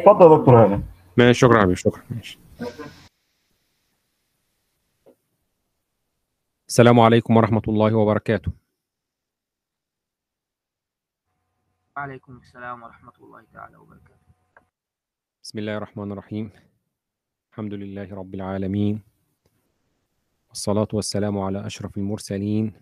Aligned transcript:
اتفضل 0.00 0.38
دكتور 0.38 0.64
هاني 0.64 0.82
ماشي 1.16 1.40
شكرا 1.40 1.60
حبيبي 1.60 1.76
شكرا. 1.76 2.02
ماشي. 2.10 2.38
السلام 6.68 7.00
عليكم 7.00 7.36
ورحمة 7.36 7.62
الله 7.68 7.94
وبركاته. 7.94 8.52
وعليكم 11.96 12.36
السلام 12.36 12.82
ورحمة 12.82 13.12
الله 13.20 13.44
تعالى 13.52 13.76
وبركاته. 13.76 14.16
بسم 15.42 15.58
الله 15.58 15.76
الرحمن 15.76 16.12
الرحيم. 16.12 16.50
الحمد 17.50 17.74
لله 17.74 18.14
رب 18.14 18.34
العالمين. 18.34 19.02
والصلاة 20.48 20.88
والسلام 20.92 21.38
على 21.38 21.66
أشرف 21.66 21.96
المرسلين. 21.96 22.72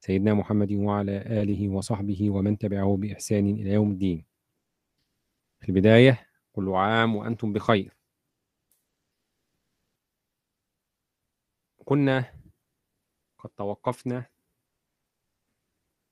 سيدنا 0.00 0.34
محمد 0.34 0.72
وعلى 0.72 1.16
آله 1.42 1.68
وصحبه 1.68 2.30
ومن 2.30 2.58
تبعه 2.58 2.96
بإحسان 2.96 3.46
إلى 3.46 3.70
يوم 3.72 3.90
الدين. 3.90 4.29
في 5.60 5.68
البداية 5.68 6.28
كل 6.52 6.68
عام 6.68 7.16
وأنتم 7.16 7.52
بخير. 7.52 7.96
كنا 11.84 12.40
قد 13.38 13.50
توقفنا 13.50 14.26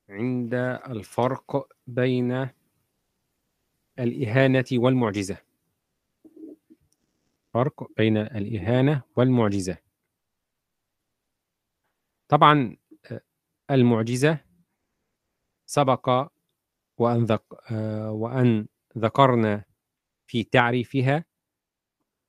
عند 0.09 0.55
الفرق 0.89 1.69
بين 1.87 2.51
الإهانة 3.99 4.65
والمعجزة. 4.73 5.43
فرق 7.55 7.93
بين 7.97 8.17
الإهانة 8.17 9.03
والمعجزة. 9.17 9.79
طبعا 12.29 12.77
المعجزة 13.71 14.45
سبق 15.67 16.31
وأن, 16.99 17.25
ذك 17.25 17.71
وأن 18.11 18.69
ذكرنا 18.99 19.65
في 20.27 20.45
تعريفها 20.45 21.25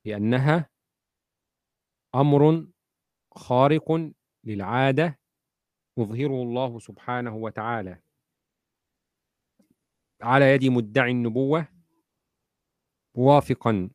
بأنها 0.05 0.69
أمر 2.15 2.67
خارق 3.31 4.11
للعادة 4.43 5.19
يظهره 5.97 6.43
الله 6.43 6.80
سبحانه 6.80 7.35
وتعالى. 7.35 8.02
على 10.21 10.45
يد 10.45 10.65
مدعي 10.65 11.11
النبوة 11.11 11.67
موافقا 13.15 13.89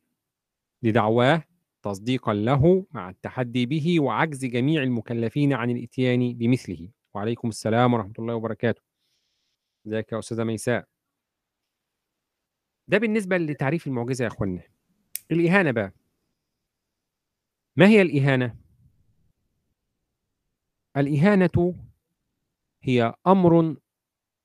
لدعواه 0.83 1.43
تصديقا 1.81 2.33
له 2.33 2.85
مع 2.91 3.09
التحدي 3.09 3.65
به 3.65 3.99
وعجز 3.99 4.45
جميع 4.45 4.83
المكلفين 4.83 5.53
عن 5.53 5.69
الإتيان 5.69 6.33
بمثله. 6.33 6.91
وعليكم 7.13 7.47
السلام 7.47 7.93
ورحمة 7.93 8.13
الله 8.19 8.35
وبركاته. 8.35 8.81
ازيك 9.87 10.11
يا 10.11 10.19
أستاذة 10.19 10.43
ميساء. 10.43 10.94
ده 12.87 12.97
بالنسبة 12.97 13.37
لتعريف 13.37 13.87
المعجزة 13.87 14.23
يا 14.23 14.27
أخوانا. 14.29 14.63
الإهانة 15.31 15.71
بقى. 15.71 15.91
ما 17.75 17.87
هي 17.87 18.01
الإهانة؟ 18.01 18.57
الإهانة 20.97 21.85
هي 22.83 23.13
أمر 23.27 23.77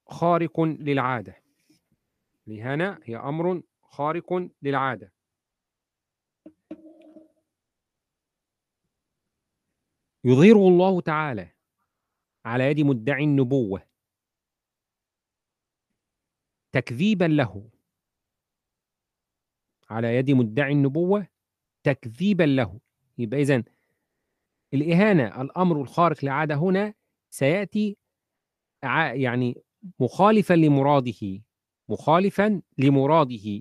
خارق 0.06 0.60
للعادة. 0.60 1.42
الإهانة 2.48 2.98
هي 3.04 3.16
أمر 3.16 3.62
خارق 3.82 4.50
للعادة. 4.62 5.12
يظهره 10.24 10.68
الله 10.68 11.00
تعالى 11.00 11.52
على 12.44 12.64
يد 12.64 12.80
مدعي 12.80 13.24
النبوة. 13.24 13.86
تكذيبا 16.72 17.24
له. 17.24 17.70
على 19.90 20.16
يد 20.16 20.30
مدعي 20.30 20.72
النبوة 20.72 21.26
تكذيبا 21.82 22.44
له. 22.44 22.80
يبقى 23.18 23.40
إذن 23.40 23.64
الإهانة 24.74 25.42
الأمر 25.42 25.80
الخارق 25.80 26.24
للعادة 26.24 26.54
هنا 26.54 26.94
سيأتي 27.30 27.96
يعني 29.12 29.62
مخالفا 30.00 30.54
لمراده 30.54 31.40
مخالفا 31.88 32.62
لمراده. 32.78 33.60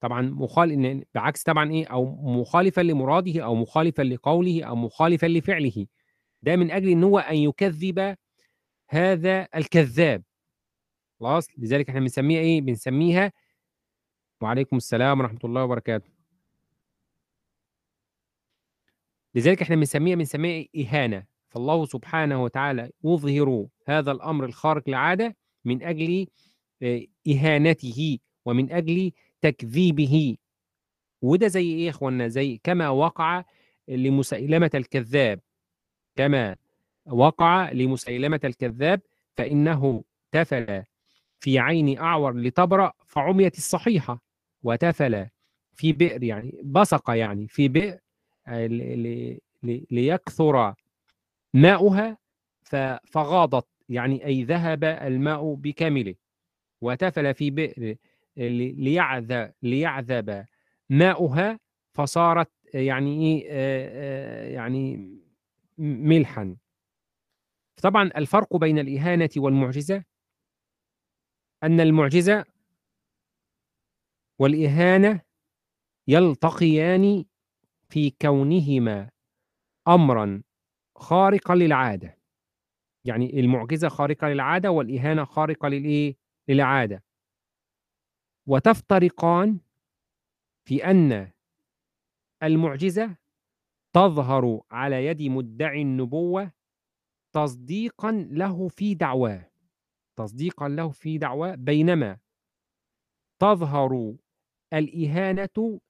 طبعا 0.00 0.22
مخالف 0.22 1.04
بعكس 1.14 1.42
طبعا 1.42 1.70
إيه؟ 1.70 1.86
أو 1.86 2.16
مخالفا 2.40 2.80
لمراده 2.80 3.44
أو 3.44 3.54
مخالفا 3.54 4.02
لقوله 4.02 4.64
أو 4.64 4.76
مخالفا 4.76 5.26
لفعله. 5.26 5.86
ده 6.42 6.56
من 6.56 6.70
أجل 6.70 6.88
ان 6.88 7.04
هو 7.04 7.18
أن 7.18 7.36
يكذب 7.36 8.16
هذا 8.90 9.48
الكذاب. 9.54 10.22
خلاص؟ 11.20 11.46
لذلك 11.58 11.88
إحنا 11.88 12.00
بنسميها 12.00 12.40
إيه؟ 12.40 12.60
بنسميها 12.60 13.32
وعليكم 14.42 14.76
السلام 14.76 15.20
ورحمة 15.20 15.38
الله 15.44 15.64
وبركاته. 15.64 16.10
لذلك 19.34 19.62
إحنا 19.62 19.76
بنسميها 19.76 20.16
بنسميها 20.16 20.66
إهانة. 20.76 21.26
فالله 21.48 21.84
سبحانه 21.86 22.44
وتعالى 22.44 22.90
يظهر 23.04 23.66
هذا 23.86 24.12
الأمر 24.12 24.44
الخارق 24.44 24.88
للعادة 24.88 25.36
من 25.64 25.82
أجل 25.82 26.26
إهانته 27.28 28.18
ومن 28.44 28.72
أجل 28.72 29.12
تكذيبه. 29.40 30.36
وده 31.22 31.48
زي 31.48 31.72
إيه 31.72 31.84
يا 31.84 31.90
اخوانا 31.90 32.28
زي 32.28 32.60
كما 32.64 32.88
وقع 32.88 33.44
لمسيلمة 33.88 34.70
الكذاب. 34.74 35.40
كما 36.16 36.56
وقع 37.06 37.72
لمسيلمة 37.72 38.40
الكذاب 38.44 39.00
فإنه 39.36 40.04
تفل 40.32 40.82
في 41.40 41.58
عين 41.58 41.98
أعور 41.98 42.36
لتبرأ 42.36 42.92
فعميت 43.06 43.56
الصحيحة. 43.58 44.31
وتفل 44.62 45.26
في 45.74 45.92
بئر 45.92 46.22
يعني 46.22 46.60
بصق 46.64 47.10
يعني 47.10 47.48
في 47.48 47.68
بئر 47.68 47.98
ليكثر 49.90 50.74
ماؤها 51.54 52.18
فغاضت 53.04 53.66
يعني 53.88 54.24
أي 54.26 54.44
ذهب 54.44 54.84
الماء 54.84 55.54
بكامله. 55.54 56.14
وتفل 56.80 57.34
في 57.34 57.50
بئر 57.50 57.96
ليعذب, 58.36 59.52
ليعذب 59.62 60.46
ماؤها 60.90 61.58
فصارت 61.92 62.50
يعني 62.74 63.42
إيه 63.42 64.54
يعني 64.54 65.18
ملحا. 65.78 66.56
طبعا 67.82 68.10
الفرق 68.16 68.56
بين 68.56 68.78
الإهانة 68.78 69.28
والمعجزة 69.36 70.04
أن 71.62 71.80
المعجزة 71.80 72.44
والإهانة 74.40 75.20
يلتقيان 76.08 77.24
في 77.88 78.10
كونهما 78.10 79.10
امرا 79.88 80.42
خارقا 80.96 81.54
للعادة. 81.54 82.18
يعني 83.04 83.40
المعجزة 83.40 83.88
خارقة 83.88 84.28
للعادة 84.28 84.70
والإهانة 84.70 85.24
خارقة 85.24 85.68
للإيه؟ 85.68 86.16
للعادة. 86.48 87.04
وتفترقان 88.48 89.60
في 90.68 90.84
أن 90.84 91.32
المعجزة 92.42 93.16
تظهر 93.94 94.60
على 94.70 95.06
يد 95.06 95.22
مدعي 95.22 95.82
النبوة 95.82 96.52
تصديقا 97.34 98.12
له 98.30 98.68
في 98.68 98.94
دعواه. 98.94 99.50
تصديقا 100.18 100.68
له 100.68 100.90
في 100.90 101.18
دعواه 101.18 101.54
بينما 101.54 102.18
تظهر 103.42 104.14
الإهانة 104.72 105.80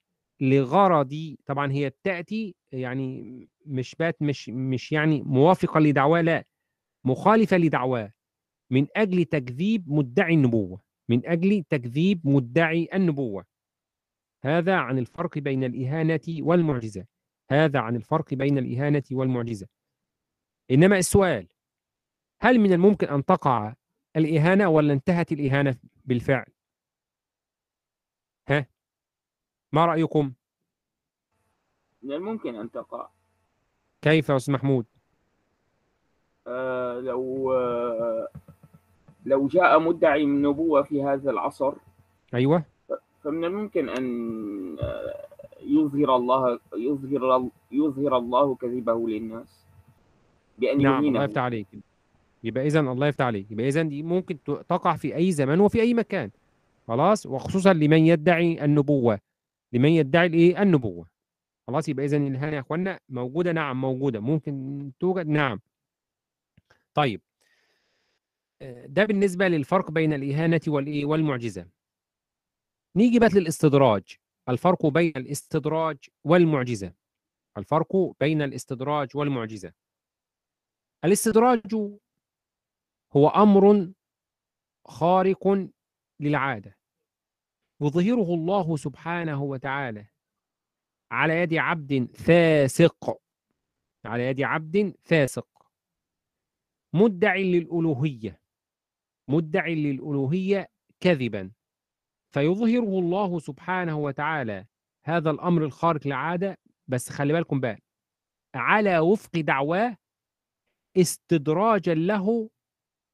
لغرض 0.41 1.37
طبعا 1.47 1.73
هي 1.73 1.91
بتأتي 1.91 2.55
يعني 2.73 3.49
مش 3.67 3.95
بات 3.95 4.23
مش 4.23 4.49
مش 4.49 4.93
يعني 4.93 5.23
موافقة 5.23 5.81
لدعواه 5.81 6.21
لا 6.21 6.45
مخالفة 7.05 7.57
لدعواه 7.57 8.13
من 8.71 8.87
أجل 8.97 9.25
تكذيب 9.25 9.93
مدعي 9.93 10.35
النبوة 10.35 10.81
من 11.09 11.27
أجل 11.27 11.65
تكذيب 11.69 12.29
مدعي 12.29 12.89
النبوة. 12.95 13.45
هذا 14.45 14.77
عن 14.77 14.99
الفرق 14.99 15.39
بين 15.39 15.65
الإهانة 15.65 16.21
والمعجزة. 16.41 17.07
هذا 17.51 17.79
عن 17.81 17.97
الفرق 17.97 18.35
بين 18.35 18.59
الإهانة 18.59 19.03
والمعجزة. 19.13 19.67
إنما 20.71 20.99
السؤال 20.99 21.49
هل 22.43 22.59
من 22.59 22.73
الممكن 22.73 23.07
أن 23.07 23.25
تقع 23.25 23.75
الإهانة 24.17 24.69
ولا 24.69 24.93
انتهت 24.93 25.33
الإهانة 25.33 25.77
بالفعل؟ 26.05 26.52
ها؟ 28.49 28.67
ما 29.73 29.87
رأيكم؟ 29.87 30.33
من 32.03 32.13
الممكن 32.13 32.55
أن 32.55 32.71
تقع. 32.71 33.09
كيف 34.03 34.29
يا 34.29 34.37
أستاذ 34.37 34.55
محمود؟ 34.55 34.87
آه 36.47 37.01
لو 37.01 37.53
آه 37.53 38.29
لو 39.25 39.47
جاء 39.47 39.79
مدعي 39.79 40.27
من 40.27 40.43
نبوة 40.43 40.83
في 40.83 41.03
هذا 41.03 41.31
العصر. 41.31 41.73
أيوه. 42.35 42.65
فمن 43.25 43.45
الممكن 43.45 43.89
أن 43.89 44.07
يظهر 45.61 46.17
الله 46.17 46.59
يظهر 46.77 47.49
يظهر 47.73 48.17
الله 48.17 48.55
كذبه 48.55 49.09
للناس 49.09 49.65
بأن 50.59 50.83
نعم 50.83 51.05
الله 51.05 51.25
يفتح 51.25 51.43
عليك. 51.43 51.67
يبقى 52.45 52.67
إذا 52.67 52.81
الله 52.81 53.07
يفتح 53.07 53.25
عليك. 53.25 53.51
يبقى 53.51 53.69
إذا 53.69 53.83
دي 53.83 54.03
ممكن 54.03 54.39
تقع 54.45 54.97
في 54.97 55.17
أي 55.17 55.33
زمان 55.33 55.61
وفي 55.61 55.81
أي 55.81 55.95
مكان. 55.95 56.31
خلاص؟ 56.89 57.27
وخصوصا 57.27 57.73
لمن 57.73 58.07
يدعي 58.07 58.65
النبوة. 58.65 59.21
لمن 59.73 59.89
يدعي 59.89 60.27
الإيه؟ 60.27 60.63
النبوة. 60.63 61.09
خلاص 61.67 61.89
يبقى 61.89 62.05
اذا 62.05 62.17
الإهانة 62.17 62.57
يا 62.57 62.61
إخوانا 62.61 63.01
موجودة. 63.09 63.53
نعم 63.53 63.81
موجودة. 63.81 64.21
ممكن 64.21 64.93
توجد؟ 65.01 65.27
نعم. 65.27 65.61
طيب. 66.95 67.21
آه، 68.63 68.87
ده 68.87 69.05
بالنسبة 69.05 69.49
للفرق 69.49 69.91
بين 69.91 70.13
الإهانة 70.13 70.61
والإيه؟ 70.69 71.05
والمعجزة. 71.05 71.69
نيجي 72.97 73.19
بقى 73.19 73.29
للاستدراج. 73.35 74.03
الفرق 74.49 74.87
بين 74.87 75.13
الاستدراج 75.17 75.97
والمعجزة. 76.25 76.93
الفرق 77.59 77.97
بين 78.21 78.43
الاستدراج 78.43 79.09
والمعجزة. 79.17 79.73
الاستدراج 81.05 81.61
هو 83.17 83.29
أمر 83.29 83.93
خارق 84.87 85.69
للعادة. 86.23 86.77
يظهره 87.81 88.35
الله 88.35 88.77
سبحانه 88.77 89.43
وتعالى 89.43 90.07
على 91.11 91.35
يد 91.35 91.55
عبد 91.55 92.09
فاسق. 92.15 93.21
على 94.05 94.27
يد 94.27 94.41
عبد 94.41 94.95
فاسق. 95.05 95.49
مدعي 96.95 97.61
للألوهية. 97.61 98.41
مدعي 99.29 99.75
للألوهية 99.75 100.69
كذبا. 101.01 101.53
فيظهره 102.35 102.99
الله 102.99 103.39
سبحانه 103.39 103.99
وتعالى 103.99 104.67
هذا 105.05 105.31
الأمر 105.31 105.65
الخارق 105.65 106.07
للعادة 106.07 106.59
بس 106.89 107.09
خلي 107.09 107.33
بالكم 107.33 107.61
بقى 107.61 107.79
على 108.55 108.99
وفق 108.99 109.31
دعواه 109.41 109.97
استدراجا 110.97 111.95
له 111.95 112.51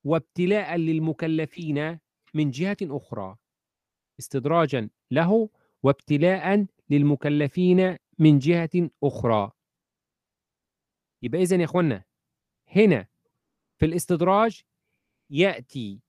وابتلاء 0.05 0.77
للمكلفين 0.77 1.99
من 2.39 2.51
جهة 2.51 2.77
أخرى 2.83 3.37
استدراجا 4.19 4.91
له 5.11 5.51
وابتلاء 5.83 6.67
للمكلفين 6.91 7.97
من 8.19 8.39
جهة 8.39 8.91
أخرى. 9.03 9.53
يبقى 11.23 11.43
إذن 11.43 11.61
يا 11.61 11.65
إخوانا 11.65 12.05
هنا 12.77 13.07
في 13.81 13.87
الاستدراج 13.87 14.63
يأتي 15.31 16.03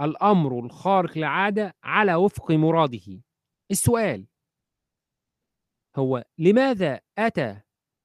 الأمر 0.00 0.60
الخارق 0.64 1.18
للعادة 1.18 1.74
على 1.82 2.14
وفق 2.14 2.50
مراده. 2.50 3.22
السؤال 3.70 4.26
هو 5.96 6.24
لماذا 6.38 7.00
أتى 7.18 7.60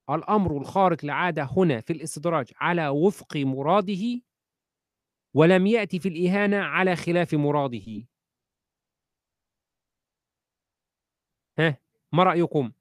الأمر 0.09 0.57
الخارق 0.57 1.05
للعادة 1.05 1.43
هنا 1.43 1.81
في 1.81 1.93
الاستدراج 1.93 2.51
على 2.55 2.87
وفق 2.87 3.37
مراده؟ 3.37 4.21
ولم 5.33 5.67
يأتي 5.67 5.99
في 5.99 6.09
الإهانة 6.09 6.57
على 6.57 6.95
خلاف 6.95 7.33
مراده. 7.33 8.03
ها 11.59 11.77
ما 12.11 12.23
رأيكم؟ 12.23 12.71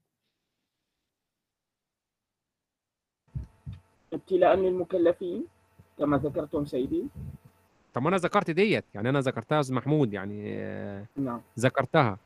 ابتلاء 4.12 4.56
للمكلفين 4.56 5.46
كما 5.98 6.16
ذكرتم 6.16 6.64
سيدي. 6.64 7.06
طب 7.94 8.02
ما 8.02 8.08
أنا 8.08 8.16
ذكرت 8.16 8.50
ديت 8.50 8.84
يعني 8.94 9.08
أنا 9.08 9.20
ذكرتها 9.20 9.60
أستاذ 9.60 9.74
محمود 9.74 10.12
يعني 10.12 10.56
نعم. 11.16 11.42
ذكرتها. 11.58 12.18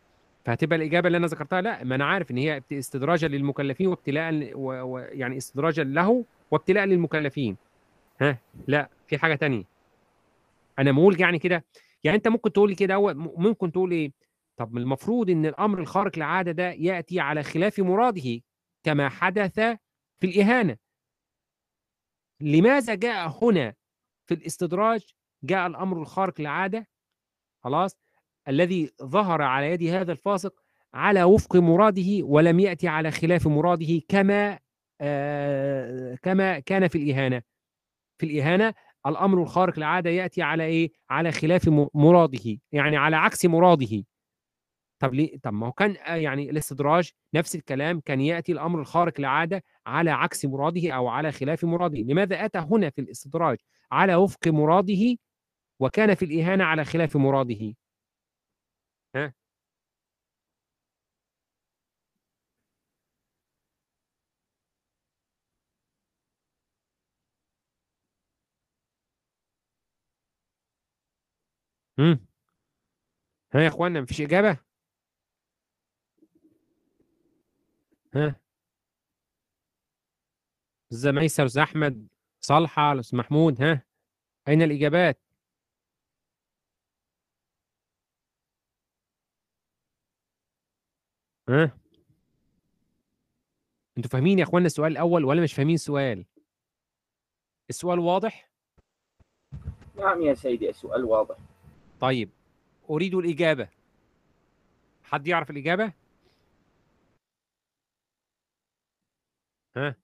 فهتبقى 0.45 0.77
الإجابة 0.77 1.07
اللي 1.07 1.19
أنا 1.19 1.27
ذكرتها 1.27 1.61
لا 1.61 1.85
ما 1.85 1.95
أنا 1.95 2.05
عارف 2.05 2.31
إن 2.31 2.37
هي 2.37 2.63
استدراجا 2.73 3.29
للمكلفين 3.29 3.87
وابتلاء 3.87 4.31
ل- 4.33 4.55
و... 4.55 4.83
و... 4.83 4.99
يعني 4.99 5.37
استدراجا 5.37 5.85
له 5.85 6.25
وابتلاء 6.51 6.85
للمكلفين. 6.85 7.57
ها 8.21 8.39
لا 8.67 8.89
في 9.07 9.19
حاجة 9.19 9.35
تانية. 9.35 9.65
أنا 10.79 10.93
بقول 10.93 11.21
يعني 11.21 11.39
كده؟ 11.39 11.65
يعني 12.05 12.17
أنت 12.17 12.29
ممكن 12.29 12.53
تقول 12.53 12.75
كده 12.75 13.15
ممكن 13.15 13.73
تقول 13.73 13.91
إيه؟ 13.93 14.13
طب 14.57 14.77
المفروض 14.77 15.31
إن 15.31 15.47
الأمر 15.47 15.79
الخارق 15.79 16.17
للعادة 16.17 16.53
ده 16.53 16.71
يأتي 16.71 17.21
على 17.21 17.43
خلاف 17.43 17.81
مراده 17.81 18.41
كما 18.83 19.09
حدث 19.09 19.55
في 20.21 20.25
الإهانة. 20.27 20.77
لماذا 22.41 22.95
جاء 22.95 23.29
هنا 23.45 23.75
في 24.27 24.35
الاستدراج 24.35 25.15
جاء 25.43 25.67
الأمر 25.67 26.01
الخارق 26.03 26.41
للعادة؟ 26.41 26.89
خلاص 27.65 27.97
الذي 28.49 28.93
ظهر 29.03 29.43
على 29.43 29.71
يد 29.71 29.83
هذا 29.83 30.13
الفاسق 30.13 30.61
على 30.95 31.23
وفق 31.25 31.57
مراده 31.57 32.23
ولم 32.23 32.61
يأتي 32.61 32.89
على 32.89 33.11
خلاف 33.11 33.47
مراده 33.47 34.01
كما 34.09 34.59
آه 35.01 36.15
كما 36.23 36.59
كان 36.61 36.89
في 36.89 36.99
الإهانة. 36.99 37.43
في 38.19 38.27
الإهانة 38.27 38.75
الأمر 39.07 39.43
الخارق 39.43 39.79
للعادة 39.79 40.11
يأتي 40.11 40.43
على 40.43 40.65
إيه؟ 40.65 40.93
على 41.11 41.33
خلاف 41.33 41.69
مراده 41.95 42.59
يعني 42.73 42.97
على 42.97 43.17
عكس 43.17 43.47
مراده. 43.47 44.05
طب 44.99 45.15
ليه؟ 45.15 45.39
طب 45.43 45.53
ما 45.53 45.67
هو 45.67 45.73
كان 45.73 45.97
آه، 46.07 46.15
يعني 46.15 46.51
الاستدراج 46.51 47.11
نفس 47.35 47.55
الكلام 47.57 48.01
كان 48.01 48.21
يأتي 48.21 48.53
الأمر 48.53 48.81
الخارق 48.81 49.21
للعادة 49.21 49.65
على 49.87 50.11
عكس 50.11 50.45
مراده 50.45 50.91
أو 50.93 51.09
على 51.09 51.33
خلاف 51.33 51.65
مراده. 51.65 51.99
لماذا 51.99 52.45
أتى 52.45 52.59
هنا 52.59 52.91
في 52.91 53.01
الاستدراج؟ 53.01 53.59
على 53.93 54.15
وفق 54.15 54.49
مراده 54.49 55.17
وكان 55.81 56.15
في 56.15 56.25
الإهانة 56.25 56.65
على 56.65 56.85
خلاف 56.85 57.17
مراده. 57.17 57.75
ها 71.99 73.61
يا 73.61 73.69
اخوانا 73.69 74.01
مفيش 74.01 74.21
إجابة؟ 74.21 74.59
ها؟ 78.15 78.41
أستاذ 80.93 81.13
ميسر 81.13 81.47
أستاذ 81.47 81.63
أحمد 81.63 82.09
صالحه 82.41 83.01
أستاذ 83.01 83.19
محمود 83.19 83.63
ها؟ 83.63 83.83
أين 84.49 84.63
الإجابات؟ 84.63 85.21
ها؟ 91.49 91.79
أنتوا 93.99 94.11
فاهمين 94.11 94.39
يا 94.39 94.45
إخوانا 94.45 94.67
السؤال 94.67 94.93
الأول 94.93 95.25
ولا 95.25 95.43
مش 95.43 95.55
فاهمين 95.55 95.75
السؤال؟ 95.75 96.25
السؤال 97.71 97.99
واضح؟ 97.99 98.51
نعم 99.97 100.23
يا 100.23 100.35
سيدي 100.35 100.71
السؤال 100.71 101.05
واضح. 101.05 101.37
طيب 102.01 102.31
أريد 102.91 103.15
الإجابة. 103.15 103.69
حد 105.05 105.27
يعرف 105.27 105.51
الإجابة؟ 105.51 105.93
ها؟ 109.77 109.97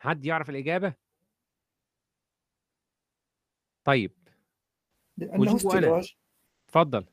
حد 0.00 0.24
يعرف 0.24 0.50
الإجابة؟ 0.50 0.94
طيب. 3.84 4.12
أنا. 5.22 5.56
استدراج. 5.56 6.16
اتفضل 6.68 7.06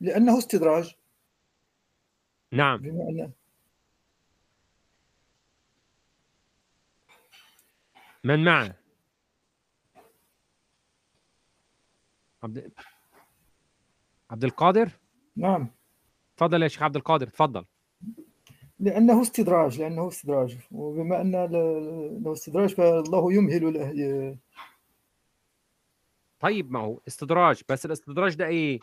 لأنه 0.00 0.38
استدراج. 0.38 0.94
نعم. 2.52 2.78
بما 2.80 3.32
من 8.24 8.44
معه 8.44 8.74
عبد 12.42 12.72
عبد 14.30 14.44
القادر؟ 14.44 14.90
نعم. 15.36 15.68
اتفضل 16.34 16.62
يا 16.62 16.68
شيخ 16.68 16.82
عبد 16.82 16.96
القادر 16.96 17.26
اتفضل 17.28 17.64
لأنه 18.78 19.22
استدراج 19.22 19.80
لأنه 19.80 20.08
استدراج. 20.08 20.58
وبما 20.70 21.20
أن 21.20 21.32
ل- 21.44 22.22
له 22.24 22.32
استدراج 22.32 22.74
فالله 22.74 23.32
يمهل 23.32 23.72
له. 23.74 24.38
طيب 26.40 26.70
ما 26.72 26.78
هو 26.80 27.00
استدراج. 27.08 27.62
بس 27.68 27.86
الاستدراج 27.86 28.34
ده 28.34 28.46
إيه؟ 28.46 28.80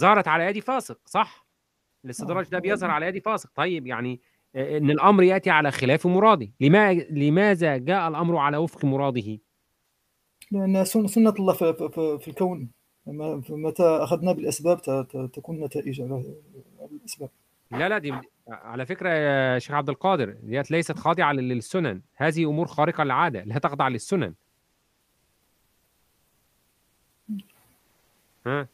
ظهرت 0.00 0.28
على 0.28 0.44
يد 0.46 0.58
فاسق 0.58 1.00
صح؟ 1.08 1.46
الاستدراج 2.04 2.48
ده 2.48 2.58
بيظهر 2.58 2.90
على 2.90 3.06
يد 3.06 3.18
فاسق. 3.24 3.50
طيب 3.54 3.86
يعني 3.86 4.20
إن 4.56 4.90
الأمر 4.90 5.22
يأتي 5.22 5.50
على 5.50 5.70
خلاف 5.70 6.06
مراده. 6.06 6.48
لما 6.60 6.92
لماذا 6.94 7.76
جاء 7.76 8.08
الأمر 8.08 8.36
على 8.36 8.56
وفق 8.56 8.84
مراده؟ 8.84 9.38
لأن 10.50 10.84
سن- 10.84 11.06
سنة 11.06 11.30
الله 11.38 11.52
في, 11.52 11.72
في, 11.74 12.18
في- 12.18 12.28
الكون. 12.28 12.68
بالأسباب 14.32 14.82
ت- 14.82 14.90
ت- 14.90 15.30
تكون 15.34 15.64
نتائج 15.64 16.00
على 16.00 16.24
الأسباب. 16.92 17.30
لا 17.70 17.88
لا 17.88 17.98
دي 17.98 18.14
على 18.48 18.86
فكرة 18.86 19.08
يا 19.10 19.58
شيخ 19.58 19.72
عبد 19.72 19.88
القادر 19.88 20.30
ديت 20.42 20.70
ليست 20.70 20.98
خاضعة 20.98 21.32
لل- 21.32 21.48
للسنن. 21.48 22.00
هذه 22.16 22.44
أمور 22.44 22.66
خارقة 22.66 23.04
للعادة 23.04 23.44
لا 23.44 23.58
تخضع 23.58 23.88
للسنن. 23.88 24.34
ها؟ 28.46 28.66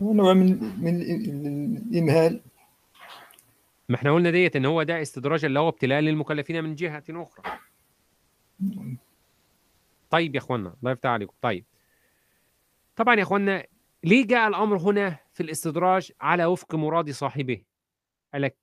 نوع 0.00 0.32
من 0.34 0.46
من 0.80 1.00
ال- 1.00 1.78
الإمهال 1.92 2.40
ما 3.88 3.96
إحنا 3.96 4.12
قلنا 4.14 4.30
ديت 4.30 4.56
إن 4.56 4.66
هو 4.66 4.82
ده 4.82 5.02
استدراج 5.02 5.44
اللي 5.44 5.60
هو 5.60 5.68
ابتلاء 5.68 6.00
للمكلفين 6.00 6.64
من 6.64 6.74
جهة 6.74 7.04
أخرى. 7.10 7.58
طيب 10.10 10.34
يا 10.34 10.40
إخوانا 10.40 10.76
الله 10.80 10.92
يفتح 10.92 11.10
عليكم. 11.10 11.34
طيب. 11.40 11.64
طبعا 12.96 13.14
يا 13.14 13.22
إخوانا 13.22 13.66
ليه 14.04 14.26
جاء 14.26 14.48
الأمر 14.48 14.76
هنا 14.76 15.18
في 15.32 15.42
الاستدراج 15.42 16.12
على 16.20 16.44
وفق 16.44 16.74
مراد 16.74 17.10
صاحبه؟ 17.10 17.62
قال 18.32 18.42
لك 18.42 18.56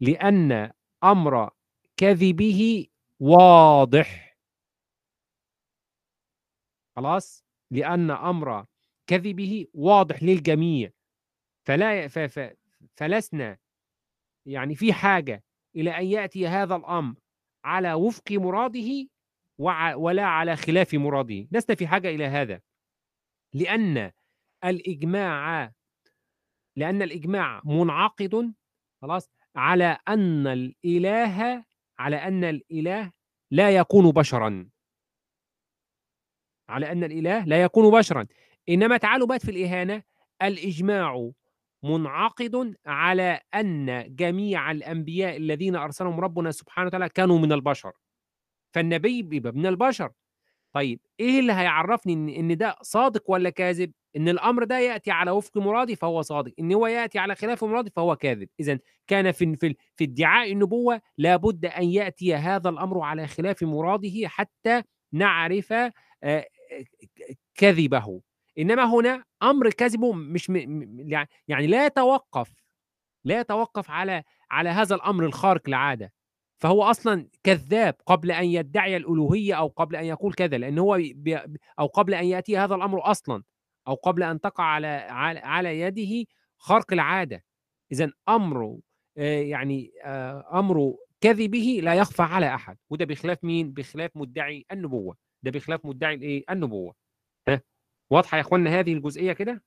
لأن 0.00 0.72
أمر 1.04 1.50
كذبه 1.96 2.86
واضح. 3.20 4.38
خلاص؟ 6.96 7.44
لأن 7.70 8.10
أمر 8.10 8.66
كذبه 9.06 9.66
واضح 9.74 10.22
للجميع. 10.22 10.90
فلا 11.64 12.08
ف 12.08 12.18
ف 12.18 12.54
فلسنا 12.96 13.58
يعني 14.46 14.74
في 14.74 14.92
حاجة 14.92 15.44
إلى 15.76 15.90
أن 15.90 16.04
يأتي 16.06 16.46
هذا 16.48 16.76
الأمر 16.76 17.14
على 17.64 17.92
وفق 17.92 18.32
مراده 18.32 19.08
ولا 19.96 20.24
على 20.24 20.56
خلاف 20.56 20.94
مراده. 20.94 21.48
لسنا 21.52 21.76
في 21.76 21.86
حاجة 21.86 22.08
إلى 22.08 22.24
هذا. 22.24 22.60
لأن 23.54 24.10
الإجماع 24.64 25.72
لأن 26.76 27.02
الإجماع 27.02 27.62
منعقد 27.64 28.54
خلاص 29.02 29.30
على 29.56 29.98
أن 30.08 30.46
الإله 30.46 31.64
على 31.98 32.16
أن 32.16 32.44
الإله 32.44 33.12
لا 33.50 33.76
يكون 33.76 34.10
بشرا. 34.10 34.70
على 36.68 36.92
أن 36.92 37.04
الإله 37.04 37.44
لا 37.44 37.62
يكون 37.62 37.90
بشرا. 37.98 38.26
إنما 38.68 38.96
تعالوا 38.96 39.26
بقى 39.26 39.38
في 39.38 39.50
الإهانة. 39.50 40.02
الإجماع 40.42 41.30
منعقد 41.84 42.74
على 42.86 43.40
أن 43.54 44.04
جميع 44.16 44.70
الأنبياء 44.70 45.36
الذين 45.36 45.76
أرسلهم 45.76 46.20
ربنا 46.20 46.50
سبحانه 46.50 46.86
وتعالى 46.86 47.08
كانوا 47.08 47.38
من 47.38 47.52
البشر. 47.52 47.92
فالنبي 48.74 49.22
بيبقى 49.22 49.52
من 49.52 49.66
البشر. 49.66 50.10
طيب 50.72 51.00
إيه 51.20 51.40
اللي 51.40 51.52
هيعرفني 51.52 52.12
إن 52.12 52.28
إن 52.28 52.56
ده 52.56 52.76
صادق 52.82 53.30
ولا 53.30 53.50
كاذب؟ 53.50 53.92
إن 54.16 54.28
الأمر 54.28 54.64
ده 54.64 54.78
يأتي 54.78 55.10
على 55.10 55.30
وفق 55.30 55.58
مرادي 55.58 55.96
فهو 55.96 56.22
صادق 56.22 56.52
إن 56.60 56.72
هو 56.72 56.86
يأتي 56.86 57.18
على 57.18 57.34
خلاف 57.34 57.64
مرادي 57.64 57.90
فهو 57.96 58.16
كاذب. 58.16 58.48
اذا 58.60 58.78
كان 59.06 59.32
في 59.32 59.56
في 59.56 59.74
في 59.96 60.04
ادعاء 60.04 60.52
النبوة 60.52 61.00
لابد 61.18 61.64
أن 61.66 61.84
يأتي 61.84 62.34
هذا 62.34 62.68
الأمر 62.70 63.00
على 63.00 63.26
خلاف 63.26 63.62
مراده 63.62 64.28
حتى 64.28 64.82
نعرف 65.12 65.72
آه، 66.24 66.46
كذبه. 67.54 68.20
إنما 68.58 68.84
هنا 68.84 69.24
أمر 69.42 69.70
كذبه 69.70 70.12
مش 70.12 70.50
م... 70.50 70.56
يعني- 71.10 71.28
يعني 71.48 71.66
لا 71.66 71.86
يتوقف 71.86 72.52
لا 73.24 73.40
يتوقف 73.40 73.90
على 73.90 74.22
على 74.50 74.70
هذا 74.70 74.94
الأمر 74.94 75.24
الخارق 75.24 75.62
العاده 75.68 76.12
فهو 76.58 76.82
أصلا 76.82 77.28
كذاب 77.42 77.94
قبل 78.06 78.30
أن 78.30 78.44
يدعي 78.44 78.96
الألوهية 78.96 79.54
أو 79.54 79.66
قبل 79.68 79.96
أن 79.96 80.04
يقول 80.04 80.32
كذا 80.34 80.58
لأن 80.58 80.78
هو 80.78 80.98
بي... 81.14 81.38
أو 81.78 81.86
قبل 81.86 82.14
أن 82.14 82.24
يأتي 82.24 82.58
هذا 82.58 82.74
الأمر 82.74 83.10
أصلا 83.10 83.42
أو 83.88 83.94
قبل 83.94 84.22
أن 84.22 84.40
تقع 84.40 84.64
على 84.64 84.86
على, 84.86 85.38
على 85.40 85.80
يده 85.80 86.26
خرق 86.56 86.92
العادة. 86.92 87.44
اذا 87.92 88.10
امره 88.28 88.80
آه، 89.18 89.40
يعني 89.42 89.90
آه، 90.04 90.58
أمر 90.58 90.94
كذبه 91.20 91.80
لا 91.82 91.94
يخفى 91.94 92.22
على 92.22 92.54
أحد. 92.54 92.76
وده 92.90 93.04
بخلاف 93.04 93.44
مين؟ 93.44 93.72
بخلاف 93.72 94.10
مدعي 94.16 94.66
النبوة. 94.72 95.16
ده 95.42 95.50
بخلاف 95.50 95.86
مدعي 95.86 96.14
الإيه؟ 96.14 96.44
النبوة. 96.50 96.94
واضحة 98.12 98.36
يا 98.36 98.40
اخوانا 98.42 98.70
هذه 98.70 98.92
الجزئية 98.92 99.32
كده؟ 99.32 99.62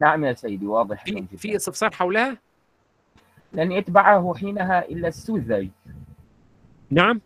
نعم 0.00 0.24
يا 0.24 0.32
سيدي 0.32 0.66
واضح 0.66 1.04
في. 1.04 1.26
في 1.36 1.56
استفسار 1.56 1.90
حولها؟ 1.90 2.38
لن 3.52 3.72
يتبعه 3.72 4.34
حينها 4.34 4.84
إلا 4.88 5.08
السذج 5.08 5.68
نعم. 6.90 7.20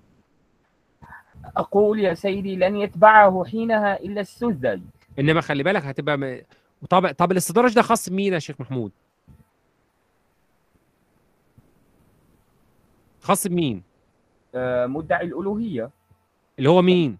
أقول 1.56 2.00
يا 2.00 2.14
سيدي 2.14 2.56
لن 2.56 2.76
يتبعه 2.76 3.44
حينها 3.44 4.00
إلا 4.00 4.20
السذج 4.20 4.80
إنما 5.18 5.40
خلي 5.40 5.62
بالك 5.62 5.82
هتبقى 5.82 6.18
م... 6.18 6.42
طب 6.90 7.12
طب 7.12 7.32
الاستدراج 7.32 7.75
ده 7.75 7.82
خاص 7.82 8.08
بمين 8.08 8.32
يا 8.32 8.38
شيخ 8.38 8.61
محمود؟ 8.61 8.92
خاص 13.20 13.46
بمين؟ 13.46 13.82
آه، 14.54 14.87
مدعي 14.87 15.26
الألوهية. 15.26 15.90
اللي 16.58 16.70
هو 16.70 16.82
مين؟ 16.82 17.18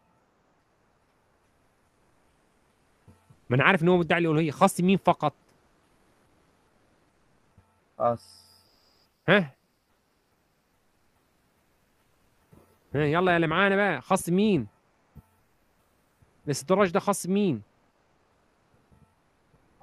ما 3.51 3.57
أنا 3.57 3.65
عارف 3.65 3.83
إن 3.83 3.89
هو 3.89 3.97
مدعي 3.97 4.19
الالوهيه 4.21 4.51
خاص 4.51 4.81
بمين 4.81 4.99
فقط؟ 4.99 5.33
خاص. 7.99 8.45
ها؟ 9.29 9.55
ها 12.95 13.01
يلا 13.05 13.31
يا 13.33 13.37
اللي 13.37 13.47
معانا 13.47 13.77
بقى. 13.77 14.01
خاص 14.01 14.31
بمين 14.31 14.67
الاستدراج 16.47 16.91
ده 16.91 17.01
خاص 17.01 17.27
بمين 17.27 17.63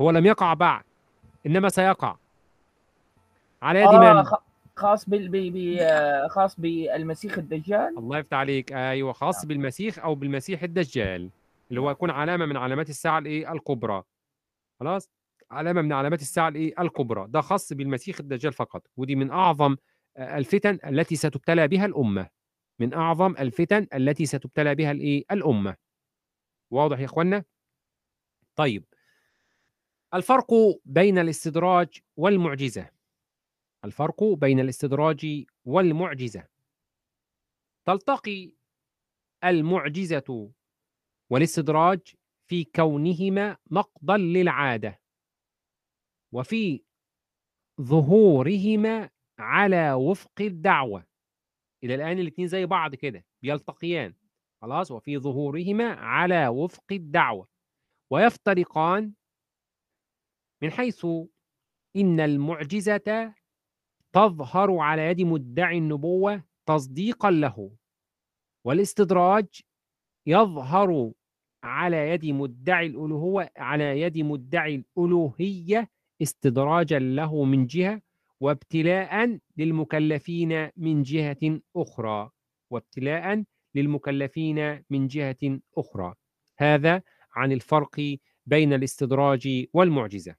هو 0.01 0.09
لم 0.11 0.25
يقع 0.25 0.53
بعد 0.53 0.83
إنما 1.45 1.69
سيقع. 1.69 2.15
على 3.61 3.79
يد 3.79 3.87
آه 3.87 4.13
من؟ 4.13 4.23
خاص 4.75 5.09
بال. 5.09 5.79
آه، 5.79 6.27
خاص 6.27 6.59
بالمسيح 6.59 7.37
الدجال. 7.37 7.97
الله 7.97 8.17
يفتح 8.17 8.37
عليك. 8.37 8.71
أيوه 8.71 9.13
خاص 9.13 9.45
بالمسيح 9.45 9.99
أو 9.99 10.15
بالمسيح 10.15 10.63
الدجال 10.63 11.29
اللي 11.69 11.81
هو 11.81 11.91
يكون 11.91 12.09
علامة 12.09 12.45
من 12.45 12.57
علامات 12.57 12.89
الساعة 12.89 13.19
الإيه؟ 13.19 13.51
الكبرى. 13.51 14.03
خلاص؟ 14.79 15.09
علامة 15.51 15.81
من 15.81 15.93
علامات 15.93 16.21
الساعة 16.21 16.47
الإيه؟ 16.47 16.73
الكبرى. 16.79 17.27
ده 17.29 17.41
خاص 17.41 17.73
بالمسيح 17.73 18.19
الدجال 18.19 18.53
فقط. 18.53 18.83
ودي 18.97 19.15
من 19.15 19.31
أعظم 19.31 19.75
آه، 20.17 20.37
الفتن 20.37 20.79
التي 20.85 21.15
ستبتلى 21.15 21.67
بها 21.67 21.85
الأمة. 21.85 22.27
من 22.79 22.93
أعظم 22.93 23.35
الفتن 23.39 23.87
التي 23.93 24.25
ستبتلى 24.25 24.75
بها 24.75 24.91
الإيه؟ 24.91 25.23
الأمة. 25.31 25.75
واضح 26.71 26.99
يا 26.99 27.05
اخوانا 27.05 27.43
طيب. 28.55 28.83
الفرق 30.13 30.53
بين 30.85 31.17
الاستدراج 31.19 31.87
والمعجزة. 32.17 33.00
الفرق 33.85 34.23
بين 34.23 34.59
الاستدراج 34.59 35.45
والمعجزة. 35.65 36.47
تلتقي 37.85 38.53
المعجزة 39.43 40.51
والاستدراج 41.29 41.99
في 42.47 42.63
كونهما 42.63 43.57
نقضا 43.71 44.17
للعادة 44.17 45.01
وفي 46.31 46.83
ظهورهما 47.81 49.09
على 49.39 49.93
وفق 49.93 50.41
الدعوة. 50.41 51.05
إلى 51.83 51.95
الآن 51.95 52.19
الاثنين 52.19 52.47
زي 52.47 52.65
بعض 52.65 52.95
كده 52.95 53.25
بيلتقيان 53.41 54.13
خلاص؟ 54.61 54.91
وفي 54.91 55.17
ظهورهما 55.17 55.93
على 55.93 56.47
وفق 56.47 56.85
الدعوة. 56.91 57.47
ويفترقان 58.09 59.13
من 60.61 60.71
حيث 60.71 61.05
إن 61.95 62.19
المعجزة 62.19 63.33
تظهر 64.13 64.77
على 64.77 65.01
يد 65.01 65.21
مدعي 65.21 65.77
النبوة 65.77 66.43
تصديقا 66.65 67.31
له. 67.31 67.71
والاستدراج 68.65 69.61
يظهر 70.27 71.11
على 71.63 72.09
يد 72.09 72.25
مدعي 72.25 72.85
الألوهية 72.87 73.51
على 73.57 74.01
يد 74.01 74.17
مدعي 74.17 74.75
الألوهية 74.75 75.89
استدراجا 76.21 76.99
له 76.99 77.43
من 77.43 77.67
جهة 77.67 78.01
وابتلاء 78.39 79.39
للمكلفين 79.57 80.69
من 80.77 81.03
جهة 81.03 81.59
أخرى. 81.75 82.29
وابتلاء 82.69 83.43
للمكلفين 83.75 84.83
من 84.89 85.07
جهة 85.07 85.59
أخرى. 85.77 86.13
هذا 86.57 87.01
عن 87.35 87.51
الفرق 87.51 88.17
بين 88.45 88.73
الاستدراج 88.73 89.65
والمعجزة. 89.73 90.35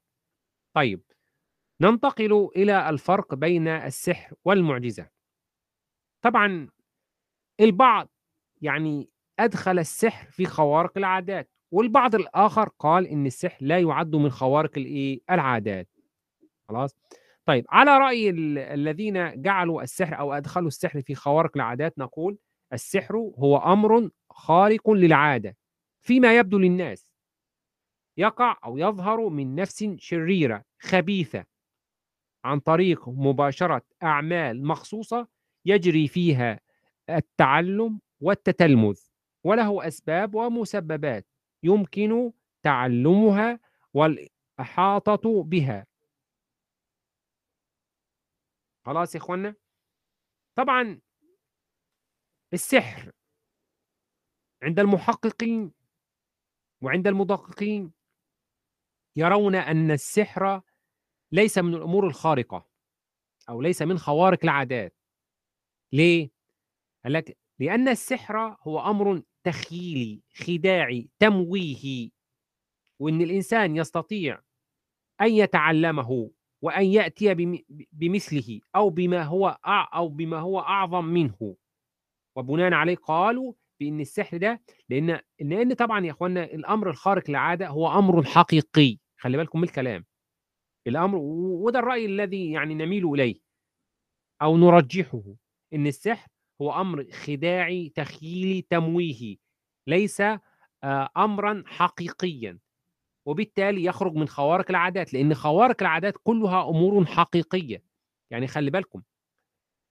طيب 0.73 1.01
ننتقل 1.81 2.49
إلى 2.55 2.89
الفرق 2.89 3.35
بين 3.35 3.67
السحر 3.67 4.35
والمعجزة 4.45 5.09
طبعا 6.21 6.69
البعض 7.59 8.09
يعني 8.61 9.09
أدخل 9.39 9.79
السحر 9.79 10.31
في 10.31 10.45
خوارق 10.45 10.97
العادات 10.97 11.49
والبعض 11.71 12.15
الآخر 12.15 12.69
قال 12.79 13.07
إن 13.07 13.25
السحر 13.25 13.57
لا 13.65 13.79
يعد 13.79 14.15
من 14.15 14.29
خوارق 14.29 14.77
الإيه 14.77 15.21
العادات. 15.31 15.89
خلاص؟ 16.69 16.95
طيب 17.45 17.65
على 17.69 18.29
ال- 18.29 18.57
الذين 18.57 19.41
جعلوا 19.41 19.83
السحر 19.83 20.19
أو 20.19 20.33
أدخلوا 20.33 20.67
السحر 20.67 21.01
في 21.01 21.15
خوارق 21.15 21.51
العادات 21.55 21.99
نقول 21.99 22.37
السحر 22.73 23.15
هو 23.17 23.57
أمر 23.57 24.09
خارق 24.29 24.89
للعادة 24.89 25.57
فيما 26.01 26.37
يبدو 26.37 26.57
للناس. 26.57 27.13
يقع 28.17 28.57
أو 28.63 28.77
يظهر 28.77 29.29
من 29.29 29.55
نفس 29.55 29.85
شريرة 29.97 30.63
خبيثة 30.79 31.45
عن 32.43 32.59
طريق 32.59 33.09
مباشرة 33.09 33.81
أعمال 34.03 34.67
مخصوصة 34.67 35.27
يجري 35.65 36.07
فيها 36.07 36.59
التعلم 37.09 37.99
والتتلمذ 38.19 38.99
وله 39.43 39.87
أسباب 39.87 40.35
ومسببات 40.35 41.27
يمكن 41.63 42.31
تعلمها 42.63 43.59
والإحاطة 43.93 45.43
بها. 45.43 45.85
خلاص 48.85 49.15
يا 49.15 49.19
إخوانا 49.19 49.55
طبعا 50.55 50.99
السحر 52.53 53.11
عند 54.63 54.79
المحققين 54.79 55.71
وعند 56.81 57.07
المدققين 57.07 57.93
يرون 59.15 59.55
أن 59.55 59.91
السحر 59.91 60.61
ليس 61.33 61.57
من 61.57 61.73
الأمور 61.75 62.07
الخارقة 62.07 62.65
أو 63.49 63.61
ليس 63.61 63.81
من 63.81 63.97
خوارق 63.97 64.39
العادات. 64.43 64.95
ليه؟ 65.93 66.29
قال 67.03 67.13
لك 67.13 67.37
لأن 67.59 67.87
السحر 67.87 68.57
هو 68.61 68.79
أمر 68.79 69.21
تخيلي 69.43 70.21
خداعي 70.35 71.09
تمويهي 71.19 72.11
وإن 72.99 73.21
الإنسان 73.21 73.75
يستطيع 73.75 74.41
أن 75.21 75.31
يتعلمه 75.31 76.31
وأن 76.61 76.85
يأتي 76.85 77.33
بم- 77.33 77.59
بمثله 77.91 78.59
أو 78.75 78.89
بما 78.89 79.23
هو 79.23 79.57
أو 79.67 80.07
بما 80.07 80.39
هو 80.39 80.59
أعظم 80.59 81.05
منه. 81.05 81.55
وبناء 82.35 82.73
عليه 82.73 82.95
قالوا 82.95 83.53
بأن 83.79 83.99
السحر 83.99 84.37
ده 84.37 84.61
لأن 84.89 85.19
لأن 85.41 85.73
طبعا 85.73 86.05
يا 86.05 86.11
إخوانا 86.11 86.43
الأمر 86.43 86.89
الخارق 86.89 87.29
للعادة 87.29 87.67
هو 87.67 87.99
أمر 87.99 88.23
حقيقي. 88.23 88.97
خلي 89.17 89.37
بالكم 89.37 89.59
من 89.59 89.67
الكلام. 89.67 90.05
الأمر 90.87 91.17
و- 91.17 91.65
وده 91.65 91.79
الرأي 91.79 92.05
الذي 92.05 92.51
يعني 92.51 92.73
نميل 92.75 93.05
إليه 93.13 93.35
أو 94.41 94.57
نرجحه 94.57 95.23
إن 95.73 95.87
السحر 95.87 96.29
هو 96.61 96.81
أمر 96.81 97.11
خداعي 97.11 97.89
تخيلي 97.89 98.61
تمويهي 98.61 99.37
ليس 99.87 100.21
آه، 100.21 101.09
أمرا 101.17 101.63
حقيقيا. 101.67 102.59
وبالتالي 103.27 103.83
يخرج 103.83 104.13
من 104.13 104.27
خوارق 104.27 104.65
العادات 104.69 105.13
لأن 105.13 105.33
خوارق 105.33 105.75
العادات 105.81 106.13
كلها 106.23 106.69
أمور 106.69 107.05
حقيقية. 107.05 107.83
يعني 108.31 108.47
خلي 108.47 108.71
بالكم 108.71 109.01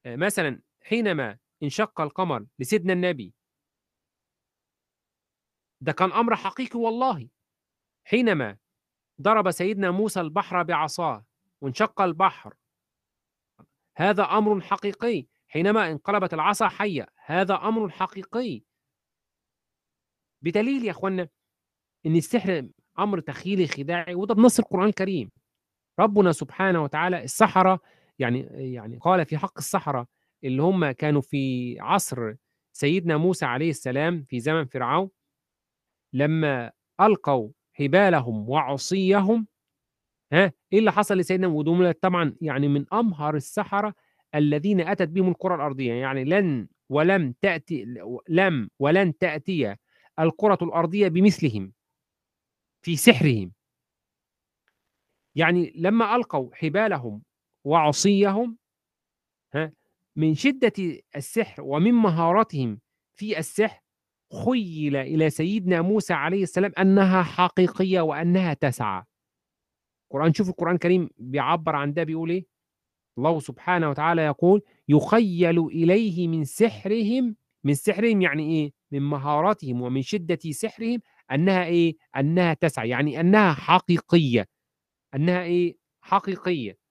آه، 0.06 0.16
مثلا 0.16 0.60
حينما 0.82 1.38
انشق 1.62 2.00
القمر 2.00 2.46
لسيدنا 2.58 2.92
النبي 2.92 3.34
ده 5.80 5.92
كان 5.92 6.12
أمر 6.12 6.36
حقيقي 6.36 6.78
والله. 6.78 7.28
حينما 8.04 8.56
ضرب 9.22 9.50
سيدنا 9.50 9.90
موسى 9.90 10.20
البحر 10.20 10.62
بعصاه 10.62 11.24
وانشق 11.60 12.00
البحر. 12.00 12.54
هذا 13.96 14.22
أمر 14.24 14.60
حقيقي. 14.60 15.26
حينما 15.48 15.90
انقلبت 15.90 16.34
العصا 16.34 16.68
حية 16.68 17.06
هذا 17.24 17.54
أمر 17.54 17.90
حقيقي. 17.90 18.62
بدليل 20.42 20.84
يا 20.84 20.90
أخوانا 20.90 21.28
إن 22.06 22.16
السحر 22.16 22.68
أمر 22.98 23.20
تخيلي 23.20 23.66
خداعي 23.66 24.14
وده 24.14 24.34
بنص 24.34 24.58
القرآن 24.58 24.88
الكريم. 24.88 25.30
ربنا 25.98 26.32
سبحانه 26.32 26.82
وتعالى 26.82 27.24
السحرة 27.24 27.80
يعني 28.18 28.40
يعني 28.74 28.98
قال 28.98 29.26
في 29.26 29.38
حق 29.38 29.58
السحرة 29.58 30.06
اللي 30.44 30.62
هم 30.62 30.90
كانوا 30.90 31.20
في 31.20 31.76
عصر 31.80 32.34
سيدنا 32.72 33.16
موسى 33.16 33.44
عليه 33.44 33.70
السلام 33.70 34.24
في 34.28 34.40
زمن 34.40 34.64
فرعون 34.66 35.10
لما 36.12 36.72
ألقوا 37.00 37.50
حبالهم 37.72 38.48
وعصيهم. 38.48 39.46
ها؟ 40.32 40.52
إيه 40.72 40.78
اللي 40.78 40.92
حصل 40.92 41.18
لسيدنا 41.18 41.46
ودول 41.46 41.92
طبعا 41.92 42.36
يعني 42.40 42.68
من 42.68 42.84
أمهر 42.94 43.36
السحرة 43.36 43.94
الذين 44.34 44.80
أتت 44.80 45.08
بهم 45.08 45.28
الكرة 45.28 45.54
الأرضية. 45.54 45.92
يعني 45.92 46.24
لن 46.24 46.68
ولم 46.90 47.34
تأتي 47.40 47.84
لم 48.28 48.70
ولن 48.78 49.18
تأتي 49.18 49.76
الكرة 50.18 50.58
الأرضية 50.62 51.08
بمثلهم 51.08 51.72
في 52.82 52.96
سحرهم. 52.96 53.52
يعني 55.34 55.72
لما 55.76 56.16
ألقوا 56.16 56.54
حبالهم 56.54 57.22
وعصيهم 57.64 58.58
ها؟ 59.54 59.72
من 60.16 60.34
شدة 60.34 60.72
السحر 61.16 61.62
ومن 61.62 61.92
مهارتهم 61.94 62.80
في 63.14 63.38
السحر 63.38 63.81
خيل 64.44 64.96
إلى 64.96 65.30
سيدنا 65.30 65.82
موسى 65.82 66.12
عليه 66.12 66.42
السلام 66.42 66.72
أنها 66.78 67.22
حقيقية 67.22 68.00
وأنها 68.00 68.54
تسعى. 68.54 69.02
القرآن 70.12 70.34
شوف 70.34 70.48
القرآن 70.48 70.74
الكريم 70.74 71.10
بيعبر 71.18 71.76
عن 71.76 71.92
ده 71.92 72.04
بيقول 72.04 72.30
إيه؟ 72.30 72.46
الله 73.18 73.40
سبحانه 73.40 73.90
وتعالى 73.90 74.22
يقول 74.22 74.62
يخيل 74.88 75.58
إليه 75.58 76.28
من 76.28 76.44
سحرهم 76.44 77.36
من 77.64 77.74
سحرهم 77.74 78.22
يعني 78.22 78.42
إيه؟ 78.50 78.72
من 78.92 79.02
مهاراتهم 79.02 79.82
ومن 79.82 80.02
شدة 80.02 80.38
سحرهم 80.50 81.00
أنها 81.32 81.64
إيه؟ 81.64 81.96
أنها 82.16 82.54
تسعى 82.54 82.88
يعني 82.88 83.20
أنها 83.20 83.52
حقيقية. 83.52 84.48
أنها 85.14 85.42
إيه؟ 85.42 85.76
حقيقية. 86.00 86.81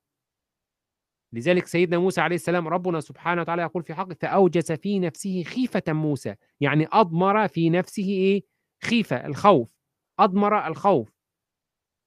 لذلك 1.33 1.67
سيدنا 1.67 1.97
موسى 1.97 2.21
عليه 2.21 2.35
السلام 2.35 2.67
ربنا 2.67 2.99
سبحانه 2.99 3.41
وتعالى 3.41 3.61
يقول 3.61 3.83
في 3.83 3.93
حقه 3.93 4.15
فأوجس 4.21 4.71
في 4.71 4.99
نفسه 4.99 5.43
خيفة 5.43 5.83
موسى. 5.87 6.35
يعني 6.59 6.87
أضمر 6.91 7.47
في 7.47 7.69
نفسه 7.69 8.03
إيه؟ 8.03 8.43
خيفة 8.83 9.25
الخوف. 9.25 9.75
أضمر 10.19 10.67
الخوف. 10.67 11.11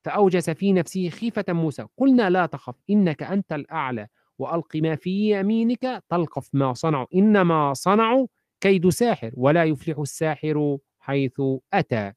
فأوجس 0.04 0.50
في 0.50 0.72
نفسه 0.72 1.08
خيفة 1.08 1.44
موسى. 1.48 1.86
قلنا 1.96 2.30
لا 2.30 2.46
تخف 2.46 2.74
إنك 2.90 3.22
أنت 3.22 3.52
الأعلى 3.52 4.08
وألق 4.38 4.76
ما 4.76 4.96
في 4.96 5.40
يمينك 5.40 6.02
تلقف 6.08 6.48
ما 6.52 6.72
صنعوا. 6.72 7.06
إنما 7.14 7.74
صنعوا 7.74 8.26
كيد 8.60 8.88
ساحر 8.88 9.30
ولا 9.34 9.64
يفلح 9.64 9.98
الساحر 9.98 10.78
حيث 10.98 11.40
أتى. 11.72 12.12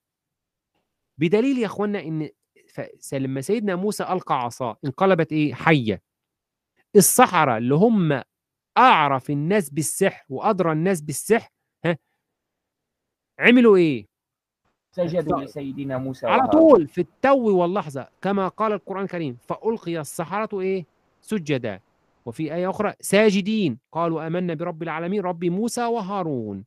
بدليل 1.18 1.58
يا 1.58 1.66
أخوانا 1.66 2.00
إن 2.00 2.30
لما 3.14 3.42
سيدنا 3.42 3.76
موسى 3.76 4.04
ألقى 4.04 4.36
عصاه 4.40 4.78
انقلبت 4.86 5.32
إيه؟ 5.32 5.54
حية. 5.54 6.07
السحرة 6.96 7.58
اللي 7.58 7.76
هم 7.76 8.22
أعرف 8.78 9.30
الناس 9.30 9.70
بالسحر 9.70 10.26
وأدرى 10.30 10.72
الناس 10.72 11.02
بالسحر 11.02 11.50
ها؟ 11.86 11.98
عملوا 13.40 13.78
إيه؟ 13.78 14.06
سجدوا 14.92 15.42
لسيدنا 15.42 15.98
موسى 15.98 16.28
على. 16.28 16.48
طول 16.48 16.88
في 16.88 17.02
التو 17.02 17.58
واللحظة 17.62 18.10
كما 18.22 18.48
قال 18.48 18.72
القرآن 18.72 19.04
الكريم 19.04 19.38
فألقي 19.42 20.00
السحرة 20.00 20.62
إيه؟ 20.62 20.86
سجدا. 21.22 21.80
وفي 22.26 22.54
آية 22.56 22.70
أخرى 22.70 22.94
ساجدين. 23.00 23.80
قالوا 23.92 24.28
آمنا 24.28 24.54
برب 24.54 24.84
العالمين 24.84 25.22
رب 25.22 25.46
موسى 25.46 25.86
وهارون. 25.86 26.66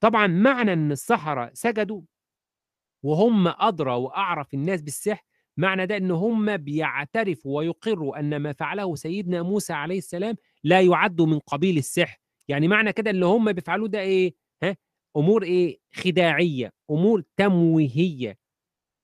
طبعا 0.00 0.26
معنى 0.26 0.72
أن 0.72 0.92
السحرة 0.92 1.50
سجدوا 1.54 2.02
وهم 3.02 3.48
أدرى 3.48 3.92
وأعرف 3.94 4.54
الناس 4.54 4.82
بالسحر 4.82 5.24
معنى 5.60 5.86
ده 5.86 5.96
أن 5.96 6.10
هم 6.10 6.56
بيعترفوا 6.56 7.58
ويقروا 7.58 8.18
أن 8.18 8.36
ما 8.36 8.52
فعله 8.52 8.94
سيدنا 8.94 9.42
موسى 9.42 9.72
عليه 9.72 9.98
السلام 9.98 10.36
لا 10.64 10.80
يعد 10.80 11.20
من 11.20 11.38
قبيل 11.38 11.78
السحر. 11.78 12.18
يعني 12.48 12.68
معنى 12.68 12.92
كده 12.92 13.10
اللي 13.10 13.26
هم 13.26 13.52
بيفعلوه 13.52 13.88
ده 13.88 14.00
إيه؟ 14.00 14.34
ها؟ 14.62 14.76
أمور 15.16 15.42
إيه؟ 15.42 15.78
خداعية 15.94 16.72
أمور 16.90 17.22
تمويهية 17.36 18.38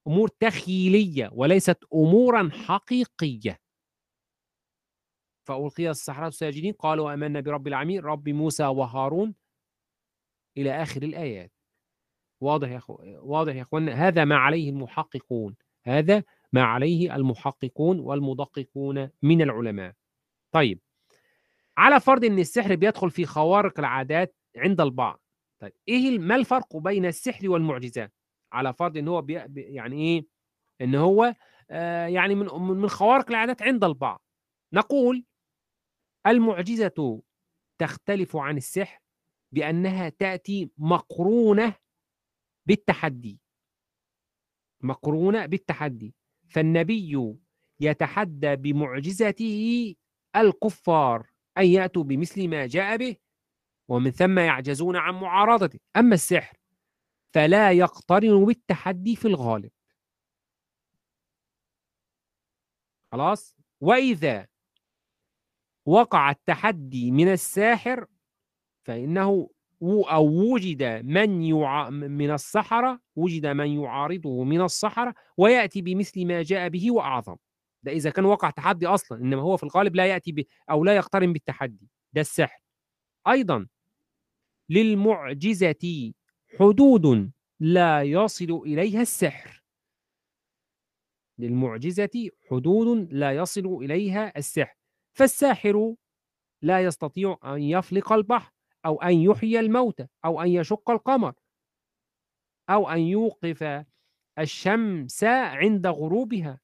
أمور 0.07 0.29
تخيليه 0.29 1.31
وليست 1.33 1.79
أمورا 1.95 2.51
حقيقية. 2.53 3.59
فألقي 5.47 5.91
السحرة 5.91 6.31
ساجدين 6.31 6.73
قالوا 6.73 7.15
آمنا 7.15 7.41
برب 7.41 7.67
العالمين 7.67 8.01
رب 8.01 8.29
موسى 8.29 8.67
وهارون 8.67 9.35
إلى 10.57 10.83
آخر 10.83 11.03
الآيات. 11.03 11.53
واضح 12.41 12.69
يا 12.69 12.77
أخو... 12.77 12.99
واضح 13.03 13.55
يا 13.55 13.63
اخوانا 13.63 13.93
هذا 13.93 14.25
ما 14.25 14.37
عليه 14.37 14.71
المحققون. 14.71 15.57
هذا 15.85 16.23
ما 16.53 16.63
عليه 16.63 17.17
المحققون 17.17 18.01
والمدققون 18.01 19.11
من 19.23 19.43
العلماء. 19.43 19.95
طيب 20.53 20.81
على 21.77 22.01
فرض 22.01 22.25
إن 22.25 22.39
السحر 22.39 22.75
بيدخل 22.75 23.11
في 23.11 23.27
خوارق 23.27 23.79
العادات 23.79 24.37
عند 24.57 24.81
البعض 24.81 25.23
طيب 25.61 25.73
إيه 25.89 26.19
ما 26.19 26.35
الفرق 26.37 26.77
بين 26.77 27.07
السحر 27.07 27.49
والمعجزات؟ 27.51 28.13
على 28.53 28.75
فرض 28.75 28.97
إن 28.97 29.09
هو 29.09 29.23
بي... 29.23 29.35
يعني 29.55 29.97
إيه؟ 30.03 30.27
إن 30.81 30.95
هو 30.95 31.35
آه 31.71 32.07
يعني 32.07 32.35
من 32.35 32.47
من 32.63 32.89
خوارق 32.89 33.31
العادات 33.31 33.63
عند 33.63 33.85
البعض. 33.85 34.23
نقول 34.73 35.25
المعجزة 36.27 37.23
تختلف 37.79 38.37
عن 38.37 38.57
السحر 38.57 39.01
بأنها 39.53 40.09
تأتي 40.09 40.71
مقرونة 40.79 41.75
بالتحدي. 42.67 43.41
مقرونة 44.81 45.47
بالتحدي. 45.47 46.15
فالنبي 46.49 47.37
يتحدى 47.81 48.57
بمعجزته 48.57 49.95
الكفار 50.37 51.31
أن 51.59 51.67
يأتوا 51.67 52.05
بمثل 52.05 52.49
ما 52.49 52.67
جاء 52.67 52.97
به 52.97 53.17
ومن 53.89 54.11
ثم 54.11 54.39
يعجزون 54.39 54.97
عن 54.97 55.15
معارضته. 55.15 55.79
أما 55.97 56.15
السحر 56.15 56.57
فلا 57.35 57.73
يقترن 57.73 58.45
بالتحدي 58.45 59.17
في 59.17 59.29
الغالب. 59.29 59.71
خلاص؟ 63.13 63.57
وإذا 63.81 64.47
وقع 65.87 66.31
التحدي 66.31 67.11
من 67.11 67.33
الساحر 67.33 68.07
فإنه 68.87 69.51
أو 69.83 70.53
وجد 70.53 70.83
من 71.05 71.43
يع... 71.43 71.91
من 71.91 72.31
السحرة 72.31 73.01
وجد 73.17 73.47
من 73.47 73.67
يعارضه 73.67 74.45
من 74.45 74.61
السحرة 74.61 75.15
ويأتي 75.37 75.83
بمثل 75.83 76.27
ما 76.27 76.43
جاء 76.43 76.69
به 76.69 76.91
وأعظم. 76.91 77.37
ده 77.83 77.93
إذا 77.93 78.11
كان 78.11 78.25
وقع 78.25 78.51
تحدي 78.51 78.87
أصلا 78.87 79.19
إنما 79.19 79.43
هو 79.43 79.57
في 79.57 79.63
الغالب 79.63 79.97
لا 79.97 80.07
يأتي 80.07 80.33
ب... 80.33 80.45
أو 80.71 80.85
لا 80.85 80.97
يقترن 80.97 81.33
بالتحدي. 81.33 81.89
ده 82.13 82.21
السحر. 82.21 82.61
أيضا 83.29 83.67
للمعجزة 84.69 86.13
حدود 86.59 87.31
لا 87.61 88.03
يصل 88.03 88.63
إليها 88.67 89.01
السحر. 89.03 89.63
للمعجزة 91.39 92.31
حدود 92.51 93.13
لا 93.13 93.33
يصل 93.33 93.79
إليها 93.83 94.33
السحر. 94.37 94.77
فالساحر 95.13 95.95
لا 96.63 96.81
يستطيع 96.81 97.39
أن 97.45 97.63
يفلق 97.63 98.13
البحر. 98.13 98.56
أو 98.87 99.03
أن 99.03 99.15
يحيي 99.15 99.61
الموتى 99.61 100.07
أو 100.25 100.43
أن 100.43 100.49
يشق 100.49 100.91
القمر 100.91 101.35
أو 102.71 102.89
أن 102.89 103.01
يوقف 103.01 103.85
الشمس 104.39 105.25
عند 105.25 105.87
غروبها. 105.87 106.61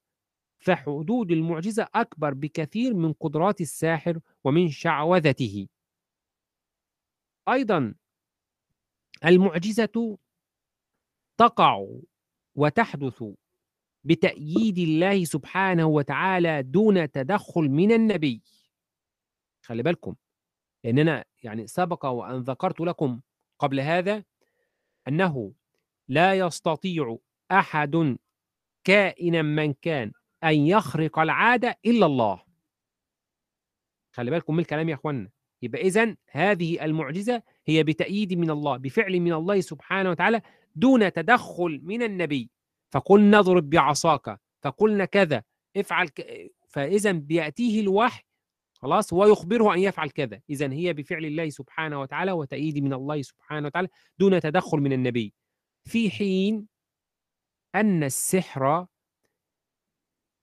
فحدود 0.58 1.30
المعجزة 1.30 1.88
أكبر 1.94 2.34
بكثير 2.34 2.94
من 2.94 3.12
قدرات 3.12 3.60
الساحر 3.60 4.20
ومن 4.44 4.68
شعوذته. 4.68 5.68
أيضا 7.48 7.94
المعجزة 9.24 10.18
تقع 11.38 11.86
وتحدث 12.54 13.24
بتأييد 14.04 14.78
الله 14.78 15.24
سبحانه 15.24 15.86
وتعالى 15.86 16.62
دون 16.62 17.10
تدخل 17.10 17.62
من 17.62 17.92
النبي. 17.92 18.42
خلي 19.64 19.82
بالكم 19.82 20.14
لأننا 20.84 21.24
يعني 21.42 21.66
سبق 21.66 22.06
وأن 22.06 22.40
ذكرت 22.40 22.80
لكم 22.80 23.20
قبل 23.58 23.80
هذا 23.80 24.24
أنه 25.08 25.52
لا 26.08 26.34
يستطيع 26.34 27.18
أحد 27.50 28.16
كائنا 28.84 29.42
من 29.42 29.72
كان 29.72 30.12
أن 30.44 30.54
يخرق 30.54 31.18
العادة 31.18 31.78
إلا 31.86 32.06
الله. 32.06 32.42
خلي 34.12 34.30
بالكم 34.30 34.54
من 34.54 34.60
الكلام 34.60 34.88
يا 34.88 34.94
أخوانا 34.94 35.30
يبقى 35.62 35.82
إذن 35.82 36.16
هذه 36.30 36.84
المعجزة 36.84 37.42
هي 37.66 37.82
بتأييد 37.82 38.32
من 38.34 38.50
الله 38.50 38.76
بفعل 38.76 39.20
من 39.20 39.32
الله 39.32 39.60
سبحانه 39.60 40.10
وتعالى 40.10 40.42
دون 40.74 41.12
تدخل 41.12 41.80
من 41.82 42.02
النبي. 42.02 42.50
فقلنا 42.90 43.38
اضرب 43.38 43.70
بعصاك 43.70 44.40
فقلنا 44.62 45.04
كذا 45.04 45.42
افعل 45.76 46.08
ك... 46.08 46.50
فإذا 46.68 47.12
بيأتيه 47.12 47.80
الوحي 47.80 48.22
خلاص 48.82 49.12
ويخبره 49.12 49.74
أن 49.74 49.78
يفعل 49.78 50.10
كذا. 50.10 50.42
إذا 50.50 50.72
هي 50.72 50.92
بفعل 50.92 51.24
الله 51.24 51.48
سبحانه 51.48 52.00
وتعالى 52.00 52.32
وتأييد 52.32 52.78
من 52.78 52.92
الله 52.92 53.22
سبحانه 53.22 53.66
وتعالى 53.66 53.88
دون 54.18 54.40
تدخل 54.40 54.78
من 54.78 54.92
النبي. 54.92 55.34
في 55.84 56.10
حين 56.10 56.68
أن 57.74 58.04
السحر 58.04 58.86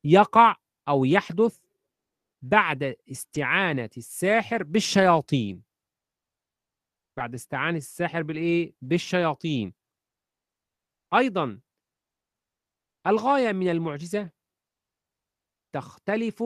يقع 0.04 0.56
أو 0.88 1.06
يحدث 1.06 1.60
بعد 2.42 2.96
استعانة 3.12 3.90
الساحر 3.98 4.64
بالشياطين. 4.64 5.64
بعد 7.18 7.34
استعانة 7.34 7.78
الساحر 7.78 8.24
بالإيه؟ 8.24 8.74
بالشياطين. 8.82 9.74
أيضا 11.14 11.62
الغاية 13.08 13.52
من 13.52 13.70
المعجزة 13.70 14.32
تختلف 15.74 16.44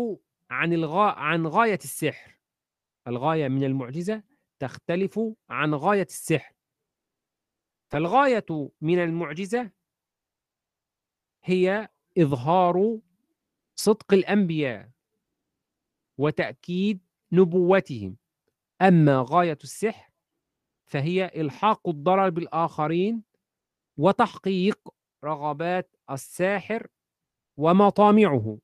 عن 0.54 0.74
الغا... 0.74 1.12
عن 1.12 1.48
غاية 1.48 1.80
السحر. 1.84 2.40
الغاية 3.08 3.48
من 3.48 3.64
المعجزة 3.64 4.24
تختلف 4.60 5.20
عن 5.50 5.74
غاية 5.74 6.08
السحر. 6.10 6.56
فالغاية 7.92 8.72
من 8.82 9.00
المعجزة 9.00 9.72
هي 11.44 11.90
إظهار 12.18 13.00
صدق 13.76 14.14
الأنبياء 14.14 14.90
وتأكيد 16.18 17.00
نبوتهم. 17.32 18.18
أما 18.82 19.26
غاية 19.30 19.58
السحر 19.64 20.12
فهي 20.86 21.26
إلحاق 21.26 21.90
الضرر 21.90 22.30
بالآخرين 22.30 23.24
وتحقيق 23.98 24.90
رغبات 25.24 25.96
الساحر 26.12 26.88
ومطامعه. 27.58 28.58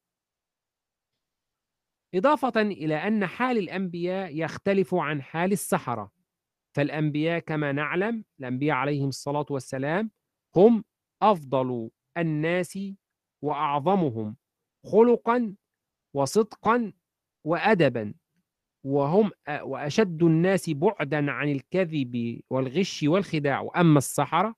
إضافة 2.16 2.62
إلى 2.62 2.96
أن 2.96 3.26
حال 3.26 3.58
الأنبياء 3.58 4.36
يختلف 4.36 4.96
عن 4.96 5.22
حال 5.22 5.52
السحرة. 5.52 6.12
فالأنبياء 6.76 7.40
كما 7.40 7.72
نعلم 7.72 8.24
الأنبياء 8.40 8.76
عليهم 8.78 9.10
الصلاة 9.10 9.46
والسلام 9.50 10.12
هم 10.56 10.84
أفضل 11.22 11.90
الناس 12.18 12.80
وأعظمهم 13.42 14.38
خلقا 14.86 15.56
وصدقا 16.14 16.94
وأدبا 17.46 18.14
وهم 18.84 19.32
وأشد 19.62 20.24
الناس 20.24 20.70
بعدا 20.70 21.32
عن 21.32 21.50
الكذب 21.52 22.42
والغش 22.50 23.04
والخداع. 23.04 23.62
وأما 23.62 23.98
السحرة 23.98 24.56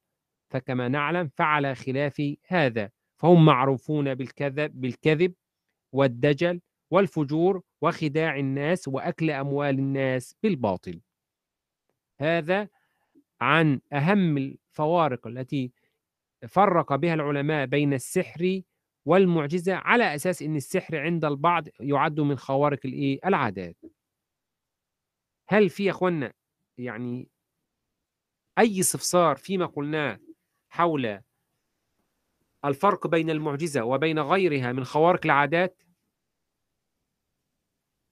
فكما 0.51 0.87
نعلم 0.87 1.27
فعلى 1.37 1.75
خلاف 1.75 2.21
هذا 2.47 2.91
فهم 3.21 3.45
معروفون 3.45 4.15
بالكذب 4.15 4.81
بالكذب 4.81 5.33
والدجل 5.93 6.61
والفجور 6.91 7.61
وخداع 7.81 8.39
الناس 8.39 8.87
وأكل 8.87 9.31
أموال 9.31 9.79
الناس 9.79 10.35
بالباطل. 10.43 11.01
هذا 12.19 12.67
عن 13.41 13.81
أهم 13.93 14.37
الفوارق 14.37 15.27
التي 15.27 15.71
فرق 16.47 16.95
بها 16.95 17.13
العلماء 17.13 17.65
بين 17.65 17.93
السحر 17.93 18.61
والمعجزة 19.05 19.75
على 19.75 20.15
أساس 20.15 20.41
إن 20.41 20.55
السحر 20.55 20.97
عند 20.97 21.25
البعض 21.25 21.67
يعد 21.79 22.19
من 22.19 22.35
خوارق 22.35 22.79
الايه 22.85 23.19
العادات. 23.25 23.77
هل 25.47 25.69
في 25.69 25.85
يا 25.85 25.91
أخوانا 25.91 26.33
يعني 26.77 27.27
أي 28.59 28.79
استفسار 28.79 29.35
فيما 29.35 29.65
قلناه 29.65 30.19
حول 30.69 31.21
الفرق 32.65 33.07
بين 33.07 33.29
المعجزة 33.29 33.83
وبين 33.83 34.19
غيرها 34.19 34.71
من 34.71 34.83
خوارق 34.83 35.25
العادات؟ 35.25 35.83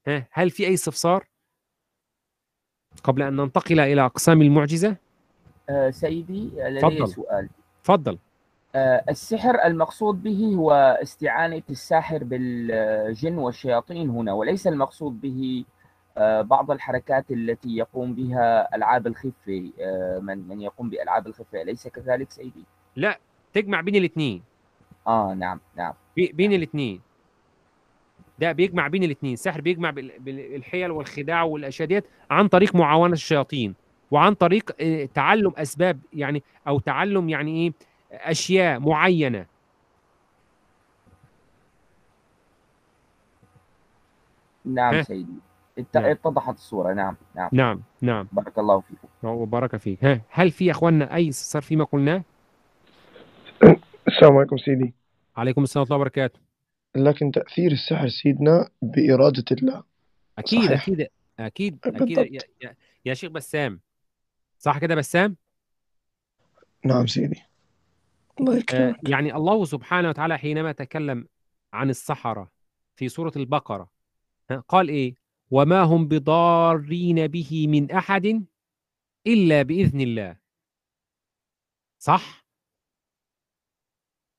ها 0.07 0.27
هل 0.31 0.49
في 0.49 0.67
أي 0.67 0.73
استفسار؟ 0.73 1.25
قبل 3.03 3.21
أن 3.21 3.35
ننتقل 3.35 3.79
إلى 3.79 4.05
أقسام 4.05 4.41
المعجزة؟ 4.41 4.95
آه 5.69 5.89
سيدي 5.89 6.49
لدي 6.57 6.79
تفضل. 6.81 7.07
سؤال. 7.07 7.49
تفضل. 7.83 8.17
آه 8.75 9.03
السحر 9.09 9.65
المقصود 9.65 10.23
به 10.23 10.55
هو 10.55 10.71
استعانة 11.01 11.63
الساحر 11.69 12.23
بالجن 12.23 13.37
والشياطين 13.37 14.09
هنا 14.09 14.33
وليس 14.33 14.67
المقصود 14.67 15.21
به 15.21 15.65
آه 16.17 16.41
بعض 16.41 16.71
الحركات 16.71 17.31
التي 17.31 17.69
يقوم 17.77 18.13
بها 18.13 18.75
ألعاب 18.75 19.07
الخفة 19.07 19.71
آه 19.79 20.19
من 20.19 20.47
من 20.47 20.61
يقوم 20.61 20.89
بألعاب 20.89 21.27
الخفة 21.27 21.61
أليس 21.61 21.87
كذلك 21.87 22.31
سيدي؟ 22.31 22.63
لا 22.95 23.19
تجمع 23.53 23.81
بين 23.81 23.95
الاثنين. 23.95 24.43
آه 25.07 25.33
نعم 25.33 25.59
نعم. 25.75 25.93
بين 26.15 26.53
الاثنين. 26.53 27.01
ده 28.39 28.51
بيجمع 28.51 28.87
بين 28.87 29.03
الاثنين 29.03 29.33
السحر 29.33 29.61
بيجمع 29.61 29.89
بال- 29.89 30.11
بالحيل 30.19 30.91
والخداع 30.91 31.43
والأشياء 31.43 31.87
ديت 31.87 32.05
عن 32.31 32.47
طريق 32.47 32.75
معاونة 32.75 33.13
الشياطين 33.13 33.75
وعن 34.11 34.33
طريق 34.33 34.71
آه، 34.81 35.05
تعلم 35.05 35.51
أسباب 35.57 35.99
يعني 36.13 36.43
أو 36.67 36.79
تعلم 36.79 37.29
يعني 37.29 37.51
إيه 37.55 37.73
أشياء 38.11 38.79
معينة. 38.79 39.45
نعم. 44.65 45.01
سيدي. 45.01 45.33
نعم. 45.95 46.05
اتضحت 46.05 46.55
الصورة. 46.55 46.93
نعم 46.93 47.15
نعم. 47.35 47.49
نعم 47.51 47.81
نعم. 48.01 48.27
بارك 48.31 48.59
الله 48.59 48.79
فيكم 48.79 49.07
وبارك 49.27 49.75
فيك. 49.75 50.05
ها 50.05 50.21
هل 50.29 50.51
في 50.51 50.65
يا 50.65 50.71
أخواننا 50.71 51.15
أي 51.15 51.29
استفسار 51.29 51.61
فيما 51.61 51.83
قلناه؟ 51.83 52.23
السلام 54.07 54.37
عليكم 54.37 54.57
سيدي. 54.57 54.93
عليكم 55.37 55.63
السلام 55.63 55.81
ورحمة 55.81 55.95
الله 55.95 56.01
وبركاته. 56.01 56.39
لكن 56.95 57.31
تأثير 57.31 57.71
السحر 57.71 58.09
سيدنا 58.09 58.69
بإرادة 58.81 59.45
الله. 59.51 59.83
أكيد 60.37 60.61
صحيح. 60.65 60.81
أكيد 60.81 61.07
أكيد 61.39 61.79
أكيد. 61.85 61.99
بالضبط. 61.99 62.31
يا, 62.31 62.39
يا, 62.61 62.75
يا 63.05 63.13
شيخ 63.13 63.31
بسام. 63.31 63.81
صح 64.59 64.77
كده 64.77 64.95
بسام؟ 64.95 65.37
نعم 66.85 67.07
سيدي. 67.07 67.41
الله 68.39 68.55
آه 68.55 68.57
يكرمك. 68.57 69.09
يعني 69.09 69.35
الله 69.35 69.65
سبحانه 69.65 70.09
وتعالى 70.09 70.37
حينما 70.37 70.71
تكلم 70.71 71.27
عن 71.73 71.89
السحرة 71.89 72.51
في 72.95 73.09
سورة 73.09 73.31
البقرة 73.35 73.91
ها، 74.51 74.57
قال 74.67 74.89
إيه؟ 74.89 75.15
وما 75.51 75.81
هم 75.81 76.07
بضارين 76.07 77.27
به 77.27 77.67
من 77.67 77.91
أحد 77.91 78.45
إلا 79.27 79.61
بإذن 79.61 80.01
الله. 80.01 80.37
صح؟ 81.99 82.45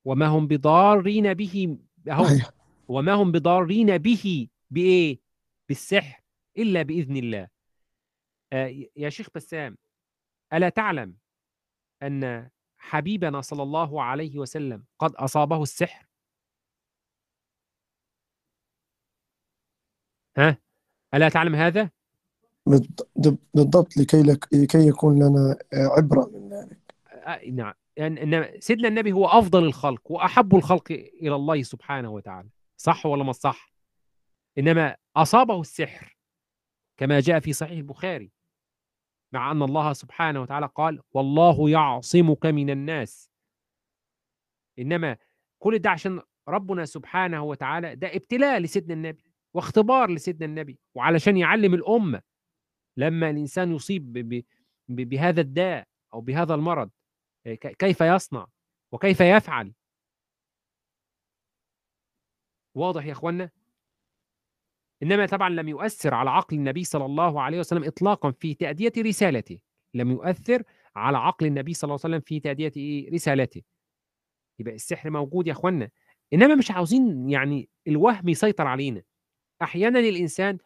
وما 0.04 0.26
هم 0.26 0.46
بضارين 0.46 1.34
به 1.34 1.78
أهو. 2.08 2.24
صحيح 2.24 2.50
وما 2.88 3.12
هم 3.12 3.32
بضارين 3.32 3.98
به 3.98 4.48
بإيه؟ 4.70 5.18
بالسحر 5.68 6.22
إلا 6.58 6.82
بإذن 6.82 7.16
الله. 7.16 7.48
آه 8.52 8.84
يا 8.96 9.08
شيخ 9.10 9.28
بسام 9.34 9.76
ألا 10.52 10.68
تعلم 10.68 11.16
أن 12.02 12.50
حبيبنا 12.78 13.40
صلى 13.40 13.62
الله 13.62 14.02
عليه 14.02 14.38
وسلم 14.38 14.84
قد 14.98 15.14
أصابه 15.14 15.62
السحر؟ 15.62 16.06
ها؟ 20.36 20.58
ألا 21.14 21.28
تعلم 21.28 21.54
هذا؟ 21.54 21.90
بالض- 22.70 23.36
بالضبط 23.54 23.96
لكي 23.96 24.22
لك 24.22 24.54
لكي 24.54 24.88
يكون 24.88 25.18
لنا 25.18 25.58
عبرة 25.72 26.30
من 26.34 26.48
ذلك. 26.52 26.94
آه، 27.06 27.40
نعم. 27.50 27.74
يعني 28.00 28.22
إنما 28.22 28.60
سيدنا 28.60 28.88
النبي 28.88 29.12
هو 29.12 29.26
أفضل 29.26 29.64
الخلق 29.64 30.10
وأحب 30.10 30.54
الخلق 30.54 30.92
إلى 31.22 31.34
الله 31.34 31.62
سبحانه 31.62 32.10
وتعالى. 32.10 32.48
صح 32.76 33.06
ولا 33.06 33.24
ما 33.24 33.32
صح؟ 33.32 33.72
إنما 34.58 34.96
أصابه 35.16 35.60
السحر 35.60 36.16
كما 36.96 37.20
جاء 37.20 37.40
في 37.40 37.52
صحيح 37.52 37.78
البخاري 37.78 38.32
مع 39.32 39.52
أن 39.52 39.62
الله 39.62 39.92
سبحانه 39.92 40.42
وتعالى 40.42 40.66
قال 40.74 41.00
والله 41.12 41.70
يعصمك 41.70 42.46
من 42.46 42.70
الناس. 42.70 43.30
إنما 44.78 45.16
كل 45.58 45.78
ده 45.78 45.90
عشان 45.90 46.20
ربنا 46.48 46.84
سبحانه 46.84 47.42
وتعالى 47.44 47.96
ده 47.96 48.16
ابتلاء 48.16 48.58
لسيدنا 48.58 48.94
النبي 48.94 49.24
واختبار 49.54 50.10
لسيدنا 50.10 50.46
النبي 50.46 50.78
وعلشان 50.94 51.36
يعلم 51.36 51.74
الأمة. 51.74 52.22
لما 52.96 53.30
الإنسان 53.30 53.72
يصيب 53.74 54.42
بهذا 54.88 55.40
الداء 55.40 55.88
أو 56.14 56.20
بهذا 56.20 56.54
المرض 56.54 56.90
كيف 57.78 58.00
يصنع 58.00 58.46
وكيف 58.92 59.20
يفعل. 59.20 59.72
واضح 62.74 63.04
يا 63.06 63.12
اخوانا 63.12 63.50
إنما 65.02 65.26
طبعا 65.26 65.48
لم 65.48 65.68
يؤثر 65.68 66.14
على 66.14 66.30
عقل 66.30 66.56
النبي 66.56 66.84
صلى 66.84 67.04
الله 67.04 67.42
عليه 67.42 67.58
وسلم 67.58 67.84
اطلاقا 67.84 68.30
في 68.30 68.54
تأدية 68.54 68.92
رسالته. 68.98 69.58
لم 69.94 70.10
يؤثر 70.10 70.62
على 70.96 71.18
عقل 71.18 71.46
النبي 71.46 71.74
صلى 71.74 71.88
الله 71.88 72.00
عليه 72.04 72.14
وسلم 72.16 72.20
في 72.26 72.40
تأدية 72.40 72.72
إيه؟ 72.76 73.10
رسالته. 73.14 73.62
يبقى 74.58 74.74
السحر 74.74 75.10
موجود 75.10 75.46
يا 75.46 75.52
اخوانا 75.52 75.90
إنما 76.32 76.54
مش 76.54 76.70
عاوزين 76.70 77.30
يعني 77.30 77.68
الوهم 77.88 78.28
يسيطر 78.28 78.66
علينا. 78.66 79.02
أحيانا 79.62 79.98
الإنسان 79.98 80.58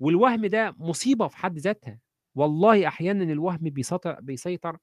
والوهم 0.00 0.46
ده 0.46 0.74
مصيبة 0.78 1.28
في 1.28 1.36
حد 1.36 1.58
ذاتها. 1.58 1.98
والله 2.34 2.88
أحيانا 2.88 3.24
الوهم 3.32 3.58
بيسيطر 3.58 4.20
بيسيطر 4.20 4.78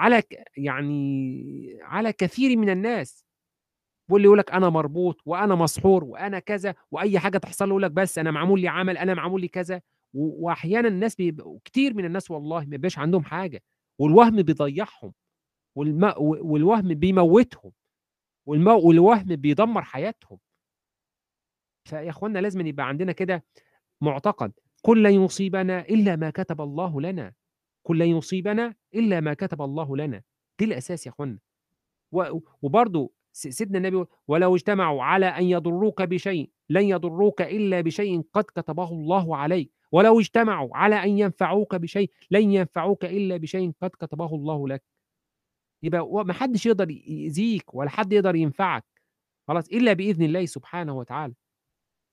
على 0.00 0.22
يعني 0.56 1.78
على 1.82 2.12
كثير 2.12 2.56
من 2.56 2.70
الناس. 2.70 3.24
واللي 4.10 4.26
يقول 4.26 4.38
لك 4.38 4.52
أنا 4.52 4.68
مربوط 4.68 5.20
وأنا 5.26 5.54
مسحور 5.54 6.04
وأنا 6.04 6.38
كذا 6.38 6.74
وأي 6.90 7.18
حاجة 7.18 7.38
تحصل 7.38 7.64
له 7.64 7.70
يقول 7.70 7.82
لك 7.82 7.90
بس 7.90 8.18
أنا 8.18 8.30
معمول 8.30 8.60
لي 8.60 8.68
عمل 8.68 8.98
أنا 8.98 9.14
معمول 9.14 9.40
لي 9.40 9.48
كذا. 9.48 9.82
واحيانا 10.14 10.88
الناس 10.88 11.16
بيبقوا 11.16 11.58
كتير 11.64 11.94
من 11.94 12.04
الناس 12.04 12.30
والله 12.30 12.60
ما 12.60 12.70
بيبقاش 12.70 12.98
عندهم 12.98 13.24
حاجة. 13.24 13.62
والوهم 13.98 14.42
بيضيعهم. 14.42 15.12
والم... 15.76 16.14
والوهم 16.18 16.94
بيموتهم. 16.94 17.72
والمو... 18.46 18.88
والوهم 18.88 19.36
بيدمر 19.36 19.82
حياتهم. 19.82 20.38
فيا 21.88 22.10
إخوانا 22.10 22.38
لازم 22.38 22.66
يبقى 22.66 22.88
عندنا 22.88 23.12
كده 23.12 23.44
معتقد. 24.00 24.52
كل 24.82 25.02
لن 25.02 25.24
يصيبنا 25.24 25.80
إلا 25.80 26.16
ما 26.16 26.30
كتب 26.30 26.60
الله 26.60 27.00
لنا. 27.00 27.32
كل 27.82 27.98
لن 27.98 28.06
يصيبنا 28.08 28.74
الا 28.94 29.20
ما 29.20 29.34
كتب 29.34 29.62
الله 29.62 29.96
لنا. 29.96 30.22
دي 30.58 30.64
الأساس 30.64 31.06
يا 31.06 31.12
أخوانا. 31.12 31.38
و- 32.12 32.38
وبرضه 32.62 33.10
س- 33.32 33.48
سيدنا 33.48 33.78
النبي 33.78 34.04
ولو 34.28 34.56
اجتمعوا 34.56 35.02
على 35.02 35.26
أن 35.26 35.44
يضروك 35.44 36.02
بشيء 36.02 36.50
لن 36.70 36.82
يضروك 36.84 37.42
الا 37.42 37.80
بشيء 37.80 38.22
قد 38.32 38.44
كتبه 38.44 38.88
الله 38.88 39.36
عليك. 39.36 39.72
ولو 39.92 40.20
اجتمعوا 40.20 40.76
على 40.76 40.94
أن 41.04 41.18
ينفعوك 41.18 41.74
بشيء 41.74 42.10
لن 42.30 42.52
ينفعوك 42.52 43.04
الا 43.04 43.36
بشيء 43.36 43.72
قد 43.82 43.90
كتبه 43.90 44.34
الله 44.34 44.68
لك. 44.68 44.82
يبقى 45.82 46.24
ما 46.24 46.32
حدش 46.32 46.66
يقدر 46.66 46.90
يأذيك 46.90 47.74
ولا 47.74 47.90
حد 47.90 48.12
يقدر 48.12 48.34
ينفعك. 48.34 48.84
خلاص 49.48 49.68
الا 49.68 49.92
بإذن 49.92 50.22
الله 50.22 50.46
سبحانه 50.46 50.98
وتعالى. 50.98 51.34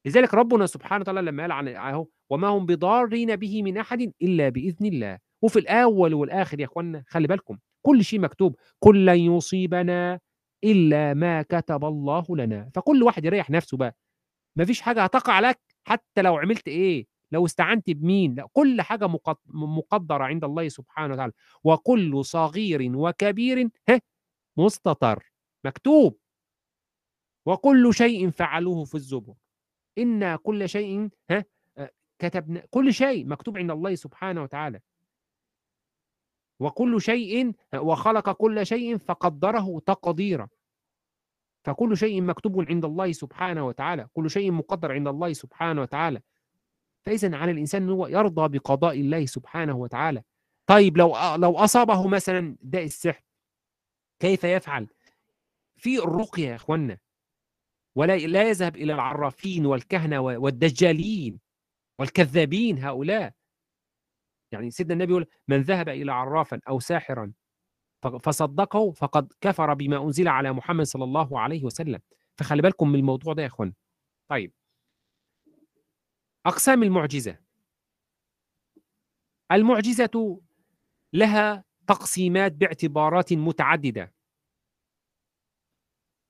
لذلك 0.05 0.33
ربنا 0.33 0.65
سبحانه 0.65 1.01
وتعالى 1.01 1.21
لما 1.21 1.43
قال 1.43 1.51
عن 1.51 1.67
أهو 1.67 2.07
وما 2.29 2.47
هم 2.47 2.65
بضارين 2.65 3.35
به 3.35 3.63
من 3.63 3.77
احد 3.77 4.13
الا 4.21 4.49
باذن 4.49 4.85
الله. 4.85 5.19
وفي 5.41 5.59
الأول 5.59 6.13
والآخر 6.13 6.59
يا 6.59 6.65
اخوانا 6.65 7.03
خلي 7.07 7.27
بالكم 7.27 7.57
كل 7.81 8.03
شيء 8.03 8.19
مكتوب 8.19 8.55
كل 8.79 9.05
لن 9.05 9.17
يصيبنا 9.19 10.19
إلا 10.63 11.13
ما 11.13 11.41
كتب 11.41 11.85
الله 11.85 12.25
لنا. 12.29 12.69
فكل 12.75 13.03
واحد 13.03 13.25
يريح 13.25 13.49
نفسه 13.49 13.77
بقى. 13.77 13.95
مفيش 14.55 14.81
حاجة 14.81 15.03
هتقع 15.03 15.39
لك 15.39 15.59
حتى 15.83 16.21
لو 16.21 16.37
عملت 16.37 16.67
إيه؟ 16.67 17.05
لو 17.31 17.45
استعنت 17.45 17.89
بمين؟ 17.89 18.35
لا 18.35 18.47
كل 18.53 18.81
حاجة 18.81 19.07
مقد- 19.07 19.37
مقدرة 19.47 20.23
عند 20.23 20.43
الله 20.43 20.67
سبحانه 20.69 21.13
وتعالى. 21.13 21.33
وكل 21.63 22.25
صغير 22.25 22.91
وكبير 22.97 23.69
ها 23.89 24.01
مستطر 24.57 25.31
مكتوب. 25.65 26.19
وكل 27.45 27.93
شيء 27.93 28.29
فعلوه 28.29 28.85
في 28.85 28.95
الزبر. 28.95 29.33
إنا 29.97 30.35
كل 30.35 30.69
شيء 30.69 31.09
ها 31.31 31.45
آه، 31.77 31.91
كتبنا 32.19 32.63
كل 32.69 32.93
شيء 32.93 33.25
مكتوب 33.27 33.57
عند 33.57 33.71
الله 33.71 33.95
سبحانه 33.95 34.43
وتعالى. 34.43 34.79
وكل 36.59 37.01
شيء 37.01 37.53
وخلق 37.75 38.31
كل 38.31 38.65
شيء 38.65 38.97
فقدره 38.97 39.81
تقديرا. 39.85 40.47
فكل 41.63 41.97
شيء 41.97 42.21
مكتوب 42.21 42.65
عند 42.69 42.85
الله 42.85 43.11
سبحانه 43.11 43.67
وتعالى 43.67 44.07
كل 44.13 44.29
شيء 44.29 44.51
مقدر 44.51 44.91
عند 44.91 45.07
الله 45.07 45.33
سبحانه 45.33 45.81
وتعالى. 45.81 46.21
فإذا 47.05 47.35
على 47.35 47.51
الإنسان 47.51 47.83
أن 47.83 47.89
هو 47.89 48.07
يرضى 48.07 48.57
بقضاء 48.57 48.99
الله 48.99 49.25
سبحانه 49.25 49.77
وتعالى. 49.77 50.23
طيب 50.67 50.97
لو 50.97 51.35
لو 51.35 51.57
أصابه 51.57 52.07
مثلا 52.07 52.55
داء 52.61 52.83
السحر 52.83 53.23
كيف 54.19 54.43
يفعل؟ 54.43 54.87
في 55.75 56.03
الرقية 56.03 56.47
يا 56.49 56.55
إخوانا 56.55 56.97
ولا 57.95 58.17
لا 58.17 58.49
يذهب 58.49 58.75
إلى 58.75 58.93
العرافين 58.93 59.65
والكهنة 59.65 60.19
والدجالين 60.19 61.39
والكذابين 61.99 62.79
هؤلاء. 62.79 63.33
يعني 64.51 64.71
سيدنا 64.71 64.93
النبي 64.93 65.11
يقول 65.11 65.25
من 65.47 65.61
ذهب 65.61 65.89
إلى 65.89 66.11
عرافا 66.11 66.59
أو 66.69 66.79
ساحرا 66.79 67.33
فصدقه 68.23 68.91
فقد 68.91 69.33
كفر 69.41 69.73
بما 69.73 70.03
أنزل 70.03 70.27
على 70.27 70.53
محمد 70.53 70.85
صلى 70.85 71.03
الله 71.03 71.39
عليه 71.39 71.63
وسلم. 71.63 71.99
فخلي 72.39 72.61
بالكم 72.61 72.89
من 72.89 72.99
الموضوع 72.99 73.33
ده 73.33 73.41
يا 73.41 73.47
إخوان. 73.47 73.73
طيب. 74.29 74.53
أقسام 76.45 76.83
المعجزة. 76.83 77.39
المعجزة 79.51 80.41
لها 81.13 81.63
تقسيمات 81.87 82.51
باعتبارات 82.51 83.33
متعددة. 83.33 84.13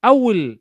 أول 0.06 0.60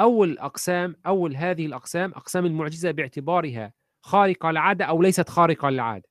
أول 0.00 0.38
أقسام 0.38 0.96
أول 1.06 1.36
هذه 1.36 1.66
الأقسام 1.66 2.10
أقسام 2.10 2.46
المعجزة 2.46 2.90
باعتبارها 2.90 3.72
خارقة 4.02 4.50
للعادة 4.50 4.84
أو 4.84 5.02
ليست 5.02 5.28
خارقة 5.28 5.70
للعادة 5.70 6.08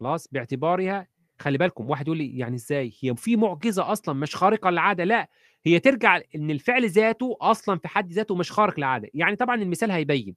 خلاص 0.00 0.28
باعتبارها 0.28 1.06
خلي 1.38 1.58
بالكم 1.58 1.90
واحد 1.90 2.06
يقول 2.06 2.18
لي 2.18 2.38
يعني 2.38 2.54
إزاي؟ 2.56 2.92
هي 3.02 3.16
في 3.16 3.36
معجزة 3.36 3.92
أصلا 3.92 4.14
مش 4.14 4.36
خارقة 4.36 4.70
للعادة 4.70 5.04
لا 5.04 5.28
هي 5.66 5.80
ترجع 5.80 6.20
إن 6.34 6.50
الفعل 6.50 6.88
ذاته 6.90 7.36
أصلا 7.40 7.78
في 7.78 7.88
حد 7.88 8.12
ذاته 8.12 8.34
مش 8.34 8.52
خارق 8.52 8.78
للعادة. 8.78 9.08
يعني 9.14 9.36
طبعا 9.36 9.56
المثال 9.56 9.90
هيبين. 9.90 10.36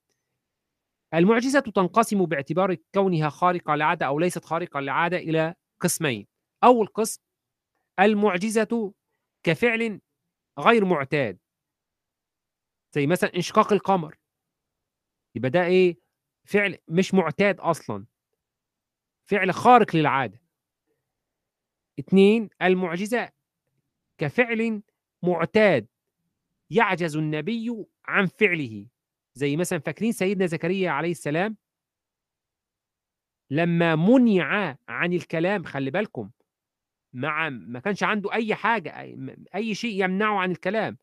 المعجزة 1.13 1.59
تنقسم 1.59 2.25
باعتبار 2.25 2.75
كونها 2.93 3.29
خارقة 3.29 3.75
للعادة 3.75 4.05
أو 4.05 4.19
ليست 4.19 4.45
خارقة 4.45 4.79
للعادة 4.79 5.17
إلى 5.17 5.55
قسمين. 5.79 6.27
أول 6.63 6.87
قسم 6.87 7.21
المعجزة 7.99 8.93
كفعل 9.43 10.01
غير 10.59 10.85
معتاد. 10.85 11.39
زي 12.95 13.07
مثلا 13.07 13.35
إنشقاق 13.35 13.73
القمر. 13.73 14.17
يبقى 15.35 15.49
ده 15.49 15.65
إيه؟ 15.65 15.97
فعل 16.45 16.77
مش 16.87 17.13
معتاد 17.13 17.59
أصلا. 17.59 18.05
فعل 19.27 19.53
خارق 19.53 19.95
للعادة. 19.95 20.41
اتنين 21.99 22.49
المعجزة 22.61 23.29
كفعل 24.17 24.81
معتاد 25.23 25.87
يعجز 26.69 27.15
النبي 27.15 27.85
عن 28.05 28.25
فعله. 28.25 28.87
زي 29.33 29.55
مثلا 29.55 29.79
فاكرين 29.79 30.11
سيدنا 30.11 30.45
زكريا 30.45 30.91
عليه 30.91 31.11
السلام؟ 31.11 31.57
لما 33.49 33.95
منع 33.95 34.77
عن 34.89 35.13
الكلام 35.13 35.63
خلي 35.63 35.91
بالكم 35.91 36.31
مع 37.13 37.49
ما 37.49 37.79
كانش 37.79 38.03
عنده 38.03 38.33
أي 38.33 38.55
حاجة 38.55 39.01
أي 39.55 39.75
شيء 39.75 40.03
يمنعه 40.03 40.37
عن 40.39 40.51
الكلام. 40.51 40.97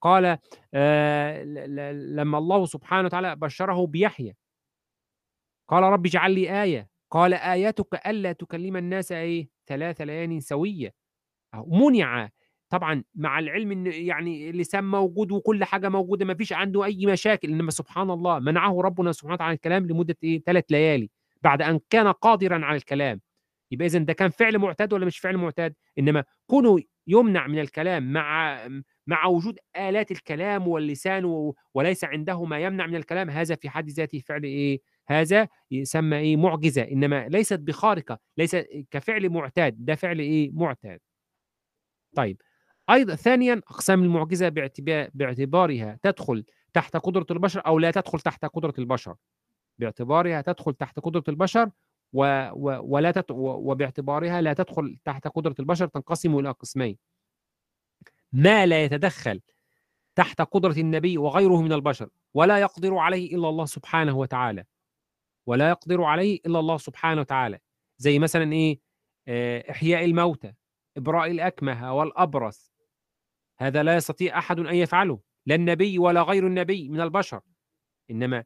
قال 0.00 0.38
آه، 0.74 1.44
لما 1.92 2.38
الله 2.38 2.66
سبحانه 2.66 3.06
وتعالى 3.06 3.36
بشره 3.36 3.86
بيحيى 3.86 4.36
قال 5.68 5.82
رب 5.82 6.06
اجعل 6.06 6.34
لي 6.34 6.62
آية. 6.62 6.91
قال 7.12 7.34
ايتك 7.34 8.06
ألا 8.06 8.32
تكلم 8.32 8.76
الناس 8.76 9.12
إيه؟ 9.12 9.48
ثلاث 9.66 10.00
ليال 10.00 10.90
أهو 11.54 11.66
منع. 11.66 12.28
طبعا 12.70 13.04
مع 13.14 13.38
العلم 13.38 13.72
إن 13.72 13.86
يعني 13.86 14.50
اللسان 14.50 14.84
موجود 14.84 15.32
وكل 15.32 15.64
حاجة 15.64 15.88
موجودة 15.88 16.24
ما 16.24 16.34
فيش 16.34 16.52
عنده 16.52 16.84
أي 16.84 17.06
مشاكل. 17.06 17.48
إنما 17.48 17.70
سبحان 17.70 18.10
الله 18.10 18.38
منعه 18.38 18.80
ربنا 18.80 19.12
سبحانه 19.12 19.34
وتعالى 19.34 19.48
عن 19.48 19.54
الكلام 19.54 19.86
لمدة 19.86 20.16
إيه؟ 20.22 20.42
ثلاث 20.42 20.64
ليالي 20.70 21.10
بعد 21.42 21.62
أن 21.62 21.80
كان 21.90 22.08
قادرا 22.08 22.64
على 22.64 22.76
الكلام. 22.76 23.20
يبقى 23.70 23.86
اذا 23.86 23.98
ده 23.98 24.12
كان 24.12 24.30
فعل 24.30 24.58
معتاد 24.58 24.92
ولا 24.92 25.06
مش 25.06 25.18
فعل 25.18 25.36
معتاد؟ 25.36 25.74
إنما 25.98 26.24
كونه 26.46 26.78
يمنع 27.06 27.46
من 27.46 27.58
الكلام 27.58 28.12
مع 28.12 28.58
مع 29.06 29.26
وجود 29.26 29.58
آلات 29.76 30.10
الكلام 30.10 30.68
واللسان 30.68 31.52
وليس 31.74 32.04
عنده 32.04 32.44
ما 32.44 32.58
يمنع 32.58 32.86
من 32.86 32.96
الكلام 32.96 33.30
هذا 33.30 33.54
في 33.54 33.70
حد 33.70 33.88
ذاته 33.90 34.18
فعل 34.18 34.42
إيه؟ 34.44 34.80
هذا 35.08 35.48
يسمى 35.70 36.16
إيه 36.18 36.36
معجزة 36.36 36.82
إنما 36.82 37.28
ليست 37.28 37.58
بخارقة 37.58 38.18
ليس 38.38 38.56
كفعل 38.90 39.28
معتاد 39.30 39.84
ده 39.84 39.94
فعل 39.94 40.18
إيه 40.18 40.50
معتاد. 40.54 41.00
طيب 42.16 42.42
أيضا 42.90 43.14
ثانيا 43.14 43.54
أقسام 43.68 44.02
المعجزة 44.02 44.48
باعتبار 44.48 45.10
باعتبارها 45.14 45.98
تدخل 46.02 46.44
تحت 46.74 46.96
قدرة 46.96 47.26
البشر 47.30 47.62
أو 47.66 47.78
لا 47.78 47.90
تدخل 47.90 48.20
تحت 48.20 48.44
قدرة 48.44 48.74
البشر. 48.78 49.14
باعتبارها 49.78 50.40
تدخل 50.40 50.74
تحت 50.74 50.98
قدرة 51.00 51.24
البشر 51.28 51.70
و 52.12 52.48
و 52.52 52.80
ولا 52.82 53.10
تت 53.10 53.30
و- 53.30 53.70
وباعتبارها 53.70 54.40
لا 54.40 54.52
تدخل 54.52 54.98
تحت 55.04 55.28
قدرة 55.28 55.54
البشر 55.60 55.86
تنقسم 55.86 56.38
إلى 56.38 56.50
قسمين. 56.50 56.98
ما 58.32 58.66
لا 58.66 58.84
يتدخل 58.84 59.40
تحت 60.16 60.42
قدرة 60.42 60.72
النبي 60.80 61.18
وغيره 61.18 61.62
من 61.62 61.72
البشر 61.72 62.08
ولا 62.34 62.58
يقدر 62.58 62.94
عليه 62.96 63.36
إلا 63.36 63.48
الله 63.48 63.64
سبحانه 63.64 64.16
وتعالى. 64.18 64.64
ولا 65.46 65.68
يقدر 65.68 66.02
عليه 66.02 66.40
إلا 66.46 66.58
الله 66.58 66.76
سبحانه 66.76 67.20
وتعالى. 67.20 67.58
زي 67.98 68.18
مثلا 68.18 68.52
إيه؟ 68.52 68.80
آه، 69.28 69.70
إحياء 69.70 70.04
الموتى 70.04 70.52
إبراء 70.96 71.30
الأكمه 71.30 71.94
والأبرص. 71.94 72.72
هذا 73.58 73.82
لا 73.82 73.96
يستطيع 73.96 74.38
أحد 74.38 74.58
أن 74.58 74.74
يفعله 74.74 75.20
لا 75.46 75.54
النبي 75.54 75.98
ولا 75.98 76.22
غير 76.22 76.46
النبي 76.46 76.88
من 76.88 77.00
البشر. 77.00 77.40
إنما 78.10 78.44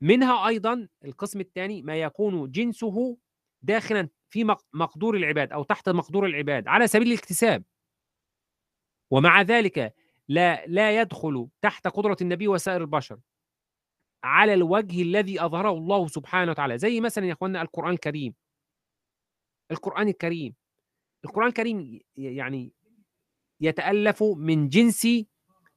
منها 0.00 0.48
أيضا 0.48 0.88
القسم 1.04 1.40
الثاني 1.40 1.82
ما 1.82 1.96
يكون 1.96 2.50
جنسه 2.50 3.18
داخلا 3.62 4.08
في 4.28 4.44
مق- 4.44 4.66
مقدور 4.72 5.16
العباد 5.16 5.52
أو 5.52 5.62
تحت 5.62 5.88
مقدور 5.88 6.26
العباد 6.26 6.68
على 6.68 6.86
سبيل 6.86 7.08
الاكتساب. 7.08 7.64
ومع 9.10 9.42
ذلك 9.42 9.94
لا 10.28 10.66
لا 10.66 11.00
يدخل 11.00 11.48
تحت 11.62 11.88
قدرة 11.88 12.16
النبي 12.20 12.48
وسائر 12.48 12.80
البشر. 12.80 13.18
على 14.24 14.54
الوجه 14.54 15.02
الذي 15.02 15.44
أظهره 15.44 15.70
الله 15.70 16.06
سبحانه 16.06 16.50
وتعالى. 16.50 16.78
زي 16.78 17.00
مثلا 17.00 17.26
يا 17.26 17.32
إخواننا 17.32 17.62
القرآن 17.62 17.92
الكريم. 17.92 18.34
القرآن 19.70 20.08
الكريم. 20.08 20.54
القرآن 21.24 21.48
الكريم 21.48 22.00
يعني 22.16 22.72
يتألف 23.60 24.22
من 24.22 24.68
جنس 24.68 25.06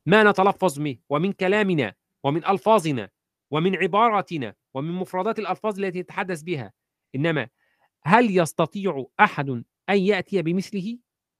ما 0.05 0.23
نتلفظ 0.23 0.79
به 0.79 0.99
ومن 1.09 1.31
كلامنا 1.31 1.93
ومن 2.23 2.45
ألفاظنا 2.45 3.09
ومن 3.51 3.75
عباراتنا 3.75 4.55
ومن 4.73 4.91
مفردات 4.91 5.39
الألفاظ 5.39 5.79
التي 5.79 5.99
نتحدث 5.99 6.41
بها. 6.41 6.73
إنما 7.15 7.49
هل 8.03 8.37
يستطيع 8.37 9.05
أحد 9.19 9.49
أن 9.89 9.97
يأتي 9.97 10.41
بمثله؟ 10.41 10.97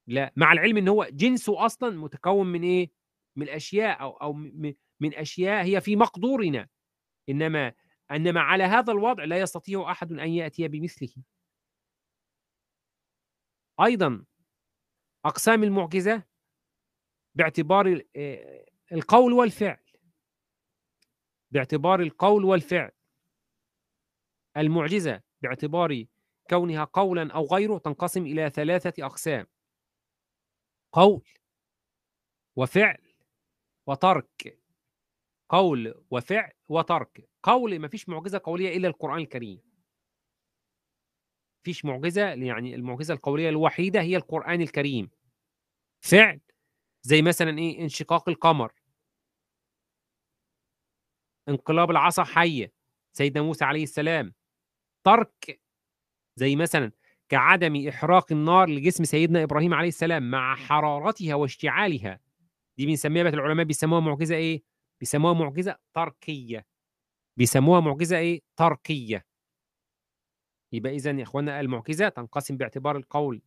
لا. 0.08 0.32
مع 0.36 0.54
العلم 0.54 0.78
إن 0.78 0.88
هو 0.88 1.08
جنسه 1.12 1.66
أصلا 1.66 1.98
متكون 1.98 2.48
من 2.48 2.64
إيه؟ 2.64 2.92
من 3.36 3.50
أشياء 3.50 4.02
أو 4.02 4.12
أو 4.12 4.34
من 5.00 5.14
أشياء 5.14 5.64
هي 5.64 5.82
في 5.82 5.96
مقدورنا. 5.96 6.68
إنما 7.30 7.74
إنما 8.12 8.42
على 8.42 8.64
هذا 8.64 8.94
الوضع 8.94 9.24
لا 9.24 9.40
يستطيع 9.40 9.92
أحد 9.92 10.12
أن 10.12 10.30
يأتي 10.30 10.68
بمثله. 10.68 11.14
أيضا 13.86 14.26
أقسام 15.26 15.64
المعجزة 15.64 16.24
باعتبار 17.36 18.02
آه، 18.16 18.66
القول 18.92 19.34
والفعل. 19.34 19.84
باعتبار 21.52 22.00
القول 22.02 22.46
والفعل. 22.46 22.92
المعجزة 24.58 25.22
باعتبار 25.42 26.06
كونها 26.50 26.84
قولا 26.84 27.34
أو 27.34 27.46
غيره 27.46 27.78
تنقسم 27.78 28.26
إلى 28.26 28.50
ثلاثة 28.50 29.06
أقسام. 29.06 29.48
قول 30.92 31.24
وفعل 32.56 33.14
وترك 33.88 34.61
قول 35.52 36.04
وفعل 36.12 36.52
وترك. 36.70 37.30
قول 37.44 37.80
ما 37.80 37.88
فيش 37.88 38.10
معجزة 38.10 38.42
قولية 38.44 38.78
إلا 38.78 38.88
القرآن 38.88 39.20
الكريم. 39.20 39.62
فيش 41.64 41.86
معجزة 41.86 42.22
يعني 42.28 42.76
المعجزة 42.76 43.14
القولية 43.14 43.50
الوحيدة 43.50 44.02
هي 44.02 44.16
القرآن 44.16 44.62
الكريم. 44.62 45.10
فعل 46.02 46.40
زي 47.02 47.22
مثلا 47.22 47.58
إيه؟ 47.60 47.82
انشقاق 47.82 48.30
القمر. 48.30 48.74
انقلاب 51.50 51.92
العصا 51.92 52.24
حية 52.24 52.74
سيدنا 53.14 53.44
موسى 53.44 53.66
عليه 53.66 53.84
السلام. 53.84 54.34
ترك 55.06 55.62
زي 56.36 56.56
مثلا 56.56 56.92
كعدم 57.30 57.88
إحراق 57.88 58.32
النار 58.32 58.70
لجسم 58.70 59.04
سيدنا 59.04 59.44
إبراهيم 59.44 59.74
عليه 59.74 59.88
السلام 59.88 60.32
مع 60.32 60.56
حرارتها 60.56 61.36
واشتعالها. 61.36 62.20
دي 62.78 62.86
بنسميها 62.86 63.24
بقى 63.24 63.34
العلماء 63.34 63.66
بيسموها 63.66 64.00
معجزة 64.00 64.36
إيه؟ 64.36 64.71
بيسموها 65.02 65.34
معجزة 65.34 65.78
تركية. 65.94 66.66
بيسموها 67.38 67.80
معجزة 67.80 68.18
إيه؟ 68.18 68.42
تركية. 68.56 69.26
يبقى 70.74 70.96
اذا 70.96 71.12
يا 71.12 71.24
إخوانا 71.24 71.60
المعجزة 71.60 72.10
تنقسم 72.10 72.58
باعتبار 72.58 72.98
القول 72.98 73.42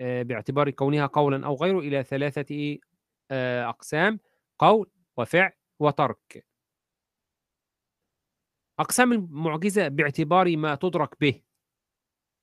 آه، 0.00 0.22
باعتبار 0.22 0.70
كونها 0.70 1.06
قولا 1.06 1.46
أو 1.46 1.54
غيره 1.54 1.78
إلى 1.78 2.02
ثلاثة 2.02 2.54
إيه؟ 2.54 2.80
آه، 3.30 3.68
أقسام 3.68 4.20
قول 4.58 4.90
وفعل 5.16 5.52
وترك. 5.78 6.46
أقسام 8.78 9.12
المعجزة 9.12 9.88
باعتبار 9.88 10.56
ما 10.56 10.74
تدرك 10.74 11.20
به. 11.20 11.42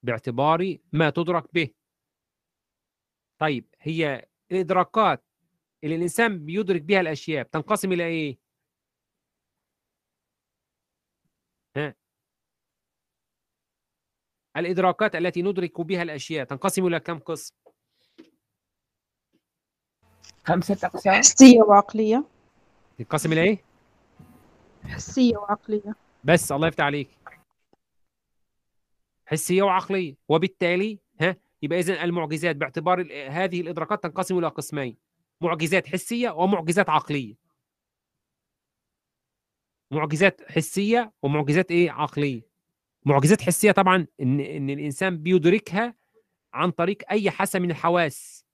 باعتبار 0.03 0.77
ما 0.93 1.09
تدرك 1.09 1.53
به. 1.53 1.73
طيب 3.39 3.75
هي 3.81 4.27
الادراكات 4.51 5.23
اللي 5.83 5.95
الإنسان 5.95 6.45
بيدرك 6.45 6.81
بها 6.81 7.01
الأشياء 7.01 7.43
بتنقسم 7.43 7.91
إلى 7.91 8.05
إيه 8.05 8.37
ها 11.75 11.95
الإدراكات 14.57 15.15
التي 15.15 15.41
ندرك 15.41 15.81
بها 15.81 16.03
الأشياء. 16.03 16.45
تنقسم 16.45 16.87
إلى 16.87 16.99
كم 16.99 17.19
قسم؟ 17.19 17.55
خمسة 20.45 20.87
أقسام. 20.87 21.13
حسية 21.13 21.61
وعقلية. 21.61 22.25
تنقسم 22.97 23.31
إلى 23.31 23.43
إيه؟ 23.43 23.63
حسية 24.83 25.37
وعقلية. 25.37 25.95
بس 26.23 26.51
الله 26.51 26.67
يفتح 26.67 26.83
عليك. 26.83 27.09
حسية 29.25 29.61
وعقلية. 29.61 30.15
وبالتالي 30.29 30.99
ها 31.21 31.35
يبقى 31.61 31.79
اذا 31.79 32.03
المعجزات 32.03 32.55
باعتبار 32.55 33.01
هذه 33.29 33.61
الإدراكات 33.61 34.03
تنقسم 34.03 34.37
إلى 34.37 34.47
قسمين. 34.47 34.97
معجزات 35.41 35.87
حسية 35.87 36.29
ومعجزات 36.29 36.89
عقلية. 36.89 37.35
معجزات 39.91 40.51
حسية 40.51 41.11
ومعجزات 41.21 41.71
إيه؟ 41.71 41.91
عقلية. 41.91 42.46
معجزات 43.05 43.41
حسية 43.41 43.71
طبعا 43.71 44.07
إن 44.21 44.39
إن 44.39 44.69
الإنسان 44.69 45.17
بيدركها 45.17 45.95
عن 46.53 46.71
طريق 46.71 47.11
أي 47.11 47.31
حاسة 47.31 47.59
من 47.59 47.71
الحواس. 47.71 48.45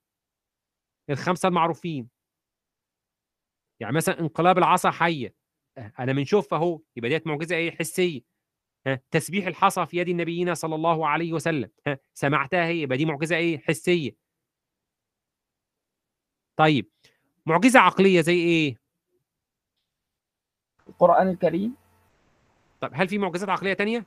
الخمسة 1.10 1.48
المعروفين. 1.50 2.10
يعني 3.80 3.96
مثلا 3.96 4.20
انقلاب 4.20 4.58
العصا 4.58 4.92
حية. 4.92 5.36
أنا 5.78 6.14
بنشوفها 6.14 6.60
أهو 6.60 6.82
يبقى 6.96 7.10
ديت 7.10 7.28
معجزة 7.28 7.56
إيه؟ 7.56 7.72
حسية. 7.72 8.22
ها 8.88 9.02
تسبيح 9.12 9.48
الحصى 9.48 9.86
في 9.86 9.98
يد 9.98 10.10
نبينا 10.10 10.54
صلى 10.54 10.76
الله 10.76 11.08
عليه 11.08 11.34
وسلم. 11.34 11.70
ها 11.88 12.00
سمعتها 12.14 12.66
هي 12.66 12.82
يبقى 12.82 12.98
دي 12.98 13.06
معجزة 13.06 13.36
إيه؟ 13.36 13.58
حسية. 13.58 14.16
طيب 16.56 16.90
معجزة 17.46 17.80
عقلية 17.80 18.22
زي 18.22 18.36
إيه؟ 18.36 18.78
القرآن 20.90 21.30
الكريم. 21.30 21.76
طب 22.82 22.90
هل 22.94 23.08
في 23.08 23.18
معجزات 23.18 23.50
عقلية 23.50 23.74
تانية؟ 23.74 24.06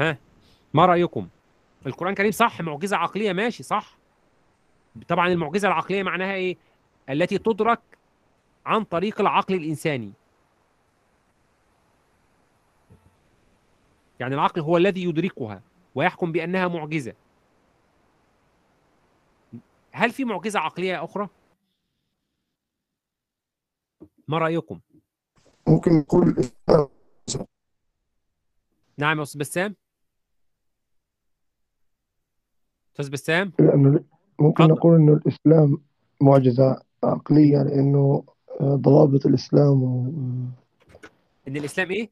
ها؟ 0.00 0.18
ما 0.74 0.86
رأيكم؟ 0.86 1.28
القرآن 1.86 2.10
الكريم 2.10 2.30
صح 2.30 2.60
معجزة 2.60 2.96
عقلية 2.96 3.32
ماشي 3.32 3.62
صح. 3.62 3.96
طبعا 5.08 5.28
المعجزة 5.28 5.68
العقلية 5.68 6.02
معناها 6.02 6.34
إيه؟ 6.34 6.56
التي 7.10 7.38
تدرك 7.38 7.80
عن 8.66 8.84
طريق 8.84 9.20
العقل 9.20 9.54
الإنساني. 9.54 10.12
يعني 14.20 14.34
العقل 14.34 14.60
هو 14.60 14.76
الذي 14.76 15.04
يدركها 15.04 15.62
ويحكم 15.94 16.32
بأنها 16.32 16.68
معجزة. 16.68 17.14
هل 19.92 20.10
في 20.10 20.24
معجزة 20.24 20.60
عقلية 20.60 21.04
أخرى؟ 21.04 21.28
ما 24.28 24.38
رأيكم؟ 24.38 24.80
ممكن 25.68 25.92
نقول 25.92 26.36
نعم 28.98 29.18
يا 29.18 29.22
أستاذ 29.22 29.40
بسام. 29.40 29.81
أستاذ 32.92 33.10
بسام؟ 33.10 33.52
لأنه 33.58 34.00
ممكن 34.38 34.64
تفضل. 34.64 34.74
نقول 34.74 34.94
إنه 34.94 35.12
الإسلام 35.12 35.78
معجزة 36.20 36.82
عقلية 37.04 37.62
لأنه 37.62 38.24
آه، 38.60 38.74
ضوابط 38.74 39.26
الإسلام 39.26 39.82
و... 39.82 40.06
إن 41.48 41.56
الإسلام 41.56 41.90
إيه؟ 41.90 42.10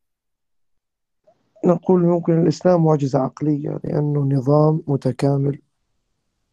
نقول 1.65 2.03
ممكن 2.03 2.43
الإسلام 2.43 2.85
معجزة 2.85 3.19
عقلية 3.19 3.81
لأنه 3.85 4.21
نظام 4.21 4.83
متكامل 4.87 5.59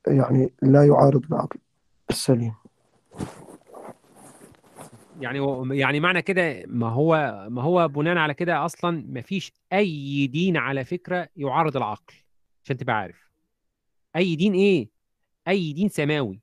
يعني 0.07 0.53
لا 0.61 0.85
يعارض 0.85 1.25
العقل 1.25 1.59
السليم. 2.09 2.53
يعني 5.19 5.39
يعني 5.79 5.99
معنى 5.99 6.21
كده 6.21 6.63
ما 6.67 6.89
هو 6.89 7.45
ما 7.49 7.61
هو 7.61 7.87
بناء 7.87 8.17
على 8.17 8.33
كده 8.33 8.65
أصلا 8.65 9.05
ما 9.09 9.21
فيش 9.21 9.53
أي 9.73 10.27
دين 10.27 10.57
على 10.57 10.85
فكرة 10.85 11.27
يعارض 11.37 11.77
العقل 11.77 12.13
عشان 12.63 12.77
تبقى 12.77 12.95
عارف. 12.95 13.26
أي 14.17 14.35
دين 14.35 14.53
إيه؟ 14.53 14.89
أي 15.47 15.73
دين 15.73 15.89
سماوي. 15.89 16.41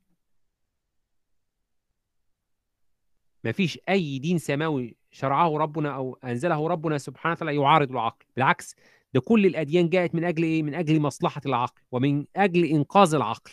ما 3.45 3.53
فيش 3.53 3.79
أي 3.89 4.19
دين 4.19 4.39
سماوي 4.39 4.97
شرعه 5.11 5.59
ربنا 5.59 5.95
أو 5.95 6.19
أنزله 6.25 6.69
ربنا 6.69 6.99
سبحانه 6.99 7.33
وتعالى 7.33 7.57
يعارض 7.57 7.91
العقل. 7.91 8.27
بالعكس 8.37 8.77
ده 9.15 9.21
كل 9.21 9.47
الأديان 9.47 9.89
جاءت 9.89 10.15
من 10.15 10.25
أجل 10.25 10.43
إيه؟ 10.43 10.63
من 10.63 10.75
أجل 10.75 11.01
مصلحة 11.01 11.41
العقل 11.47 11.83
ومن 11.93 12.27
أجل 12.37 12.65
إنقاذ 12.65 13.15
العقل. 13.15 13.53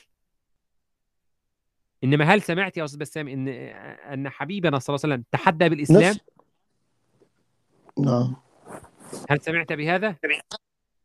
إنما 2.04 2.26
هل 2.26 2.42
سمعت 2.42 2.78
يا 2.78 2.86
أستاذ 2.86 3.00
بسام 3.00 3.28
إن 3.28 3.48
أن 3.48 4.30
حبيبنا 4.30 4.80
صلى 4.80 4.96
الله 4.96 5.06
عليه 5.06 5.16
وسلم 5.16 5.26
تحدى 5.32 5.70
بالإسلام؟ 5.70 6.02
نفس 6.02 6.20
نعم. 8.00 8.36
هل 9.30 9.42
سمعت 9.42 9.74
بهذا؟ 9.74 10.16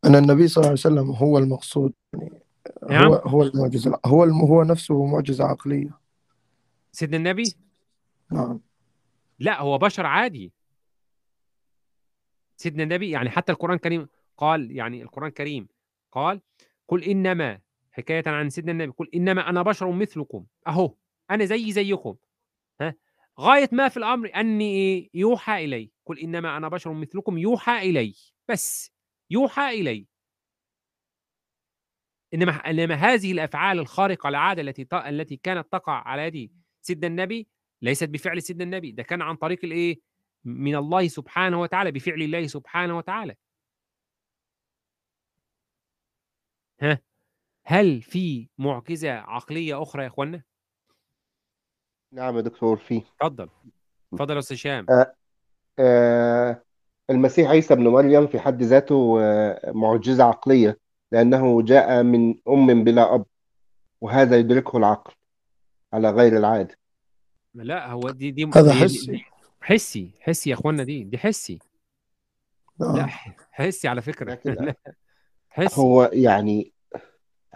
أن 0.05 0.15
النبي 0.15 0.47
صلى 0.47 0.61
الله 0.61 0.69
عليه 0.69 0.79
وسلم 0.79 1.11
هو 1.11 1.37
المقصود. 1.37 1.93
يعني 2.13 2.46
نعم. 2.89 3.05
هو 3.05 3.13
هو 3.15 3.43
المعجزة. 3.43 3.99
هو 4.05 4.23
الم- 4.23 4.41
هو 4.41 4.63
نفسه 4.63 5.05
معجزة 5.05 5.45
عقلية. 5.45 5.99
سيدنا 6.91 7.17
النبي؟ 7.17 7.53
نعم. 8.31 8.59
لا 9.39 9.61
هو 9.61 9.77
بشر 9.77 10.05
عادي. 10.05 10.51
سيدنا 12.57 12.83
النبي 12.83 13.09
يعني 13.09 13.29
حتى 13.29 13.51
القرآن 13.51 13.75
الكريم 13.75 14.07
قال 14.37 14.71
يعني 14.71 15.01
القرآن 15.01 15.27
الكريم 15.27 15.67
قال 16.11 16.41
قل 16.87 17.03
إنما 17.03 17.59
حكاية 17.91 18.23
عن 18.27 18.49
سيدنا 18.49 18.71
النبي 18.71 18.91
قل 18.91 19.09
إنما 19.15 19.49
أنا 19.49 19.61
بشر 19.61 19.91
مثلكم. 19.91 20.45
أهو 20.67 20.93
أنا 21.31 21.45
زي 21.45 21.71
زيكم. 21.71 22.15
ها؟ 22.81 22.95
غاية 23.39 23.69
ما 23.71 23.89
في 23.89 23.97
الأمر 23.97 24.31
أني؟ 24.35 25.09
يوحى 25.13 25.65
إلي. 25.65 25.91
قل 26.05 26.19
إنما 26.19 26.57
أنا 26.57 26.67
بشر 26.67 26.93
مثلكم 26.93 27.37
يوحى 27.37 27.89
إلي. 27.89 28.15
بس 28.49 28.91
يوحى 29.29 29.81
إلي. 29.81 30.05
إنما 32.33 32.51
إنما 32.51 32.95
هذه 32.95 33.31
الأفعال 33.31 33.79
الخارقة 33.79 34.29
العادة 34.29 34.61
التي 34.61 34.87
التي 34.93 35.35
كانت 35.37 35.71
تقع 35.71 35.93
على 35.93 36.21
يد 36.21 36.51
سيدنا 36.81 37.07
النبي 37.07 37.47
ليست 37.81 38.09
بفعل 38.09 38.41
سيدنا 38.41 38.63
النبي 38.63 38.91
ده 38.91 39.03
كان 39.03 39.21
عن 39.21 39.35
طريق 39.35 39.59
الإيه؟ 39.63 39.99
من 40.45 40.75
الله 40.75 41.07
سبحانه 41.07 41.61
وتعالى 41.61 41.91
بفعل 41.91 42.21
الله 42.21 42.47
سبحانه 42.47 42.97
وتعالى. 42.97 43.35
ها؟ 46.81 46.99
هل 47.65 48.01
في 48.01 48.49
معجزة 48.57 49.11
عقلية 49.11 49.81
أخرى 49.81 50.03
يا 50.03 50.07
إخوانا؟ 50.07 50.43
نعم 52.11 52.35
يا 52.35 52.41
دكتور 52.41 52.77
فيه 52.77 53.01
اتفضل. 53.01 53.49
اتفضل 54.13 54.33
يا 54.33 54.39
أستاذ 54.39 54.57
هشام. 54.57 54.85
آه، 55.79 56.63
المسيح 57.09 57.49
عيسى 57.49 57.73
ابن 57.73 57.87
مريم 57.87 58.27
في 58.27 58.39
حد 58.39 58.63
ذاته 58.63 59.17
آه، 59.21 59.71
معجزة 59.71 60.23
عقلية. 60.23 60.79
لأنه 61.11 61.61
جاء 61.61 62.03
من 62.03 62.35
أم 62.47 62.83
بلا 62.83 63.15
أب 63.15 63.25
وهذا 64.01 64.37
يدركه 64.37 64.77
العقل 64.77 65.13
على 65.93 66.09
غير 66.11 66.37
العادة. 66.37 66.77
لا 67.53 67.91
هو 67.91 68.09
دي 68.09 68.31
دي 68.31 68.45
هذا 68.55 68.71
دي- 68.73 68.83
حسي. 68.83 69.11
دي- 69.11 69.25
حسي 69.61 70.11
حسي 70.21 70.49
يا 70.49 70.55
إخوانا 70.55 70.83
دي 70.83 71.03
دي 71.03 71.17
حسي. 71.17 71.59
لا 72.79 72.91
نعم 72.93 73.09
حسي 73.51 73.87
على 73.87 74.01
فكرة. 74.01 74.39
لا 74.45 74.75
حسي. 75.49 75.81
هو 75.81 76.09
يعني 76.13 76.73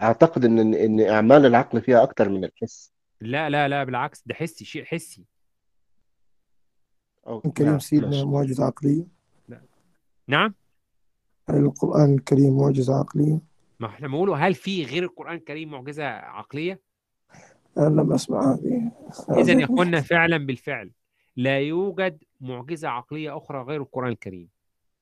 أعتقد 0.02 0.44
إن 0.44 0.74
إن 0.74 1.00
أعمال 1.00 1.46
العقل 1.46 1.80
فيها 1.82 2.02
أكتر 2.02 2.28
من 2.28 2.44
الحس. 2.44 2.92
لا 3.20 3.50
لا 3.50 3.68
لا 3.68 3.84
بالعكس 3.84 4.22
ده 4.26 4.34
حسي 4.34 4.64
شيء 4.64 4.84
حسي. 4.84 5.24
أو 7.26 7.42
نعم 7.60 7.78
سيدنا 7.78 8.24
معجزة 8.24 8.64
عقلية. 8.64 9.06
نعم؟ 10.28 10.54
هل 11.50 11.56
القرآن 11.56 12.14
الكريم 12.14 12.56
معجزة 12.56 12.94
عقلية؟ 12.94 13.40
ما 13.80 13.86
إحنا 13.86 14.08
بنقوله 14.08 14.46
هل 14.46 14.54
في 14.54 14.84
غير 14.84 15.02
القرآن 15.02 15.34
الكريم 15.34 15.70
معجزة 15.70 16.04
عقلية؟ 16.04 16.80
أنا 17.78 18.00
لم 18.00 18.12
أسمع 18.12 18.52
هذه. 18.52 18.92
إذا 19.30 19.52
يا 19.52 19.64
إخوانا 19.64 20.00
فعلا 20.00 20.36
بالفعل. 20.36 20.90
لا 21.36 21.60
يوجد 21.60 22.22
معجزة 22.40 22.88
عقلية 22.88 23.36
أخرى 23.36 23.62
غير 23.62 23.80
القرآن 23.80 24.10
الكريم. 24.12 24.48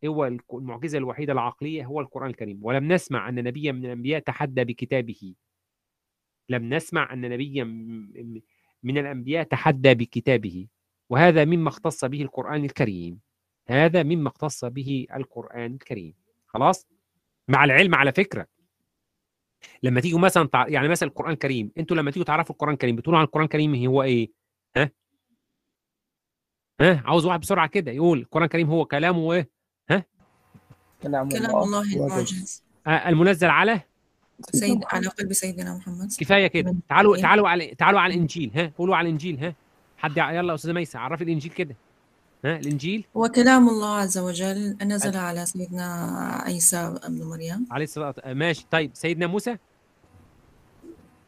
هو 0.06 0.26
المعجزة 0.52 0.98
الوحيدة 0.98 1.32
العقلية 1.32 1.84
هو 1.84 2.00
القرآن 2.00 2.30
الكريم. 2.30 2.58
ولم 2.62 2.92
نسمع 2.92 3.28
أن 3.28 3.34
نبيا 3.34 3.72
من 3.72 3.84
الأنبياء 3.84 4.20
تحدى 4.20 4.64
بكتابه. 4.64 5.34
لم 6.48 6.74
نسمع 6.74 7.12
أن 7.12 7.20
نبيا 7.20 7.64
من 8.82 8.98
الأنبياء 8.98 9.44
تحدى 9.44 9.94
بكتابه. 9.94 10.66
وهذا 11.10 11.44
مما 11.44 11.68
اختص 11.68 12.04
به 12.04 12.22
القرآن 12.22 12.64
الكريم. 12.64 13.20
هذا 13.68 14.02
مما 14.02 14.28
اختص 14.28 14.64
به 14.64 15.06
القرآن 15.14 15.72
الكريم. 15.72 16.14
خلاص؟ 16.54 16.86
مع 17.48 17.64
العلم 17.64 17.94
على 17.94 18.12
فكرة. 18.12 18.46
لما 19.82 20.00
تيجوا 20.00 20.18
مثلا 20.18 20.48
تع... 20.48 20.68
يعني 20.68 20.88
مثلا 20.88 21.08
القرآن 21.08 21.32
الكريم 21.32 21.70
أنتوا 21.78 21.96
لما 21.96 22.10
تيجوا 22.10 22.24
تعرفوا 22.24 22.54
القرآن 22.54 22.72
الكريم 22.72 22.96
بتقولوا 22.96 23.18
عن 23.18 23.24
القرآن 23.24 23.44
الكريم 23.44 23.86
هو 23.86 24.02
إيه؟ 24.02 24.30
ها؟ 24.76 24.90
ها؟ 26.80 27.02
عاوز 27.06 27.26
واحد 27.26 27.40
بسرعة 27.40 27.66
كده 27.66 27.92
يقول 27.92 28.18
القرآن 28.18 28.44
الكريم 28.44 28.70
هو 28.70 28.84
كلامه 28.84 29.32
إيه؟ 29.32 29.50
كلام 31.02 31.28
كلام 31.28 31.44
الله. 31.44 31.62
الله 31.64 31.78
واجب. 31.78 32.02
المعجز. 32.02 32.62
آه 32.86 33.08
المنزل 33.08 33.48
على؟ 33.48 33.80
سيد 34.52 34.84
على 34.84 35.06
قلب 35.06 35.32
سيدنا 35.32 35.74
محمد. 35.76 36.08
كفاية 36.20 36.46
كده. 36.46 36.76
تعالوا 36.88 37.16
إيه؟ 37.16 37.22
تعالوا 37.22 37.48
على 37.48 37.74
تعالوا 37.74 38.00
على 38.00 38.14
الإنجيل 38.14 38.50
ها؟ 38.54 38.72
قولوا 38.78 38.96
على 38.96 39.06
الإنجيل 39.06 39.44
ها؟ 39.44 39.54
حد 39.98 40.16
يلا 40.16 40.48
يا 40.50 40.54
أستاذة 40.54 40.72
ميسه 40.72 40.98
عرفي 40.98 41.24
الإنجيل 41.24 41.52
كده. 41.52 41.76
ها 42.44 42.56
الإنجيل؟ 42.56 43.06
هو 43.16 43.28
كلام 43.28 43.68
الله 43.68 43.96
عز 43.96 44.18
وجل. 44.18 44.76
نزل 44.82 45.16
على 45.16 45.46
سيدنا 45.46 45.84
عيسى 46.44 46.76
ابن 47.02 47.22
مريم. 47.22 47.66
عليه 47.70 47.84
الصلاة 47.84 48.14
آه، 48.24 48.32
ماشي. 48.34 48.66
طيب 48.70 48.90
سيدنا 48.94 49.26
موسى؟ 49.26 49.56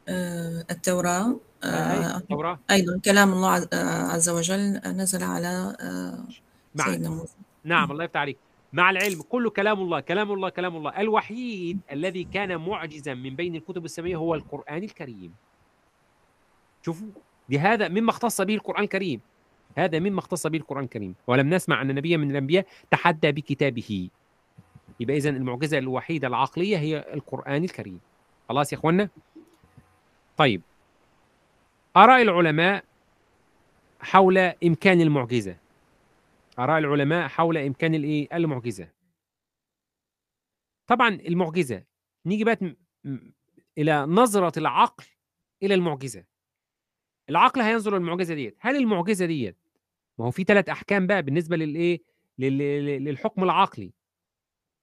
آه، 0.09 0.65
التوراة. 0.71 1.37
آه، 1.65 2.17
التوراة. 2.17 2.59
أيضا 2.71 3.01
كلام 3.05 3.33
الله 3.33 3.69
عز- 4.13 4.29
وجل 4.29 4.81
نزل 4.87 5.23
على 5.23 5.77
آه، 5.81 6.19
سيدنا 6.85 7.09
موسى. 7.11 7.35
نعم 7.65 7.93
الله 7.93 8.05
يفتح 8.05 8.21
عليك. 8.21 8.39
مع 8.73 8.91
العلم 8.91 9.23
كله 9.23 9.51
كلام 9.51 9.81
الله 9.81 10.01
كلام 10.01 10.33
الله 10.33 10.49
كلام 10.49 10.77
الله. 10.77 11.01
الوحيد 11.01 11.79
الذي 11.93 12.25
كان 12.25 12.57
معجزا 12.57 13.15
من 13.15 13.37
بين 13.37 13.57
الكتب 13.57 13.85
السماوية 13.85 14.17
هو 14.17 14.35
القرآن 14.35 14.83
الكريم. 14.85 15.35
شوفوا 16.83 17.07
دي 17.49 17.59
هذا 17.59 17.89
مما 17.89 18.11
اختص 18.11 18.41
به 18.41 18.55
القرآن 18.55 18.85
الكريم. 18.85 19.21
هذا 19.77 19.99
مما 19.99 20.19
اختص 20.19 20.47
به 20.47 20.59
القرآن 20.59 20.85
الكريم. 20.85 21.15
ولم 21.27 21.51
نسمع 21.51 21.83
أن 21.83 21.95
نبيا 21.95 22.17
من 22.17 22.31
الأنبياء 22.31 22.67
تحدى 22.91 23.33
بكتابه. 23.33 24.11
يبقى 25.01 25.17
اذا 25.17 25.31
المعجزة 25.31 25.79
الوحيدة 25.79 26.29
العقلية 26.29 26.79
هي 26.79 27.05
القرآن 27.15 27.65
الكريم. 27.65 28.01
خلاص 28.49 28.73
يا 28.73 28.79
اخوانا 28.79 29.09
طيب. 30.37 30.63
آراء 31.97 32.23
العلماء 32.23 32.85
حول 34.01 34.39
إمكان 34.39 35.01
المعجزة. 35.01 35.57
آراء 36.59 36.79
العلماء 36.79 37.29
حول 37.29 37.57
إمكان 37.59 37.95
الإيه؟ 37.95 38.29
المعجزة. 38.33 38.89
طبعا 40.87 41.09
المعجزة 41.09 41.83
نيجي 42.27 42.45
بقى 42.45 42.77
إلى 43.79 44.07
نظرة 44.07 44.59
العقل 44.59 45.05
إلى 45.63 45.75
المعجزة. 45.75 46.25
العقل 47.31 47.61
هينظر 47.61 47.99
للمعجزة 47.99 48.35
ديت، 48.35 48.57
هل 48.61 48.77
المعجزة 48.77 49.27
ديت 49.27 49.57
ما 50.19 50.27
هو 50.27 50.31
في 50.31 50.45
ثلاث 50.45 50.69
أحكام 50.69 51.07
بقى 51.07 51.23
بالنسبة 51.23 51.57
للإيه؟ 51.57 52.01
لل- 52.39 52.59
لل- 52.59 53.05
للحكم 53.05 53.45
العقلي. 53.45 53.93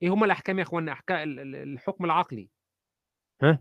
إيه 0.02 0.10
هما 0.14 0.26
الأحكام 0.26 0.58
يا 0.58 0.64
إخوانا؟ 0.64 0.92
أحكام 0.92 1.18
الحكم 1.40 2.06
العقلي. 2.06 2.48
ها؟ 3.44 3.60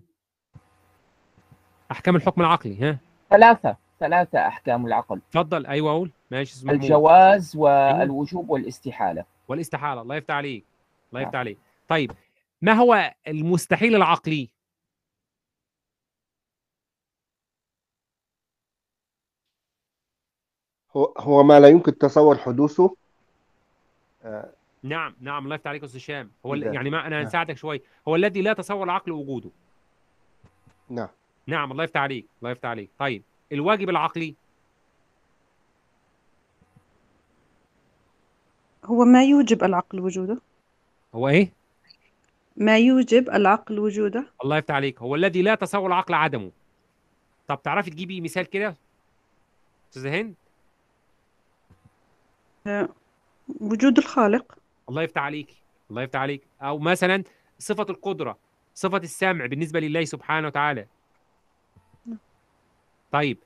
أحكام 1.91 2.17
الحكم 2.17 2.41
العقلي 2.41 2.79
ها؟ 2.81 2.99
ثلاثة 3.31 3.77
ثلاثة 4.01 4.39
أحكام 4.49 4.87
العقل 4.87 5.21
اتفضل 5.29 5.67
أيوه 5.67 5.91
أقول 5.91 6.11
ماشي 6.31 6.53
اسمه 6.55 6.73
محمود. 6.73 6.85
الجواز 6.85 7.57
والوجوب 7.57 8.51
والاستحالة 8.51 9.25
والاستحالة 9.49 10.03
الله 10.03 10.17
يفتح 10.17 10.35
عليك 10.35 10.65
الله 11.11 11.21
نعم. 11.21 11.29
يفتح 11.29 11.39
عليك 11.39 11.59
طيب 11.89 12.13
ما 12.63 12.73
هو 12.73 13.15
المستحيل 13.29 13.95
العقلي 13.97 14.49
هو 20.97 21.15
هو 21.19 21.43
ما 21.43 21.61
لا 21.61 21.69
يمكن 21.69 21.99
تصور 21.99 22.39
حدوثه. 22.39 22.97
آه، 24.25 24.51
نعم 24.83 25.15
نعم 25.21 25.45
الله 25.45 25.55
يفتح 25.55 25.69
عليك 25.69 25.83
يا 25.83 25.87
أستاذ 25.87 26.01
هشام. 26.01 26.31
هو 26.47 26.57
إذا- 26.57 26.65
يعني 26.75 26.91
ما 26.91 27.01
أنا 27.01 27.09
نعم. 27.09 27.21
هنساعدك 27.25 27.57
شوية 27.57 27.83
هو 28.09 28.17
الذي 28.17 28.43
لا 28.43 28.53
تصور 28.53 28.85
العقل 28.85 29.13
وجوده. 29.13 29.51
نعم. 30.89 31.09
نعم 31.47 31.73
الله 31.73 31.85
يفتح 31.85 32.01
عليك 32.01 32.27
الله 32.41 32.51
يفتح 32.51 32.69
عليك. 32.69 32.91
طيب 32.99 33.23
الواجب 33.53 33.89
العقلي؟ 33.89 34.35
هو 38.85 39.05
ما 39.05 39.25
يوجب 39.25 39.65
العقل 39.65 40.01
وجوده؟ 40.01 40.41
هو 41.15 41.29
إيه؟ 41.29 41.53
ما 42.57 42.79
يوجب 42.79 43.31
العقل 43.31 43.79
وجوده؟ 43.79 44.27
الله 44.45 44.57
يفتح 44.57 44.75
عليك. 44.75 45.03
هو 45.03 45.15
الذي 45.15 45.43
لا 45.43 45.55
تصور 45.55 45.87
العقل 45.87 46.15
عدمه. 46.15 46.51
طب 47.49 47.63
تعرفي 47.63 47.91
تجيبي 47.91 48.21
مثال 48.21 48.47
كده؟ 48.47 48.77
استاذه 49.89 50.21
هند؟ 50.21 50.35
وجود 53.61 53.99
الخالق. 53.99 54.59
الله 54.89 55.03
يفتح 55.03 55.23
عليك 55.23 55.63
الله 55.91 56.03
يفتح 56.03 56.21
عليك. 56.21 56.47
أو 56.63 56.79
مثلا 56.79 57.25
صفة 57.59 57.87
القدرة 57.91 58.39
صفة 58.75 58.99
السمع 58.99 59.47
بالنسبة 59.47 59.81
لله 59.81 60.05
سبحانه 60.05 60.47
وتعالى. 60.47 60.87
طيب 63.13 63.39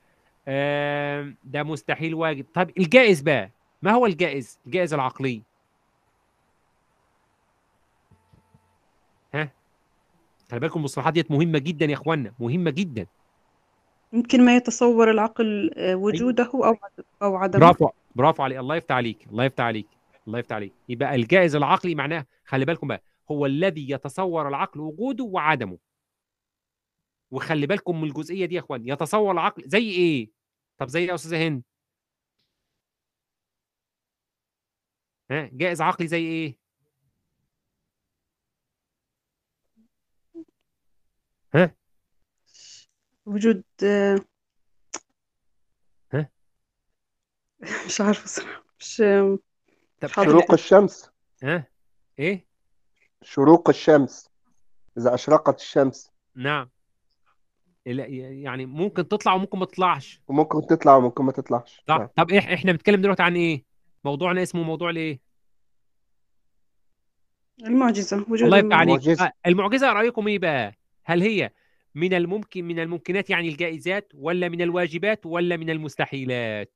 ده 1.43 1.63
مستحيل 1.63 2.15
واجب. 2.15 2.45
طيب 2.53 2.71
الجائز 2.77 3.21
بقى 3.21 3.51
ما 3.81 3.91
هو 3.91 4.05
الجائز؟ 4.05 4.59
الجائز 4.65 4.93
العقلي. 4.93 5.41
ها؟ 9.33 9.51
خلي 10.51 10.59
بالكم 10.59 10.79
المصطلحات 10.79 11.13
ديت 11.13 11.31
مهمة 11.31 11.59
جدا 11.59 11.85
يا 11.85 11.93
اخوانا 11.93 12.33
مهمة 12.39 12.71
جدا. 12.71 13.07
يمكن 14.13 14.45
ما 14.45 14.55
يتصور 14.55 15.11
العقل 15.11 15.71
آه، 15.77 15.95
وجوده 15.95 16.43
أو 16.53 16.63
عد- 16.63 17.05
أو 17.21 17.35
عدمه. 17.35 17.59
برافو 17.59 17.89
برافو 18.15 18.43
عليك 18.43 18.57
الله 18.59 18.75
يفتح 18.75 18.95
عليك 18.95 19.27
الله 19.27 19.43
يفتح 19.45 19.63
عليك 19.63 19.87
الله 20.27 20.39
يفتح 20.39 20.55
عليك. 20.55 20.73
يبقى 20.89 21.15
الجائز 21.15 21.55
العقلي 21.55 21.95
معناه 21.95 22.25
خلي 22.45 22.65
بالكم 22.65 22.87
بقى 22.87 23.03
هو 23.31 23.45
الذي 23.45 23.89
يتصور 23.91 24.47
العقل 24.47 24.79
وجوده 24.79 25.23
وعدمه. 25.23 25.77
وخلي 27.31 27.67
بالكم 27.67 28.01
من 28.01 28.07
الجزئية 28.07 28.45
دي 28.45 28.55
يا 28.55 28.59
إخوان 28.59 28.87
يتصور 28.89 29.31
العقل 29.31 29.63
زي 29.65 29.89
إيه؟ 29.89 30.29
طب 30.77 30.87
زي 30.87 30.99
إيه 31.01 31.07
يا 31.09 31.15
أستاذة 31.15 31.47
هند؟ 31.47 31.63
ها 35.31 35.49
جائز 35.53 35.81
عقلي 35.81 36.07
زي 36.07 36.25
إيه؟ 36.25 36.57
ها؟ 41.55 41.75
وجود 43.25 43.63
آه، 43.83 44.19
ها؟ 46.13 46.29
مش 47.85 48.01
عارفة 48.01 48.27
صراحة 48.27 48.63
مش 48.79 49.01
آه، 49.01 49.39
طب 50.01 50.09
مش 50.09 50.13
حاضر. 50.15 50.29
شروق 50.29 50.51
الشمس. 50.53 51.11
ها 51.43 51.67
إيه؟ 52.19 52.45
شروق 53.21 53.69
الشمس. 53.69 54.29
إذا 54.97 55.13
أشرقت 55.13 55.59
الشمس. 55.59 56.11
نعم. 56.35 56.69
لا، 57.85 58.05
يعني 58.05 58.65
ممكن 58.65 59.07
تطلع 59.07 59.33
وممكن 59.33 59.59
ما 59.59 59.65
تطلعش. 59.65 60.21
وممكن 60.27 60.67
تطلع 60.67 60.95
وممكن 60.95 61.23
ما 61.23 61.31
تطلعش. 61.31 61.83
صح. 61.87 61.97
نعم. 61.97 62.07
طب 62.15 62.31
إح 62.31 62.47
إحنا 62.47 62.71
بنتكلم 62.71 63.01
دلوقتي 63.01 63.23
عن 63.23 63.35
إيه؟ 63.35 63.63
موضوعنا 64.03 64.43
اسمه 64.43 64.63
موضوع 64.63 64.89
الإيه؟ 64.89 65.19
المعجزة 67.63 68.17
وجود 68.29 68.41
الله 68.41 68.57
يفتح 68.57 68.75
عليك. 68.77 68.89
المعجزة. 69.01 69.31
المعجزة 69.45 69.93
رأيكم 69.93 70.27
إيه 70.27 70.39
بقى؟ 70.39 70.75
هل 71.03 71.21
هي 71.21 71.51
من 71.95 72.13
الممكن 72.13 72.65
من 72.65 72.79
الممكنات 72.79 73.29
يعني 73.29 73.49
الجائزات 73.49 74.11
ولا 74.19 74.49
من 74.49 74.61
الواجبات 74.61 75.25
ولا 75.25 75.57
من 75.57 75.69
المستحيلات؟ 75.69 76.71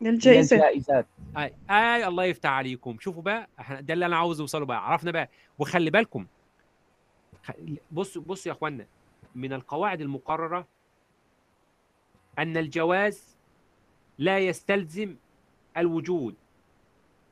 من 0.00 0.06
الجائزة 0.06 0.56
الجائزات. 0.56 1.06
أي 1.36 1.54
أي 1.70 2.06
الله 2.06 2.24
يفتح 2.24 2.50
عليكم. 2.50 2.96
شوفوا 3.00 3.22
بقى 3.22 3.48
إحنا 3.60 3.80
ده 3.80 3.94
اللي 3.94 4.06
أنا 4.06 4.16
عاوز 4.16 4.40
أوصله 4.40 4.66
بقى. 4.66 4.90
عرفنا 4.90 5.10
بقى. 5.10 5.28
وخلي 5.58 5.90
بالكم 5.90 6.26
بصوا 7.92 8.22
بصوا 8.22 8.52
يا 8.52 8.56
اخوانا 8.56 8.86
من 9.34 9.52
القواعد 9.52 10.00
المقررة 10.00 10.68
أن 12.38 12.56
الجواز 12.56 13.36
لا 14.18 14.38
يستلزم 14.38 15.16
الوجود 15.76 16.34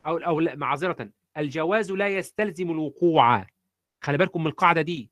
أو 0.06 0.16
أو 0.16 0.40
لا 0.40 0.56
معذرة 0.56 1.08
الجواز 1.38 1.92
لا 1.92 2.08
يستلزم 2.08 2.70
الوقوع. 2.70 3.46
خلي 4.00 4.18
بالكم 4.18 4.40
من 4.40 4.46
القاعدة 4.46 4.82
دي. 4.82 5.08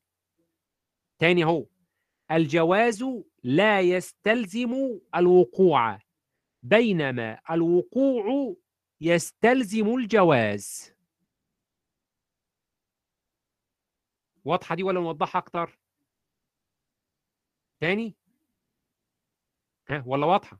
تاني 1.19 1.43
اهو 1.43 1.65
الجواز 2.31 3.03
لا 3.43 3.81
يستلزم 3.81 4.99
الوقوع 5.15 5.99
بينما 6.63 7.41
الوقوع 7.51 8.55
يستلزم 9.01 9.95
الجواز 9.95 10.93
واضحة 14.45 14.75
دي 14.75 14.83
ولا 14.83 14.99
نوضحها 14.99 15.39
أكتر؟ 15.39 15.79
تاني؟ 17.81 18.15
ها 19.89 20.03
ولا 20.07 20.25
واضحة؟ 20.25 20.59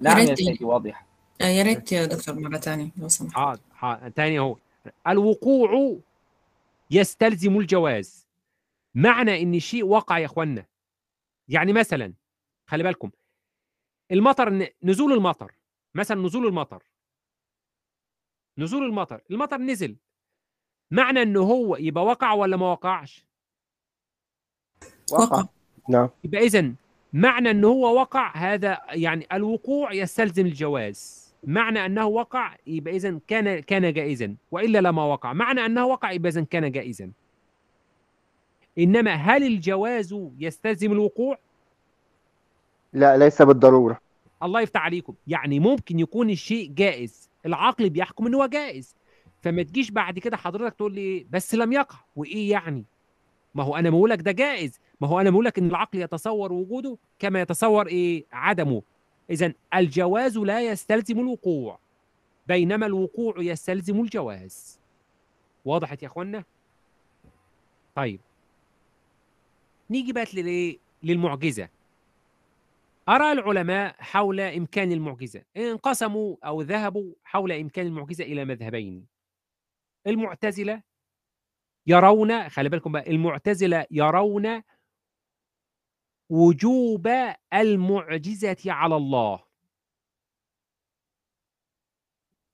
نعم 0.00 0.18
يا 0.18 0.24
ريت- 0.24 0.38
سيدي 0.38 0.64
واضح 0.64 1.06
آه، 1.40 1.44
يا 1.44 1.62
ريت 1.62 1.92
يا 1.92 2.04
دكتور 2.06 2.34
مرة 2.40 2.58
ثانية 2.58 2.90
لو 2.96 3.08
سمحت 3.08 3.34
حاضر 3.34 3.60
حاضر 3.72 4.08
تاني 4.08 4.38
اهو 4.38 4.56
الوقوع 5.06 5.98
يستلزم 6.90 7.58
الجواز. 7.58 8.26
معنى 8.94 9.42
إن 9.42 9.54
الشيء 9.54 9.84
وقع 9.84 10.18
يا 10.18 10.26
أخوانا. 10.26 10.66
يعني 11.48 11.72
مثلا 11.72 12.12
خلي 12.66 12.82
بالكم 12.82 13.10
المطر 14.10 14.68
نزول 14.82 15.12
المطر. 15.12 15.52
مثلا 15.94 16.22
نزول 16.22 16.46
المطر. 16.46 16.82
نزول 18.58 18.84
المطر. 18.84 19.20
المطر 19.30 19.58
نزل. 19.58 19.96
معنى 20.90 21.22
إنه 21.22 21.40
هو 21.40 21.76
يبقى 21.76 22.04
وقع 22.04 22.32
ولا 22.32 22.56
ما 22.56 22.72
وقعش؟ 22.72 23.24
وقع. 25.12 25.44
نعم. 25.88 26.08
يبقى 26.24 26.40
اذا 26.40 26.74
معنى 27.12 27.50
إنه 27.50 27.68
هو 27.68 28.00
وقع 28.00 28.36
هذا 28.36 28.80
يعني 28.90 29.26
الوقوع 29.32 29.92
يستلزم 29.92 30.46
الجواز. 30.46 31.19
معنى 31.44 31.86
أنه 31.86 32.06
وقع 32.06 32.56
يبقى 32.66 32.96
اذا 32.96 33.20
كان 33.28 33.60
كان 33.60 33.92
جائزا. 33.92 34.34
وإلا 34.50 34.78
لما 34.78 35.04
وقع. 35.04 35.32
معنى 35.32 35.66
أنه 35.66 35.86
وقع 35.86 36.12
يبقى 36.12 36.28
اذا 36.28 36.44
كان 36.44 36.72
جائزا. 36.72 37.10
إنما 38.78 39.14
هل 39.14 39.42
الجواز 39.46 40.14
يستلزم 40.38 40.92
الوقوع؟ 40.92 41.38
لا 42.92 43.16
ليس 43.16 43.42
بالضرورة. 43.42 44.00
الله 44.42 44.60
يفتح 44.60 44.80
عليكم. 44.82 45.14
يعني 45.26 45.60
ممكن 45.60 45.98
يكون 45.98 46.30
الشيء 46.30 46.70
جائز. 46.70 47.30
العقل 47.46 47.90
بيحكم 47.90 48.26
ان 48.26 48.34
هو 48.34 48.46
جائز. 48.46 48.96
فما 49.42 49.62
تجيش 49.62 49.90
بعد 49.90 50.18
كده 50.18 50.36
حضرتك 50.36 50.76
تقول 50.76 50.94
لي؟ 50.94 51.26
بس 51.30 51.54
لم 51.54 51.72
يقع. 51.72 51.96
وإيه 52.16 52.50
يعني؟ 52.50 52.84
ما 53.54 53.62
هو 53.64 53.76
أنا 53.76 53.90
بقول 53.90 54.10
لك 54.10 54.20
ده 54.20 54.32
جائز. 54.32 54.80
ما 55.00 55.08
هو 55.08 55.20
أنا 55.20 55.30
بقول 55.30 55.44
لك 55.44 55.58
إن 55.58 55.66
العقل 55.66 55.98
يتصور 55.98 56.52
وجوده 56.52 56.98
كما 57.18 57.40
يتصور 57.40 57.86
إيه؟ 57.86 58.24
عدمه. 58.32 58.82
اذا 59.30 59.52
الجواز 59.74 60.38
لا 60.38 60.60
يستلزم 60.60 61.18
الوقوع 61.18 61.78
بينما 62.46 62.86
الوقوع 62.86 63.34
يستلزم 63.38 64.00
الجواز. 64.00 64.80
وضحت 65.64 66.02
يا 66.02 66.08
أخوانا؟ 66.08 66.44
طيب. 67.94 68.20
نيجي 69.90 70.12
بقى 70.12 70.26
للايه 70.34 70.78
للمعجزة. 71.02 71.68
آراء 73.08 73.32
العلماء 73.32 73.96
حول 73.98 74.40
إمكان 74.40 74.92
المعجزة؟ 74.92 75.42
انقسموا 75.56 76.36
أو 76.44 76.60
ذهبوا 76.62 77.12
حول 77.24 77.52
إمكان 77.52 77.86
المعجزة 77.86 78.24
إلى 78.24 78.44
مذهبين. 78.44 79.06
المعتزلة 80.06 80.82
يرون 81.86 82.48
خلي 82.48 82.68
بالكم 82.68 82.92
بقى 82.92 83.10
المعتزلة 83.10 83.86
يرون 83.90 84.62
وجوب 86.30 87.08
المعجزة 87.54 88.56
على 88.66 88.96
الله. 88.96 89.40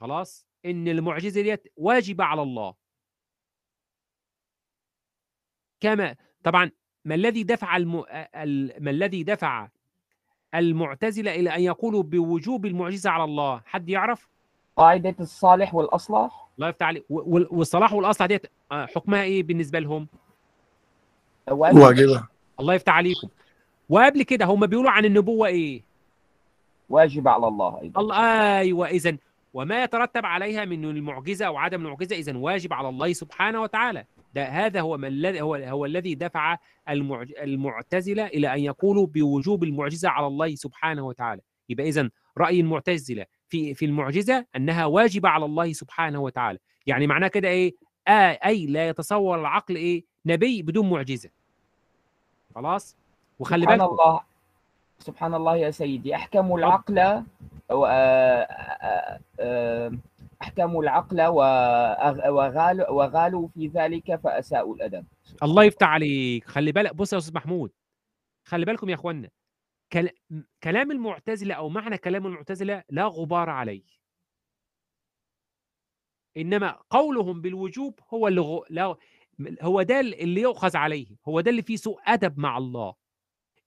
خلاص؟ 0.00 0.46
إن 0.64 0.88
المعجزة 0.88 1.42
ديت 1.42 1.72
واجبة 1.76 2.24
على 2.24 2.42
الله. 2.42 2.74
كما 5.80 6.16
طبعا 6.44 6.70
ما 7.04 7.14
الذي 7.14 7.42
دفع 7.42 7.76
الم... 7.76 8.04
ال- 8.34 8.84
ما 8.84 8.90
الذي 8.90 9.22
دفع 9.22 9.68
المعتزلة 10.54 11.34
إلى 11.34 11.56
أن 11.56 11.60
يقولوا 11.62 12.02
بوجوب 12.02 12.66
المعجزة 12.66 13.10
على 13.10 13.24
الله 13.24 13.62
حد 13.66 13.88
يعرف؟ 13.88 14.28
قاعدة 14.76 15.16
الصالح 15.20 15.74
والأصلح؟ 15.74 16.48
الله 16.58 16.68
يفتح 16.68 16.86
عليك 16.86 17.04
والصلاح 17.10 17.92
والأصلح 17.92 18.26
ديت 18.26 18.46
آه، 18.72 18.86
حكمها 18.86 19.22
إيه 19.22 19.42
بالنسبة 19.42 19.78
لهم؟ 19.78 20.08
واجب 21.50 21.76
واجبة. 21.78 22.28
الله 22.60 22.74
يفتح 22.74 22.92
عليكم. 22.92 23.28
وقبل 23.88 24.22
كده 24.22 24.44
هم 24.44 24.66
بيقولوا 24.66 24.90
عن 24.90 25.04
النبوة 25.04 25.48
إيه؟ 25.48 25.82
واجب 26.88 27.28
على 27.28 27.48
الله 27.48 27.80
أيضا. 27.82 28.00
الله 28.00 28.58
أيوة 28.58 28.88
إذن 28.88 29.18
وما 29.54 29.82
يترتب 29.82 30.26
عليها 30.26 30.64
من 30.64 30.84
المعجزة 30.84 31.46
أو 31.46 31.56
عدم 31.56 31.86
المعجزة 31.86 32.16
إذن 32.16 32.36
واجب 32.36 32.72
على 32.72 32.88
الله 32.88 33.12
سبحانه 33.12 33.62
وتعالى. 33.62 34.04
ده 34.34 34.44
هذا 34.44 34.80
هو 34.80 34.96
ما 34.96 35.08
الذي 35.08 35.40
هو 35.40 35.54
هو 35.54 35.84
الذي 35.84 36.14
دفع 36.14 36.58
المعج... 36.88 37.32
المعتزلة 37.42 38.26
إلى 38.26 38.54
أن 38.54 38.60
يقولوا 38.60 39.06
بوجوب 39.06 39.64
المعجزة 39.64 40.08
على 40.08 40.26
الله 40.26 40.54
سبحانه 40.54 41.06
وتعالى. 41.06 41.40
يبقى 41.68 41.88
إذن 41.88 42.10
رأي 42.38 42.60
المعتزلة 42.60 43.26
في 43.48 43.74
في 43.74 43.84
المعجزة 43.84 44.46
أنها 44.56 44.84
واجبة 44.84 45.28
على 45.28 45.44
الله 45.44 45.72
سبحانه 45.72 46.20
وتعالى. 46.20 46.58
يعني 46.86 47.06
معناه 47.06 47.28
كده 47.28 47.48
إيه؟ 47.48 47.74
آه 48.08 48.38
أي 48.44 48.66
لا 48.66 48.88
يتصور 48.88 49.40
العقل 49.40 49.76
إيه؟ 49.76 50.04
نبي 50.26 50.62
بدون 50.62 50.90
معجزة. 50.90 51.30
خلاص؟ 52.54 52.96
وخلي 53.38 53.62
سبحان 53.62 53.78
بالكم 53.78 53.92
الله. 53.92 54.20
سبحان 54.98 55.34
الله 55.34 55.56
يا 55.56 55.70
سيدي. 55.70 56.14
أحكموا 56.14 56.58
العقل 56.58 57.22
و- 57.70 57.86
آه، 57.86 57.90
آه، 58.42 59.20
آه، 59.40 59.92
أحكموا 60.42 60.82
العقل 60.82 61.20
وغالوا 62.28 62.90
وغالوا 62.90 63.48
في 63.48 63.66
ذلك 63.66 64.14
فأساءوا 64.16 64.74
الأدب. 64.74 65.04
الله 65.42 65.64
يفتح 65.64 65.88
عليك. 65.88 66.44
خلي 66.44 66.72
بالك. 66.72 66.94
بص 66.94 67.12
يا 67.12 67.18
أستاذ 67.18 67.34
محمود. 67.34 67.70
خلي 68.48 68.64
بالكم 68.64 68.88
يا 68.88 68.94
اخوانا 68.94 69.30
كلام 70.62 70.90
المعتزلة 70.90 71.54
أو 71.54 71.68
معنى 71.68 71.98
كلام 71.98 72.26
المعتزلة 72.26 72.82
لا 72.90 73.04
غبار 73.06 73.50
عليه. 73.50 73.82
إنما 76.36 76.78
قولهم 76.90 77.40
بالوجوب 77.40 78.00
هو 78.14 78.28
اللي 78.28 78.40
غ... 78.40 78.60
لا... 78.70 78.96
هو 79.62 79.82
ده 79.82 80.00
اللي 80.00 80.40
يؤخذ 80.40 80.76
عليه. 80.76 81.06
هو 81.28 81.40
ده 81.40 81.50
اللي 81.50 81.62
فيه 81.62 81.76
سوء 81.76 82.00
أدب 82.06 82.38
مع 82.38 82.58
الله. 82.58 82.94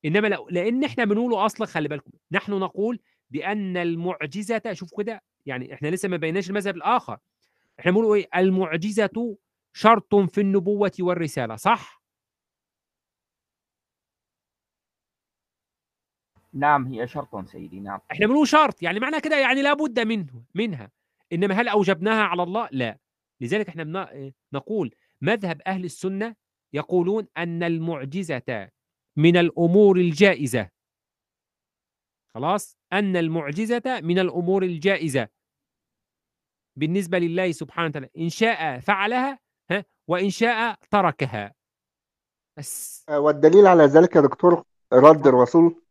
إنما 0.05 0.27
لو... 0.27 0.49
لأن 0.49 0.83
إحنا 0.83 1.05
بنقوله 1.05 1.45
أصلا 1.45 1.67
خلي 1.67 1.87
بالكم 1.87 2.11
نحن 2.31 2.51
نقول 2.51 2.99
بأن 3.29 3.77
المعجزة 3.77 4.73
شوف 4.73 4.89
كده 4.97 5.23
يعني 5.45 5.73
إحنا 5.73 5.87
لسه 5.87 6.09
ما 6.09 6.17
بيناش 6.17 6.49
المذهب 6.49 6.75
الآخر 6.75 7.17
إحنا 7.79 7.91
بنقول 7.91 8.17
إيه؟ 8.17 8.27
المعجزة 8.35 9.37
شرط 9.73 10.15
في 10.15 10.41
النبوة 10.41 10.91
والرسالة 10.99 11.55
صح؟ 11.55 11.99
نعم 16.53 16.87
هي 16.87 17.07
شرط 17.07 17.45
سيدي 17.45 17.79
نعم. 17.79 17.99
إحنا 18.11 18.27
بنقول 18.27 18.47
شرط 18.47 18.83
يعني 18.83 18.99
معنى 18.99 19.21
كده 19.21 19.37
يعني 19.37 19.61
لابد 19.61 19.99
منه 19.99 20.43
منها. 20.55 20.91
إنما 21.33 21.61
هل 21.61 21.67
أوجبناها 21.67 22.23
على 22.23 22.43
الله؟ 22.43 22.69
لا. 22.71 22.99
لذلك 23.41 23.69
إحنا 23.69 24.09
نقول 24.53 24.95
مذهب 25.21 25.61
أهل 25.67 25.85
السنة 25.85 26.35
يقولون 26.73 27.27
أن 27.37 27.63
المعجزة 27.63 28.69
من 29.19 29.37
الأمور 29.37 29.97
الجائزة. 29.97 30.69
خلاص؟ 32.33 32.77
أن 32.93 33.15
المعجزة 33.15 33.99
من 34.03 34.19
الأمور 34.19 34.63
الجائزة. 34.63 35.27
بالنسبة 36.75 37.19
لله 37.19 37.51
سبحانه 37.51 37.87
وتعالى. 37.87 38.09
إن 38.17 38.29
شاء 38.29 38.79
فعلها 38.79 39.39
ها 39.71 39.85
وإن 40.07 40.29
شاء 40.29 40.75
تركها. 40.91 41.53
بس. 42.57 43.05
آه، 43.09 43.19
والدليل 43.19 43.67
على 43.67 43.83
ذلك 43.83 44.15
يا 44.15 44.21
دكتور 44.21 44.63
رد 44.93 45.27
الرسول 45.27 45.81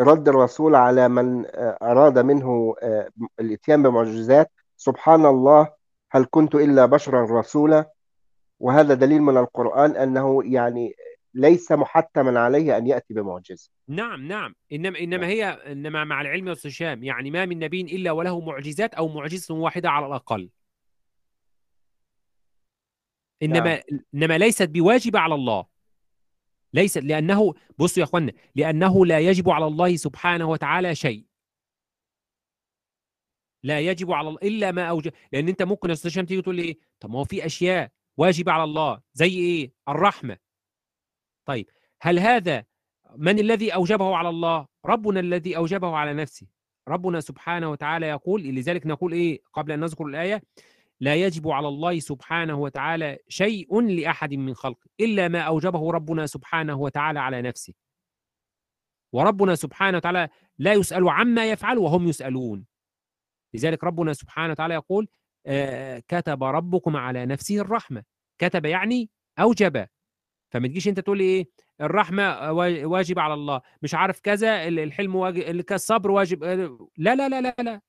رد 0.00 0.28
الرسول 0.28 0.74
على 0.74 1.08
من 1.08 1.46
آه، 1.46 1.78
أراد 1.82 2.18
منه 2.18 2.74
آه، 2.82 3.08
الإتيان 3.40 3.82
بمعجزات. 3.82 4.50
سبحان 4.76 5.26
الله 5.26 5.72
هل 6.10 6.26
كنت 6.30 6.54
إلا 6.54 6.86
بشرا 6.86 7.40
رسولا؟ 7.40 7.90
وهذا 8.60 8.94
دليل 8.94 9.22
من 9.22 9.36
القرآن 9.36 9.96
أنه 9.96 10.44
يعني 10.44 10.94
ليس 11.34 11.72
محتما 11.72 12.40
عليه 12.40 12.76
أن 12.76 12.86
يأتي 12.86 13.14
بمعجزة. 13.14 13.70
نعم 13.88 14.26
نعم. 14.28 14.54
انما 14.72 14.98
إنما 14.98 15.26
هي 15.26 15.44
إنما 15.44 16.04
مع 16.04 16.20
العلم 16.20 16.48
يا 16.48 16.52
أستاذ 16.52 17.04
يعني 17.04 17.30
ما 17.30 17.46
من 17.46 17.58
نبي 17.58 17.80
إلا 17.80 18.10
وله 18.12 18.40
معجزات 18.40 18.94
أو 18.94 19.08
معجزة 19.08 19.54
واحدة 19.54 19.90
على 19.90 20.06
الأقل. 20.06 20.50
انما 23.42 23.82
إنما 24.14 24.38
ليست 24.38 24.68
بواجبة 24.68 25.18
على 25.18 25.34
الله. 25.34 25.66
ليست 26.72 26.98
لأنه 26.98 27.54
بصوا 27.78 28.00
يا 28.00 28.04
اخوانا 28.04 28.32
لأنه 28.54 29.06
لا 29.06 29.18
يجب 29.18 29.50
على 29.50 29.66
الله 29.66 29.96
سبحانه 29.96 30.48
وتعالى 30.48 30.94
شيء. 30.94 31.24
لا 33.62 33.80
يجب 33.80 34.12
على 34.12 34.28
الله 34.28 34.38
إلا 34.42 34.72
ما 34.72 34.84
أوجب. 34.84 35.12
لأن 35.32 35.48
أنت 35.48 35.62
ممكن 35.62 35.88
يا 35.88 35.94
أستاذ 35.94 36.10
هشام 36.10 36.26
تيجي 36.26 36.42
تقول 36.42 36.56
لي 36.56 36.62
إيه؟ 36.62 36.78
طب 37.00 37.10
ما 37.10 37.18
هو 37.18 37.24
في 37.24 37.46
أشياء 37.46 37.90
واجبة 38.16 38.52
على 38.52 38.64
الله 38.64 39.00
زي 39.14 39.38
إيه؟ 39.38 39.72
الرحمة. 39.88 40.38
طيب 41.46 41.70
هل 42.02 42.18
هذا 42.18 42.64
من 43.16 43.38
الذي 43.38 43.74
أوجبه 43.74 44.16
على 44.16 44.28
الله؟ 44.28 44.66
ربنا 44.86 45.20
الذي 45.20 45.56
أوجبه 45.56 45.96
على 45.96 46.14
نفسه. 46.14 46.46
ربنا 46.88 47.20
سبحانه 47.20 47.70
وتعالى 47.70 48.06
يقول 48.06 48.42
لذلك 48.42 48.86
نقول 48.86 49.12
إيه؟ 49.12 49.42
قبل 49.52 49.72
أن 49.72 49.80
نذكر 49.80 50.06
الآية 50.06 50.42
لا 51.00 51.14
يجب 51.14 51.48
على 51.48 51.68
الله 51.68 51.98
سبحانه 51.98 52.58
وتعالى 52.58 53.18
شيء 53.28 53.80
لأحد 53.80 54.34
من 54.34 54.54
خلقه 54.54 54.86
إلا 55.00 55.28
ما 55.28 55.40
أوجبه 55.40 55.90
ربنا 55.90 56.26
سبحانه 56.26 56.74
وتعالى 56.74 57.20
على 57.20 57.42
نفسه. 57.42 57.74
وربنا 59.12 59.54
سبحانه 59.54 59.96
وتعالى 59.96 60.28
لا 60.58 60.72
يسأل 60.72 61.08
عما 61.08 61.50
يفعل 61.50 61.78
وهم 61.78 62.08
يسألون. 62.08 62.66
لذلك 63.54 63.84
ربنا 63.84 64.12
سبحانه 64.12 64.52
وتعالى 64.52 64.74
يقول 64.74 65.08
آه 65.46 66.02
كتب 66.08 66.44
ربكم 66.44 66.96
على 66.96 67.26
نفسه 67.26 67.58
الرحمة. 67.58 68.04
كتب 68.38 68.64
يعني 68.64 69.10
أوجب. 69.38 69.86
فما 70.50 70.68
تجيش 70.68 70.88
أنت 70.88 71.00
تقول 71.00 71.18
لي 71.18 71.24
إيه 71.24 71.48
الرحمة 71.80 72.52
وا- 72.52 72.84
واجب 72.84 73.18
على 73.18 73.34
الله 73.34 73.60
مش 73.82 73.94
عارف 73.94 74.20
كذا 74.20 74.68
ال- 74.68 74.78
الحلم 74.78 75.16
واجب 75.16 75.64
الصبر 75.72 76.10
واجب 76.10 76.44
لا 76.96 77.14
لا 77.14 77.28
لا 77.28 77.40
لا 77.40 77.54
لا. 77.58 77.80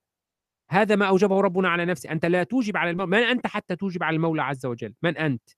هذا 0.70 0.95
ما 0.95 1.07
أوجبه 1.07 1.41
ربنا 1.41 1.70
على 1.70 1.86
نفسه 1.86 2.12
أنت 2.12 2.26
لا 2.26 2.43
توجب 2.43 2.78
على 2.78 2.89
المولى 2.89 3.07
من 3.07 3.18
أنت 3.24 3.47
حتى 3.47 3.76
توجب 3.76 4.03
على 4.03 4.16
المولى 4.16 4.41
عز 4.41 4.66
وجل؟ 4.66 4.93
من 5.03 5.18
أنت؟ 5.18 5.49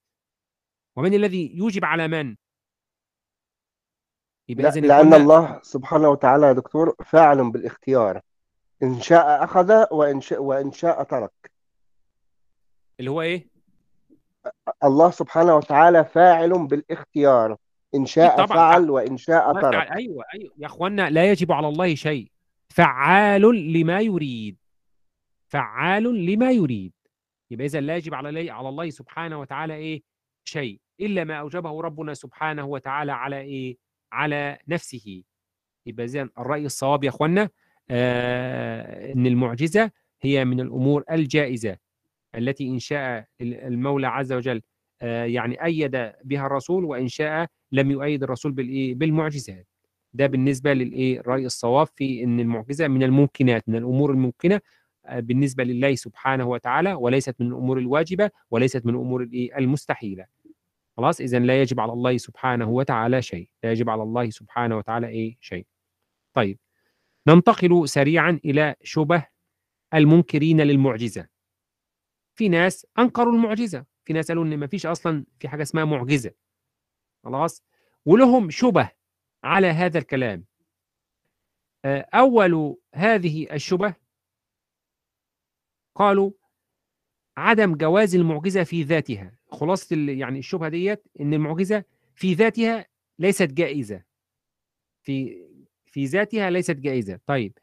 ومن 0.96 1.14
الذي 1.14 1.58
يوجب 1.58 1.86
على 1.86 2.08
من؟ 2.08 2.36
يبقى 4.50 4.64
لا 4.82 4.88
لأن 4.88 5.14
الله 5.14 5.60
سبحانه 5.64 6.10
وتعالى 6.10 6.48
يا 6.48 6.54
دكتور 6.54 6.96
فاعل 7.06 7.52
بالاختيار 7.52 8.22
إن 8.84 9.02
شاء 9.02 9.44
أخذ 9.44 9.86
وإن 9.92 10.22
شاء, 10.22 10.44
وإن 10.44 10.72
شاء 10.72 11.04
ترك. 11.04 11.52
اللي 13.00 13.12
هو 13.12 13.22
إيه؟ 13.22 13.53
الله 14.84 15.12
سبحانه 15.12 15.56
وتعالى 15.56 16.06
فاعل 16.06 16.68
بالاختيار 16.68 17.58
إن 17.96 18.06
شاء 18.06 18.36
طبعاً. 18.46 18.48
فعل 18.48 18.90
وإن 18.90 19.18
شاء 19.18 19.54
ترك. 19.54 19.74
تعالى- 19.74 19.92
أيوه 19.96 20.24
أيوه. 20.34 20.52
يا 20.58 20.66
أخوانا 20.66 21.10
لا 21.10 21.32
يجب 21.32 21.52
على 21.52 21.68
الله 21.68 21.96
شيء. 21.96 22.32
فعال 22.70 23.74
لما 23.74 24.00
يريد. 24.00 24.58
فعال 25.48 26.26
لما 26.26 26.52
يريد. 26.52 26.94
يبقى 27.52 27.66
اذا 27.66 27.82
لا 27.82 27.96
يجب 27.96 28.14
على 28.14 28.30
الله 28.30 28.54
على 28.54 28.70
الله 28.70 28.90
سبحانه 28.90 29.40
وتعالى 29.40 29.74
إيه؟ 29.76 30.02
شيء. 30.46 30.80
إلا 31.00 31.24
ما 31.24 31.36
أوجبه 31.36 31.82
ربنا 31.82 32.14
سبحانه 32.14 32.66
وتعالى 32.66 33.12
على 33.12 33.40
إيه؟ 33.40 33.78
على 34.12 34.58
نفسه. 34.68 35.24
يبقى 35.86 36.06
اذا 36.06 36.30
الرأي 36.40 36.66
الصواب 36.66 37.04
يا 37.04 37.10
أخوانا 37.10 37.50
آه 37.90 39.14
إن 39.14 39.28
المعجزة 39.28 39.92
هي 40.22 40.46
من 40.46 40.60
الأمور 40.60 41.04
الجائزة. 41.12 41.78
التي 42.36 42.68
إن 42.70 42.80
شاء 42.80 43.26
المولى 43.42 44.08
عز 44.08 44.34
وجل 44.34 44.62
آه 45.02 45.26
يعني 45.26 45.64
أيد 45.66 45.92
بها 46.24 46.46
الرسول 46.46 46.86
وإن 46.86 47.08
شاء 47.08 47.48
لم 47.72 47.92
يؤيد 47.92 48.24
الرسول 48.24 48.52
بالايه 48.52 48.96
بالمعجزات. 48.96 49.68
ده 50.14 50.28
بالنسبة 50.28 50.74
للإيه 50.74 51.20
الراي 51.20 51.46
الصواب 51.46 51.88
في 51.96 52.24
إن 52.24 52.40
المعجزة 52.40 52.88
من 52.88 53.04
الممكنات 53.04 53.70
من 53.70 53.76
الأمور 53.76 54.12
الممكنة 54.12 54.62
آه، 55.06 55.20
بالنسبة 55.20 55.64
لله 55.64 55.96
سبحانه 55.96 56.46
وتعالى 56.50 56.94
وليست 56.94 57.36
من 57.40 57.48
الأمور 57.48 57.78
الواجبة 57.80 58.30
وليست 58.52 58.86
من 58.86 58.94
الأمور 58.96 59.24
الإيه 59.24 59.58
المستحيلة. 59.58 60.26
خلاص؟ 60.98 61.22
اذا 61.22 61.40
لا 61.40 61.62
يجب 61.62 61.80
على 61.80 61.94
الله 61.94 62.18
سبحانه 62.18 62.70
وتعالى 62.70 63.22
شيء. 63.22 63.50
لا 63.64 63.72
يجب 63.72 63.90
على 63.90 64.04
الله 64.04 64.30
سبحانه 64.30 64.78
وتعالى 64.78 65.08
إيه 65.08 65.38
شيء. 65.42 65.66
طيب. 66.34 66.60
ننتقل 67.28 67.90
سريعا 67.90 68.40
إلى 68.46 68.76
شبه 68.84 69.26
المنكرين 69.94 70.62
للمعجزة. 70.62 71.28
في 72.36 72.50
ناس 72.50 72.88
أنكروا 73.00 73.34
المعجزة 73.34 73.86
في 74.06 74.14
ناس 74.14 74.28
قالوا 74.28 74.44
إن 74.46 74.58
ما 74.58 74.68
فيش 74.68 74.86
أصلا 74.86 75.26
في 75.40 75.48
حاجة 75.48 75.62
اسمها 75.62 75.86
معجزة. 75.86 76.32
خلاص؟ 77.24 77.64
ولهم 78.06 78.50
شبه 78.50 78.92
على 79.44 79.68
هذا 79.68 79.98
الكلام. 80.00 80.46
آه، 81.86 82.08
أول 82.14 82.78
هذه 82.96 83.54
الشبه 83.54 83.96
قالوا 85.96 86.32
عدم 87.38 87.76
جواز 87.76 88.16
المعجزة 88.16 88.64
في 88.64 88.84
ذاتها. 88.84 89.38
خلاصة 89.52 89.96
يعني 89.96 90.40
الشبهة 90.40 90.70
ديت 90.70 91.04
إن 91.20 91.34
المعجزة 91.34 91.84
في 92.16 92.34
ذاتها 92.34 92.86
ليست 93.20 93.52
جائزة. 93.52 94.04
في 95.02 95.46
في 95.86 96.06
ذاتها 96.06 96.50
ليست 96.50 96.76
جائزة. 96.76 97.20
طيب. 97.26 97.58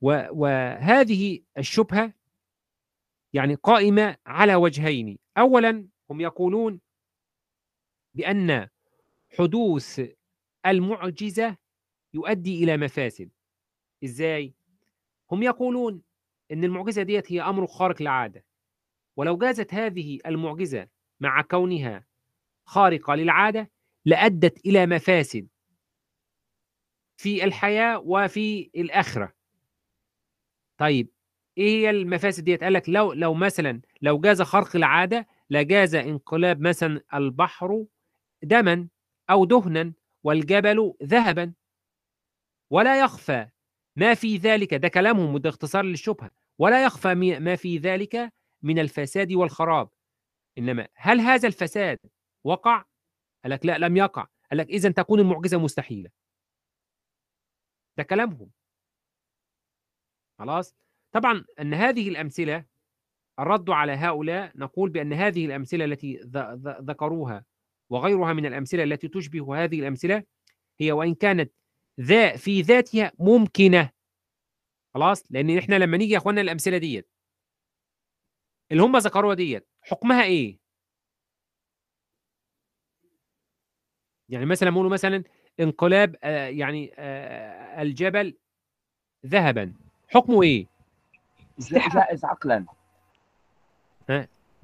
وهذه 0.00 1.40
الشبهة 1.58 2.12
يعني 3.32 3.54
قائمة 3.54 4.16
على 4.26 4.54
وجهين. 4.54 5.18
اولا 5.38 5.88
هم 6.10 6.20
يقولون 6.20 6.80
بأن 8.14 8.68
حدوث 9.38 10.00
المعجزة 10.66 11.56
يؤدي 12.14 12.64
إلى 12.64 12.76
مفاسد. 12.76 13.30
إزاي؟ 14.04 14.54
هم 15.30 15.42
يقولون 15.42 16.02
إن 16.52 16.64
المعجزة 16.64 17.02
ديت 17.02 17.32
هي 17.32 17.42
أمر 17.42 17.66
خارق 17.66 18.02
للعادة. 18.02 18.44
ولو 19.16 19.38
جازت 19.38 19.74
هذه 19.74 20.18
المعجزة 20.26 20.88
مع 21.20 21.42
كونها 21.42 22.06
خارقة 22.64 23.14
للعادة 23.14 23.70
لأدت 24.04 24.66
إلى 24.66 24.86
مفاسد 24.86 25.48
في 27.16 27.44
الحياة 27.44 27.98
وفي 27.98 28.70
الآخرة. 28.76 29.32
طيب 30.78 31.08
إيه 31.58 31.64
هي 31.80 31.90
المفاسد 31.90 32.44
ديت؟ 32.44 32.64
قال 32.64 32.72
لك 32.72 32.88
لو 32.88 33.12
لو 33.12 33.34
مثلا 33.34 33.80
لو 34.02 34.20
جاز 34.20 34.42
خرق 34.42 34.76
العادة 34.76 35.26
لجاز 35.50 35.94
انقلاب 35.94 36.60
مثلا 36.60 37.02
البحر 37.14 37.84
دما 38.42 38.88
أو 39.30 39.44
دهنا 39.44 39.92
والجبل 40.24 40.94
ذهبا. 41.02 41.54
ولا 42.70 43.00
يخفى 43.00 43.48
ما 43.96 44.14
في 44.14 44.36
ذلك 44.36 44.74
ده 44.74 44.88
كلامهم 44.88 45.34
وده 45.34 45.48
اختصار 45.48 45.84
للشبهة. 45.84 46.30
ولا 46.58 46.84
يخفى 46.84 47.14
ما 47.40 47.56
في 47.56 47.78
ذلك 47.78 48.32
من 48.62 48.78
الفساد 48.78 49.32
والخراب. 49.32 49.90
إنما 50.58 50.88
هل 50.94 51.20
هذا 51.20 51.48
الفساد 51.48 51.98
وقع؟ 52.44 52.84
قال 53.44 53.52
لك 53.52 53.66
لا 53.66 53.78
لم 53.78 53.96
يقع. 53.96 54.26
قال 54.50 54.58
لك 54.58 54.68
اذا 54.68 54.90
تكون 54.90 55.20
المعجزة 55.20 55.58
مستحيلة. 55.58 56.10
ده 57.96 58.02
كلامهم. 58.04 58.50
خلاص؟ 60.38 60.74
طبعا 61.12 61.44
أن 61.60 61.74
هذه 61.74 62.08
الأمثلة 62.08 62.64
الرد 63.38 63.70
على 63.70 63.92
هؤلاء 63.92 64.52
نقول 64.54 64.90
بأن 64.90 65.12
هذه 65.12 65.46
الأمثلة 65.46 65.84
التي 65.84 66.20
ذكروها 66.64 67.44
وغيرها 67.90 68.32
من 68.32 68.46
الأمثلة 68.46 68.82
التي 68.82 69.08
تشبه 69.08 69.64
هذه 69.64 69.80
الأمثلة 69.80 70.22
هي 70.80 70.92
وإن 70.92 71.14
كانت 71.14 71.52
ذا 72.00 72.36
في 72.36 72.60
ذاتها 72.62 73.12
ممكنة. 73.18 73.90
خلاص؟ 74.94 75.24
لأن 75.30 75.58
إحنا 75.58 75.78
لما 75.78 75.96
نيجي 75.96 76.12
يا 76.12 76.18
اخوانا 76.18 76.40
الأمثلة 76.40 76.78
ديت 76.78 77.10
اللي 78.72 78.82
هم 78.82 78.96
ذكروها 78.96 79.34
ديت 79.34 79.68
حكمها 79.82 80.22
إيه؟ 80.24 80.58
يعني 84.28 84.46
مثلا 84.46 84.70
نقول 84.70 84.90
مثلا 84.90 85.24
انقلاب 85.60 86.16
آه، 86.22 86.46
يعني 86.48 86.92
آه، 86.98 87.82
الجبل 87.82 88.36
ذهبا 89.26 89.74
حكمه 90.08 90.42
إيه؟ 90.42 90.66
جائز 91.58 92.24
عقلا. 92.24 92.64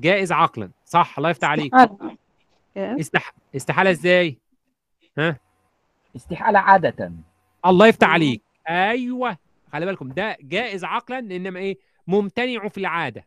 جائز 0.01 0.33
عقلا. 0.33 0.71
صح. 0.85 1.15
الله 1.19 1.31
يفتح 1.31 1.49
عليك. 1.49 1.75
استحالة 1.75 2.17
يا. 2.77 3.01
استح... 3.01 3.35
استحالة 3.57 3.91
إزاي؟ 3.91 4.39
استحالة 6.17 6.59
عادة. 6.59 7.13
الله 7.67 7.87
يفتح 7.87 8.09
عليك. 8.09 8.43
أيوه. 8.69 9.39
خلي 9.73 9.87
بالكم 9.87 10.09
ده 10.09 10.37
جائز 10.41 10.85
عقلا 10.85 11.19
إنما 11.19 11.61
إيه؟ 11.61 11.79
ممتنع 12.07 12.69
في 12.69 12.79
العادة. 12.79 13.27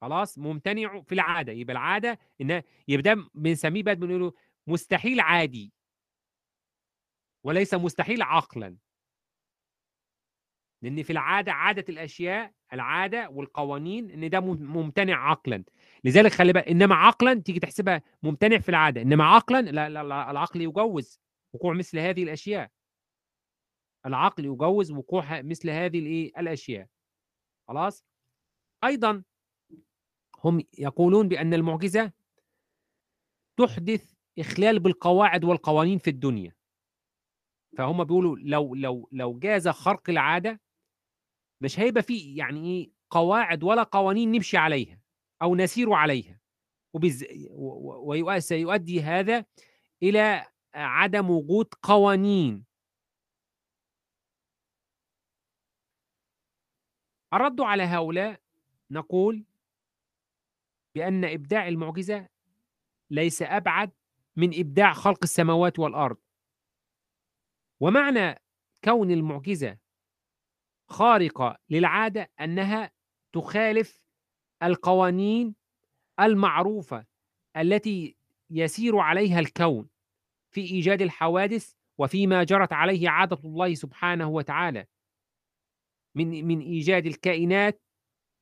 خلاص؟ 0.00 0.38
ممتنع 0.38 1.00
في 1.00 1.14
العادة. 1.14 1.52
يبقى 1.52 1.72
العادة 1.72 2.18
إن 2.40 2.62
يبقى 2.88 3.02
ده 3.14 3.24
بنسميه 3.34 3.82
بقى 3.82 3.94
بنقوله 3.94 4.32
مستحيل 4.66 5.20
عادي. 5.20 5.72
وليس 7.44 7.74
مستحيل 7.74 8.22
عقلا. 8.22 8.76
لأن 10.82 11.02
في 11.02 11.12
العادة 11.12 11.52
عادة 11.52 11.84
الأشياء 11.88 12.52
العادة 12.72 13.28
والقوانين 13.30 14.10
إن 14.10 14.30
ده 14.30 14.40
مم- 14.40 14.72
ممتنع 14.76 15.30
عقلا. 15.30 15.64
لذلك 16.04 16.32
خلي 16.32 16.52
بالك 16.52 16.68
إنما 16.68 16.94
عقلا 16.94 17.34
تيجي 17.34 17.60
تحسبها 17.60 18.02
ممتنع 18.22 18.58
في 18.58 18.68
العادة 18.68 19.02
إنما 19.02 19.24
عقلا 19.24 19.60
لا, 19.62 19.88
لا, 19.88 20.02
لا 20.02 20.30
العقل 20.30 20.60
يجوز 20.60 21.20
وقوع 21.52 21.74
مثل 21.74 21.98
هذه 21.98 22.22
الأشياء. 22.22 22.70
العقل 24.06 24.44
يجوز 24.44 24.90
وقوع 24.92 25.42
مثل 25.42 25.70
هذه 25.70 25.98
الإيه؟ 25.98 26.32
الأشياء. 26.38 26.86
خلاص؟ 27.68 28.04
أيضا 28.84 29.22
هم 30.44 30.62
يقولون 30.78 31.28
بأن 31.28 31.54
المعجزة 31.54 32.12
تحدث 33.56 34.12
إخلال 34.38 34.78
بالقواعد 34.80 35.44
والقوانين 35.44 35.98
في 35.98 36.10
الدنيا. 36.10 36.52
فهم 37.78 38.04
بيقولوا 38.04 38.36
لو 38.38 38.74
لو 38.74 39.08
لو 39.12 39.38
جاز 39.38 39.68
خرق 39.68 40.10
العادة 40.10 40.60
مش 41.62 41.80
هيبقى 41.80 42.02
فيه 42.02 42.38
يعني 42.38 42.60
إيه 42.66 42.90
قواعد 43.10 43.64
ولا 43.64 43.82
قوانين 43.82 44.32
نمشي 44.32 44.56
عليها 44.56 45.00
أو 45.42 45.56
نسير 45.56 45.92
عليها. 45.92 46.40
وبز... 46.94 47.24
وسيؤدي 48.26 49.02
هذا 49.02 49.44
إلى 50.02 50.46
عدم 50.74 51.30
وجود 51.30 51.74
قوانين. 51.82 52.64
الرد 57.34 57.60
على 57.60 57.82
هؤلاء 57.82 58.40
نقول 58.90 59.44
بأن 60.94 61.24
إبداع 61.24 61.68
المعجزة 61.68 62.28
ليس 63.10 63.42
أبعد 63.42 63.92
من 64.36 64.60
إبداع 64.60 64.92
خلق 64.92 65.18
السماوات 65.22 65.78
والأرض. 65.78 66.16
ومعنى 67.80 68.42
كون 68.84 69.10
المعجزة 69.10 69.78
خارقة 70.92 71.58
للعادة 71.70 72.30
أنها 72.40 72.90
تخالف 73.32 74.02
القوانين 74.62 75.54
المعروفة 76.20 77.06
التي 77.56 78.16
يسير 78.50 78.96
عليها 78.98 79.40
الكون 79.40 79.88
في 80.50 80.60
إيجاد 80.60 81.02
الحوادث 81.02 81.72
وفيما 81.98 82.44
جرت 82.44 82.72
عليه 82.72 83.08
عادة 83.10 83.38
الله 83.44 83.74
سبحانه 83.74 84.28
وتعالى. 84.28 84.86
من 86.14 86.44
من 86.44 86.60
إيجاد 86.60 87.06
الكائنات 87.06 87.82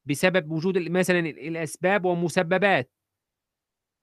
بسبب 0.04 0.50
وجود 0.50 0.78
مثلا 0.78 1.18
ال- 1.18 1.38
الأسباب 1.38 2.04
ومسببات. 2.04 2.92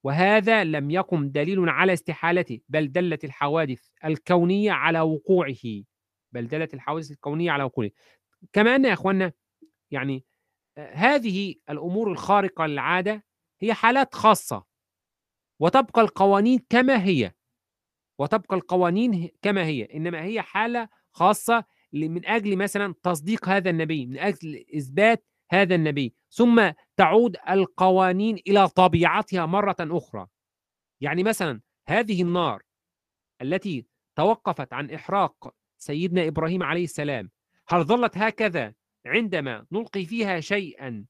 وهذا 0.03 0.63
لم 0.63 0.91
يقم 0.91 1.29
دليل 1.29 1.69
على 1.69 1.93
استحالته 1.93 2.59
بل 2.69 2.91
دلت 2.91 3.23
الحوادث 3.23 3.87
الكونية 4.05 4.71
على 4.71 5.01
وقوعه. 5.01 5.83
بل 6.31 6.47
دلت 6.47 6.73
الحوادث 6.73 7.11
الكونية 7.11 7.51
على 7.51 7.63
وقوعه. 7.63 7.89
كما 8.53 8.75
أن 8.75 8.85
يا 8.85 8.93
أخوانا 8.93 9.31
يعني 9.91 10.25
آه، 10.77 10.93
هذه 10.93 11.55
الأمور 11.69 12.11
الخارقة 12.11 12.65
للعادة 12.65 13.23
هي 13.61 13.73
حالات 13.73 14.15
خاصة 14.15 14.63
وتبقى 15.59 16.01
القوانين 16.01 16.59
كما 16.69 17.03
هي 17.03 17.31
وتبقى 18.19 18.55
القوانين 18.55 19.29
كما 19.41 19.65
هي 19.65 19.83
إنما 19.83 20.23
هي 20.23 20.41
حالة 20.41 20.89
خاصة 21.13 21.65
ل- 21.93 22.09
من 22.09 22.25
أجل 22.25 22.57
مثلا 22.57 22.95
تصديق 23.03 23.49
هذا 23.49 23.69
النبي 23.69 24.05
من 24.05 24.17
أجل 24.19 24.65
إثبات 24.77 25.25
هذا 25.51 25.75
النبي 25.75 26.15
ثم 26.29 26.71
تعود 26.97 27.37
القوانين 27.49 28.35
إلى 28.47 28.67
طبيعتها 28.67 29.45
مرة 29.45 29.75
أخرى. 29.79 30.27
يعني 31.01 31.23
مثلا 31.23 31.61
هذه 31.89 32.21
النار 32.21 32.61
التي 33.41 33.85
توقفت 34.17 34.73
عن 34.73 34.91
إحراق 34.91 35.53
سيدنا 35.77 36.27
إبراهيم 36.27 36.63
عليه 36.63 36.83
السلام 36.83 37.31
هل 37.69 37.83
ظلت 37.83 38.17
هكذا 38.17 38.73
عندما 39.05 39.65
نلقي 39.71 40.05
فيها 40.05 40.39
شيئا 40.39 41.05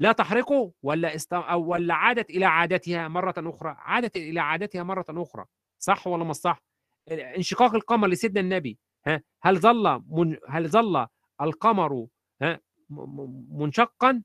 لا 0.00 0.12
تحرقه 0.12 0.72
ولا 0.82 1.14
است... 1.14 1.32
أو 1.32 1.64
ولا 1.64 1.94
عادت 1.94 2.30
إلى 2.30 2.44
عادتها 2.44 3.08
مرة 3.08 3.34
أخرى؟ 3.38 3.76
عادت 3.78 4.16
إلى 4.16 4.40
عادتها 4.40 4.82
مرة 4.82 5.04
أخرى 5.10 5.44
صح 5.78 6.06
ولا 6.06 6.24
مش 6.24 6.36
صح؟ 6.36 6.62
انشقاق 7.10 7.74
القمر 7.74 8.08
لسيدنا 8.08 8.40
النبي 8.40 8.78
ها 9.06 9.22
هل 9.42 9.58
ظل 9.58 10.02
من... 10.10 10.36
هل 10.48 10.68
ظل 10.68 11.06
القمر 11.40 12.06
ها 12.42 12.60
منشقا 13.50 14.22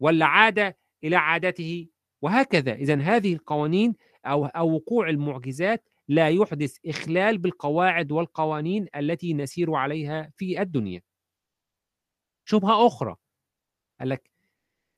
ولا 0.00 0.26
عاد 0.26 0.74
إلى 1.04 1.16
عادته؟ 1.16 1.88
وهكذا. 2.22 2.72
إذا 2.72 3.00
هذه 3.00 3.34
القوانين 3.34 3.94
أو 4.26 4.46
أو 4.46 4.74
وقوع 4.74 5.08
المعجزات 5.08 5.88
لا 6.08 6.28
يحدث 6.28 6.76
إخلال 6.86 7.38
بالقواعد 7.38 8.12
والقوانين 8.12 8.86
التي 8.96 9.34
نسير 9.34 9.74
عليها 9.74 10.32
في 10.36 10.62
الدنيا. 10.62 11.02
شبهة 12.50 12.86
أخرى. 12.86 13.16
قال 14.00 14.08
لك 14.08 14.30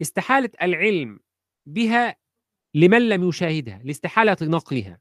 استحالة 0.02 0.50
العلم 0.62 1.20
بها 1.66 2.16
لمن 2.74 3.08
لم 3.08 3.28
يشاهدها 3.28 3.80
لاستحالة 3.84 4.36
نقلها. 4.42 5.00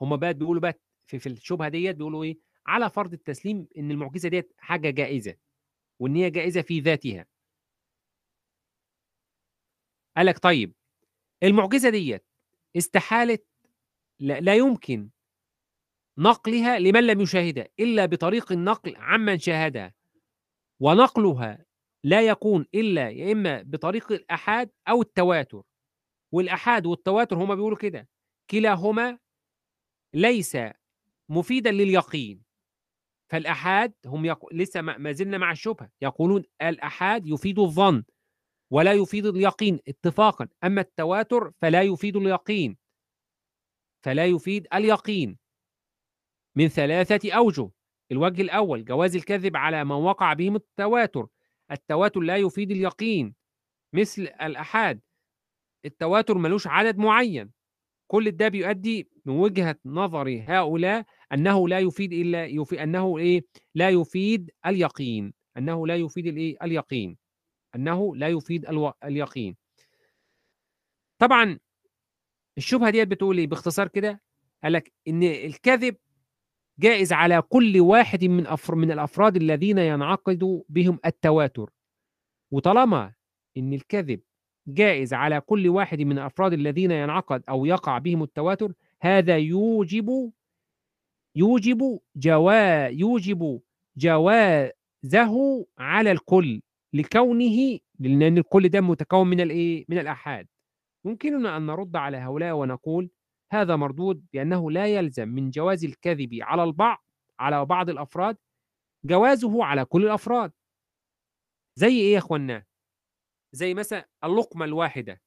هم 0.00 0.16
بقى 0.16 0.34
بيقولوا 0.34 0.62
بقى 0.62 0.80
في, 1.06 1.18
في 1.18 1.28
الشبهة 1.28 1.68
ديت 1.68 1.96
بيقولوا 1.96 2.24
إيه؟ 2.24 2.38
على 2.66 2.90
فرض 2.90 3.12
التسليم 3.12 3.68
إن 3.78 3.90
المعجزة 3.90 4.28
ديت 4.28 4.52
حاجة 4.58 4.90
جائزة 4.90 5.34
وإن 5.98 6.16
هي 6.16 6.30
جائزة 6.30 6.62
في 6.62 6.80
ذاتها. 6.80 7.26
قال 10.16 10.26
لك 10.26 10.38
طيب 10.38 10.74
المعجزة 11.42 11.88
ديت 11.90 12.26
استحالة 12.76 13.38
لا, 14.18 14.40
لا 14.40 14.54
يمكن 14.54 15.10
نقلها 16.18 16.78
لمن 16.78 17.06
لم 17.06 17.20
يشاهدها 17.20 17.68
إلا 17.80 18.06
بطريق 18.06 18.52
النقل 18.52 18.96
عمن 18.96 19.38
شاهدها. 19.38 19.95
ونقلها 20.80 21.64
لا 22.04 22.26
يكون 22.26 22.66
إلا 22.74 23.10
يا 23.10 23.32
إما 23.32 23.62
بطريق 23.62 24.12
الأحاد 24.12 24.70
أو 24.88 25.02
التواتر 25.02 25.62
والأحاد 26.32 26.86
والتواتر 26.86 27.36
هما 27.36 27.54
بيقولوا 27.54 27.78
كده 27.78 28.08
كلاهما 28.50 29.18
ليس 30.14 30.56
مفيدا 31.28 31.70
لليقين 31.70 32.42
فالأحاد 33.30 33.94
هم 34.06 34.24
يقو... 34.24 34.48
لسه 34.52 34.80
ما 34.80 34.98
ما 34.98 35.12
زلنا 35.12 35.38
مع 35.38 35.50
الشبهة 35.52 35.90
يقولون 36.02 36.42
الأحاد 36.62 37.26
يفيد 37.26 37.58
الظن 37.58 38.04
ولا 38.72 38.92
يفيد 38.92 39.26
اليقين 39.26 39.80
اتفاقا 39.88 40.48
أما 40.64 40.80
التواتر 40.80 41.52
فلا 41.62 41.82
يفيد 41.82 42.16
اليقين 42.16 42.76
فلا 44.04 44.26
يفيد 44.26 44.66
اليقين 44.74 45.38
من 46.56 46.68
ثلاثة 46.68 47.32
أوجه. 47.32 47.70
الوجه 48.12 48.42
الأول 48.42 48.84
جواز 48.84 49.16
الكذب 49.16 49.56
على 49.56 49.84
من 49.84 49.92
وقع 49.92 50.32
بهم 50.32 50.56
التواتر 50.56 51.26
التواتر 51.70 52.20
لا 52.20 52.36
يفيد 52.36 52.70
اليقين 52.70 53.34
مثل 53.92 54.22
الأحاد 54.22 55.00
التواتر 55.84 56.38
ملوش 56.38 56.66
عدد 56.66 56.98
معين. 56.98 57.50
كل 58.10 58.30
ده 58.30 58.48
بيؤدي 58.48 59.08
من 59.24 59.34
وجهة 59.34 59.76
نظر 59.84 60.44
هؤلاء 60.48 61.04
أنه 61.32 61.68
لا 61.68 61.78
يفيد 61.78 62.12
إلا 62.12 62.46
يفيد 62.46 62.78
أنه 62.78 63.18
إيه؟ 63.18 63.44
لا 63.74 63.90
يفيد 63.90 64.50
اليقين 64.66 65.32
أنه 65.56 65.86
لا 65.86 65.96
يفيد 65.96 66.26
الإيه؟ 66.26 66.56
اليقين 66.62 67.16
أنه 67.74 68.16
لا 68.16 68.28
يفيد 68.28 68.66
ألو... 68.66 68.92
اليقين. 69.04 69.56
طبعا 71.18 71.58
الشبهة 72.58 72.90
ديت 72.90 73.08
بتقول 73.08 73.38
إيه؟ 73.38 73.46
باختصار 73.46 73.88
كده 73.88 74.20
قال 74.62 74.72
لك 74.72 74.92
إن 75.08 75.22
الكذب 75.22 75.96
جائز 76.78 77.12
على 77.12 77.42
كل 77.42 77.80
واحد 77.80 78.24
من 78.24 78.46
أفر 78.46 78.74
من 78.74 78.90
الأفراد 78.92 79.36
الذين 79.36 79.78
ينعقد 79.78 80.62
بهم 80.68 80.98
التواتر. 81.06 81.70
وطالما 82.50 83.12
إن 83.56 83.72
الكذب 83.72 84.20
جائز 84.68 85.14
على 85.14 85.40
كل 85.40 85.68
واحد 85.68 86.00
من 86.02 86.12
الأفراد 86.18 86.52
الذين 86.52 86.90
ينعقد 86.90 87.42
أو 87.48 87.66
يقع 87.66 87.98
بهم 87.98 88.22
التواتر 88.22 88.72
هذا 89.02 89.36
يوجب 89.38 90.32
يوجب 91.36 92.00
جوا 92.16 92.86
يوجب 92.88 93.60
جوازه 93.96 95.66
على 95.78 96.12
الكل 96.12 96.62
لكونه 96.92 97.78
لأن 98.00 98.38
الكل 98.38 98.68
ده 98.68 98.80
متكون 98.80 99.26
من 99.26 99.40
الإيه؟ 99.40 99.84
من 99.88 99.98
الأحاد. 99.98 100.46
يمكننا 101.04 101.56
أن 101.56 101.66
نرد 101.66 101.96
على 101.96 102.16
هؤلاء 102.16 102.54
ونقول 102.54 103.10
هذا 103.60 103.76
مردود 103.76 104.26
بأنه 104.32 104.70
لا 104.70 104.86
يلزم 104.86 105.28
من 105.28 105.50
جواز 105.50 105.84
الكذب 105.84 106.38
على 106.42 106.64
البعض 106.64 107.04
على 107.38 107.64
بعض 107.64 107.90
الأفراد 107.90 108.36
جوازه 109.04 109.64
على 109.64 109.84
كل 109.84 110.04
الأفراد. 110.04 110.52
زي 111.76 111.88
إيه 111.88 112.12
يا 112.12 112.18
إخوانا؟ 112.18 112.64
زي 113.52 113.74
مثلا 113.74 114.08
اللقمة 114.24 114.64
الواحدة. 114.64 115.22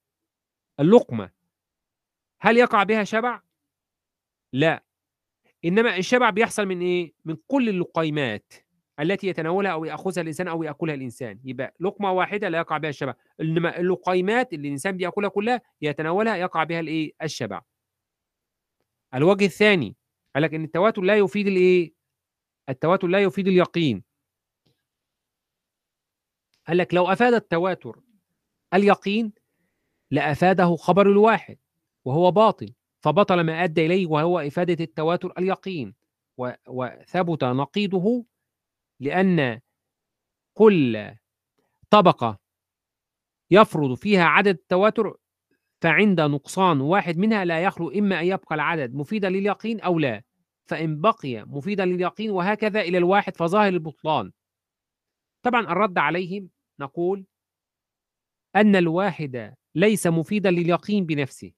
اللقمة 0.79 1.31
هل 2.41 2.57
يقع 2.57 2.83
بها 2.83 3.03
شبع؟ 3.03 3.41
لا. 4.53 4.83
إنما 5.65 5.97
الشبع 5.97 6.29
بيحصل 6.29 6.65
من 6.65 6.81
إيه؟ 6.81 7.13
من 7.25 7.37
كل 7.47 7.69
اللقيمات 7.69 8.53
التي 8.99 9.27
يتناولها 9.27 9.71
أو 9.71 9.85
يأخذها 9.85 10.21
الإنسان 10.21 10.47
أو 10.47 10.63
يأكلها 10.63 10.95
الإنسان. 10.95 11.39
يبقى 11.43 11.75
لقمة 11.79 12.11
واحدة 12.11 12.49
لا 12.49 12.57
يقع 12.57 12.77
بها 12.77 12.89
الشبع. 12.89 13.13
إنما 13.41 13.79
اللقيمات 13.79 14.53
اللي 14.53 14.67
الإنسان 14.67 14.97
بيأكلها 14.97 15.29
كلها 15.29 15.61
يتناولها 15.81 16.35
يقع 16.35 16.63
بها 16.63 16.79
الإيه؟ 16.79 17.13
الشبع. 17.21 17.61
الوجه 19.13 19.45
الثاني 19.45 19.95
قال 20.35 20.43
لك 20.43 20.53
إن 20.53 20.63
التواتر 20.63 21.01
لا 21.01 21.17
يفيد 21.17 21.47
الإيه؟ 21.47 21.93
التواتر 22.69 23.07
لا 23.07 23.23
يفيد 23.23 23.47
اليقين. 23.47 24.03
قال 26.67 26.77
لك 26.77 26.93
لو 26.93 27.07
أفاد 27.07 27.33
التواتر 27.33 28.01
اليقين 28.73 29.33
لأفاده 30.11 30.75
خبر 30.75 31.11
الواحد 31.11 31.57
وهو 32.05 32.31
باطل 32.31 32.73
فبطل 33.03 33.41
ما 33.41 33.63
أدى 33.63 33.85
إليه 33.85 34.07
وهو 34.07 34.39
إفادة 34.39 34.83
التواتر 34.83 35.33
اليقين. 35.37 35.95
وثبت 36.67 37.43
نقيضه 37.43 38.25
لأن 38.99 39.61
كل 40.57 41.11
طبقة 41.89 42.39
يفرض 43.51 43.93
فيها 43.93 44.23
عدد 44.23 44.47
التواتر 44.47 45.17
فعند 45.81 46.21
نقصان 46.21 46.81
واحد 46.81 47.17
منها 47.17 47.45
لا 47.45 47.63
يخلو 47.63 47.89
إما 47.89 48.19
أن 48.19 48.25
يبقى 48.25 48.55
العدد 48.55 48.93
مفيدا 48.93 49.29
لليقين 49.29 49.79
أو 49.79 49.99
لا 49.99 50.23
فإن 50.65 51.01
بقي 51.01 51.45
مفيدا 51.45 51.85
لليقين 51.85 52.31
وهكذا 52.31 52.81
إلى 52.81 52.97
الواحد 52.97 53.37
فظاهر 53.37 53.73
البطلان. 53.73 54.31
طبعا 55.43 55.61
الرد 55.61 55.97
عليهم 55.97 56.49
نقول 56.79 57.25
أن 58.55 58.75
الواحد 58.75 59.53
ليس 59.75 60.07
مفيدا 60.07 60.51
لليقين 60.51 61.05
بنفسه. 61.05 61.51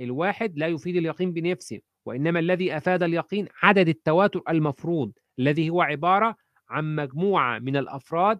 الواحد 0.00 0.58
لا 0.58 0.66
يفيد 0.66 0.96
اليقين 0.96 1.32
بنفسه 1.32 1.80
وإنما 2.06 2.40
الذي 2.40 2.76
أفاد 2.76 3.02
اليقين 3.02 3.48
عدد 3.62 3.88
التواتر 3.88 4.42
المفروض 4.48 5.12
الذي 5.38 5.70
هو 5.70 5.82
عبارة 5.82 6.36
عن 6.68 6.96
مجموعة 6.96 7.58
من 7.58 7.76
الأفراد 7.76 8.38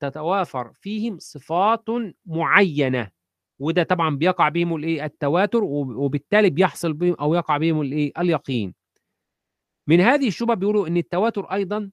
تتوافر 0.00 0.72
فيهم 0.72 1.18
صفات 1.18 1.84
معينة. 2.26 3.10
وده 3.60 3.82
طبعا 3.82 4.16
بيقع 4.16 4.48
بهم 4.48 4.76
الإيه؟ 4.76 5.04
التواتر 5.04 5.64
وب- 5.64 5.96
وبالتالي 5.96 6.50
بيحصل 6.50 6.92
بهم 6.92 7.14
أو 7.14 7.34
يقع 7.34 7.56
بهم 7.56 7.80
الإيه؟ 7.80 8.12
اليقين. 8.18 8.74
من 9.86 10.00
هذه 10.00 10.28
الشبهه 10.28 10.54
بيقولوا 10.56 10.88
إن 10.88 10.96
التواتر 10.96 11.44
أيضا 11.52 11.90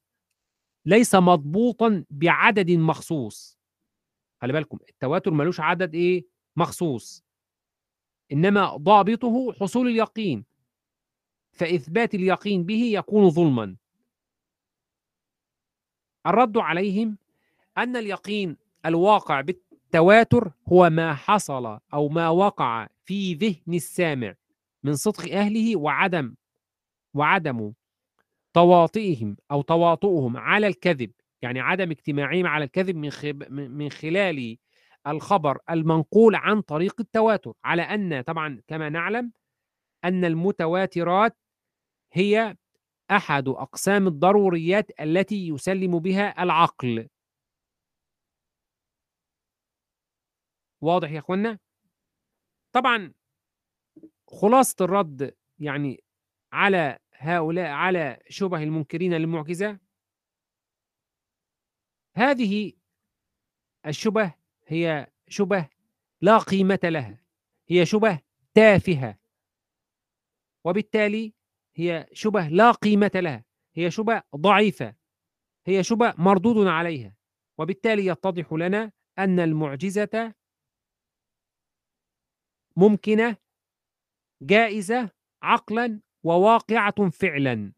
ليس 0.86 1.14
مضبوطا 1.14 2.04
بعدد 2.10 2.70
مخصوص. 2.70 3.58
خلي 4.42 4.52
بالكم 4.52 4.78
التواتر 4.88 5.30
ملوش 5.30 5.60
عدد 5.60 5.94
إيه؟ 5.94 6.24
مخصوص. 6.56 7.24
إنما 8.32 8.76
ضابطه 8.76 9.52
حصول 9.52 9.88
اليقين. 9.88 10.44
فإثبات 11.52 12.14
اليقين 12.14 12.64
به 12.64 12.82
يكون 12.84 13.30
ظلما. 13.30 13.76
الرد 16.26 16.58
عليهم 16.58 17.18
أن 17.78 17.96
اليقين 17.96 18.56
الواقع 18.86 19.40
بالتواتر 19.92 20.52
هو 20.72 20.90
ما 20.90 21.14
حصل 21.14 21.78
أو 21.94 22.08
ما 22.08 22.28
وقع 22.28 22.86
في 23.04 23.34
ذهن 23.34 23.74
السامع 23.74 24.34
من 24.84 24.94
صدق 24.94 25.32
أهله 25.32 25.76
وعدم 25.76 26.34
وعدم 27.14 27.72
تواطئهم 28.54 29.36
أو 29.50 29.62
تواطؤهم 29.62 30.36
على 30.36 30.66
الكذب 30.66 31.10
يعني 31.42 31.60
عدم 31.60 31.90
اجتماعهم 31.90 32.46
على 32.46 32.64
الكذب 32.64 32.96
من. 32.96 33.10
من 33.70 33.90
خلال 33.90 34.56
الخبر 35.06 35.58
المنقول 35.70 36.34
عن 36.34 36.60
طريق 36.60 36.94
التواتر 37.00 37.52
على 37.64 37.82
أن 37.82 38.20
طبعا 38.20 38.60
كما 38.66 38.88
نعلم 38.88 39.32
أن 40.04 40.24
المتواترات 40.24 41.36
هي 42.12 42.56
أحد 43.10 43.48
أقسام 43.48 44.06
الضروريات 44.06 44.90
التي 45.00 45.48
يسلم 45.48 45.98
بها 45.98 46.42
العقل 46.42 47.08
واضح 50.80 51.10
يا 51.10 51.18
إخوانا؟ 51.18 51.58
طبعا 52.72 53.12
خلاصة 54.26 54.76
الرد 54.80 55.36
يعني 55.58 56.04
على 56.52 56.98
هؤلاء 57.12 57.70
على 57.70 58.22
شبه 58.28 58.62
المنكرين 58.62 59.14
للمعجزه 59.14 59.78
هذه 62.16 62.72
الشبه 63.86 64.34
هي 64.66 65.06
شبه 65.28 65.68
لا 66.20 66.38
قيمة 66.38 66.80
لها 66.84 67.18
هي 67.68 67.86
شبه 67.86 68.20
تافهة 68.54 69.18
وبالتالي 70.64 71.34
هي 71.74 72.08
شبه 72.12 72.48
لا 72.48 72.70
قيمة 72.72 73.10
لها 73.14 73.44
هي 73.74 73.90
شبه 73.90 74.22
ضعيفة 74.36 74.94
هي 75.66 75.82
شبه 75.82 76.14
مردود 76.18 76.66
عليها 76.66 77.14
وبالتالي 77.58 78.06
يتضح 78.06 78.52
لنا 78.52 78.92
أن 79.18 79.40
المعجزة 79.40 80.34
ممكنة 82.78 83.36
جائزة 84.42 85.10
عقلا 85.42 86.00
وواقعة 86.22 87.10
فعلا. 87.10 87.72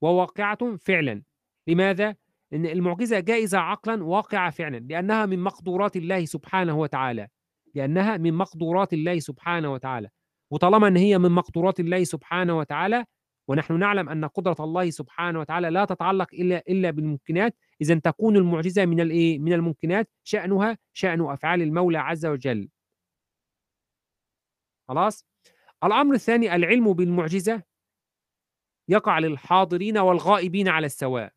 وواقعة 0.00 0.76
فعلا. 0.76 1.22
لماذا؟ 1.66 2.16
إن 2.52 2.66
المعجزة 2.66 3.20
جائزة 3.20 3.58
عقلا 3.58 4.04
واقعة 4.04 4.50
فعلا. 4.50 4.76
لأنها 4.78 5.26
من 5.26 5.38
مقدورات 5.38 5.96
الله 5.96 6.24
سبحانه 6.24 6.78
وتعالى. 6.78 7.28
لأنها 7.74 8.16
من 8.16 8.34
مقدورات 8.34 8.92
الله 8.92 9.18
سبحانه 9.18 9.72
وتعالى. 9.72 10.08
وطالما 10.50 10.88
إن 10.88 10.96
هي 10.96 11.18
من 11.18 11.30
مقدورات 11.32 11.80
الله 11.80 12.04
سبحانه 12.04 12.58
وتعالى 12.58 13.04
ونحن 13.48 13.78
نعلم 13.78 14.08
أن 14.08 14.24
قدرة 14.24 14.56
الله 14.60 14.90
سبحانه 14.90 15.40
وتعالى 15.40 15.70
لا 15.70 15.84
تتعلق 15.84 16.28
إلا 16.34 16.62
إلا 16.68 16.90
بالممكنات 16.90 17.56
اذا 17.80 17.94
تكون 17.94 18.36
المعجزة 18.36 18.86
من 18.86 19.00
الايه 19.00 19.38
من 19.38 19.52
الممكنات 19.52 20.10
شأنها 20.24 20.78
شأن 20.92 21.20
أفعال 21.20 21.62
المولى 21.62 21.98
عز 21.98 22.26
وجل. 22.26 22.68
خلاص؟ 24.88 25.26
الأمر 25.84 26.14
الثاني 26.14 26.54
العلم 26.54 26.92
بالمعجزة 26.92 27.62
يقع 28.88 29.18
للحاضرين 29.18 29.98
والغائبين 29.98 30.68
على 30.68 30.86
السواء. 30.86 31.32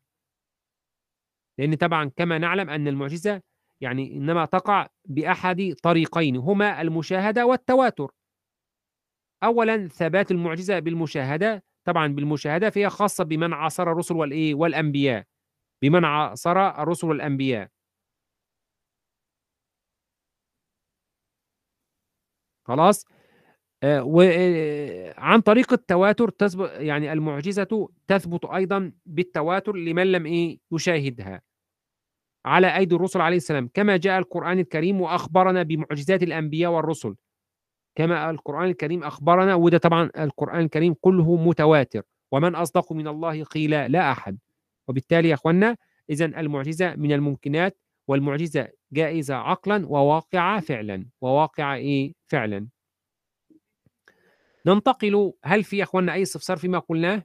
لأن 1.58 1.74
طبعا 1.74 2.10
كما 2.16 2.38
نعلم 2.38 2.70
أن 2.70 2.88
المعجزة 2.88 3.42
يعني 3.80 4.16
إنما 4.16 4.44
تقع 4.44 4.88
بأحد 5.04 5.74
طريقين 5.82 6.36
هما 6.36 6.80
المشاهدة 6.82 7.46
والتواتر. 7.46 8.10
اولا 9.44 9.88
ثبات 9.88 10.30
المعجزة 10.30 10.78
بالمشاهدة. 10.78 11.64
طبعا 11.84 12.06
بالمشاهدة 12.06 12.70
فهي 12.70 12.90
خاصة 12.90 13.24
بمن 13.24 13.52
عاصر 13.52 13.92
الرسل 13.92 14.14
والإيه؟ 14.14 14.54
والأنبياء. 14.54 15.26
بمن 15.82 16.04
عاصر 16.04 16.58
الرسل 16.82 17.06
والأنبياء. 17.06 17.68
خلاص؟ 22.64 23.04
وعن 23.84 25.40
طريق 25.40 25.72
التواتر 25.72 26.28
تثبت 26.28 26.70
يعني 26.70 27.12
المعجزة 27.12 27.88
تثبت 28.08 28.44
أيضا 28.44 28.92
بالتواتر 29.06 29.76
لمن 29.76 30.12
لم 30.12 30.26
إيه 30.26 30.58
يشاهدها. 30.72 31.42
على 32.44 32.76
أيدي 32.76 32.94
الرسل 32.94 33.20
عليه 33.20 33.36
السلام. 33.36 33.70
كما 33.74 33.96
جاء 33.96 34.18
القرآن 34.18 34.58
الكريم 34.58 35.00
وأخبرنا 35.00 35.62
بمعجزات 35.62 36.22
الأنبياء 36.22 36.72
والرسل. 36.72 37.14
كما 37.94 38.30
القرآن 38.30 38.64
الكريم 38.68 39.04
أخبرنا 39.04 39.54
وده 39.54 39.78
طبعا 39.78 40.10
القرآن 40.18 40.60
الكريم 40.60 40.94
كله 41.00 41.36
متواتر. 41.36 42.02
ومن 42.32 42.54
أصدق 42.54 42.92
من 42.92 43.08
الله 43.08 43.44
قيل 43.44 43.70
لا 43.70 44.12
أحد. 44.12 44.38
وبالتالي 44.88 45.28
يا 45.28 45.34
أخوانا 45.34 45.76
إذا 46.10 46.24
المعجزة 46.24 46.94
من 46.96 47.12
الممكنات 47.12 47.78
والمعجزة 48.08 48.68
جائزة 48.92 49.34
عقلا 49.34 49.86
وواقعة 49.86 50.60
فعلا. 50.60 51.06
وواقعة 51.20 51.74
إيه؟ 51.74 52.12
فعلا. 52.26 52.68
ننتقل 54.66 55.32
هل 55.44 55.64
في 55.64 55.76
يا 55.76 55.84
أخوانا 55.84 56.12
أي 56.14 56.22
استفسار 56.22 56.56
فيما 56.56 56.78
قلناه؟ 56.78 57.22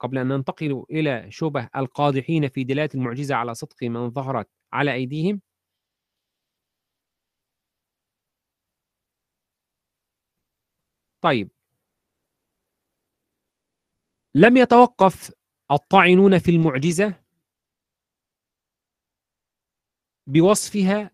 قبل 0.00 0.18
أن 0.18 0.28
ننتقل 0.28 0.84
إلى 0.90 1.30
شبه 1.30 1.68
القادحين 1.76 2.48
في 2.48 2.64
دلالة 2.64 2.90
المعجزة 2.94 3.34
على 3.34 3.54
صدق 3.54 3.82
من 3.84 4.10
ظهرت 4.10 4.48
على 4.72 4.92
أيديهم؟ 4.94 5.40
طيب. 11.20 11.50
لم 14.34 14.56
يتوقف 14.56 15.32
الطاعنون 15.70 16.38
في 16.38 16.50
المعجزة 16.50 17.14
بوصفها 20.26 21.10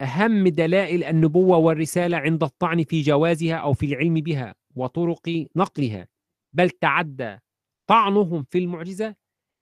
أهم 0.00 0.48
دلائل 0.48 1.04
النبوة 1.04 1.56
والرسالة 1.56 2.16
عند 2.16 2.42
الطعن 2.42 2.84
في 2.84 3.02
جوازها 3.02 3.54
أو 3.54 3.72
في 3.72 3.86
العلم 3.86 4.14
بها 4.14 4.54
وطرق 4.76 5.46
نقلها. 5.56 6.08
بل 6.52 6.70
تعدى 6.70 7.38
طعنهم 7.86 8.42
في 8.50 8.58
المعجزة 8.58 9.14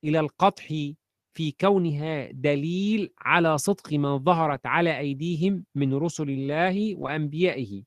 إلى 0.04 0.20
القطح 0.20 0.66
في 1.34 1.52
كونها 1.60 2.30
دليل 2.30 3.12
على 3.18 3.58
صدق 3.58 3.92
من 3.92 4.18
ظهرت 4.18 4.66
على 4.66 4.98
أيديهم 4.98 5.64
من 5.74 5.94
رسل 5.94 6.30
الله 6.30 6.94
وأنبيائه. 6.96 7.82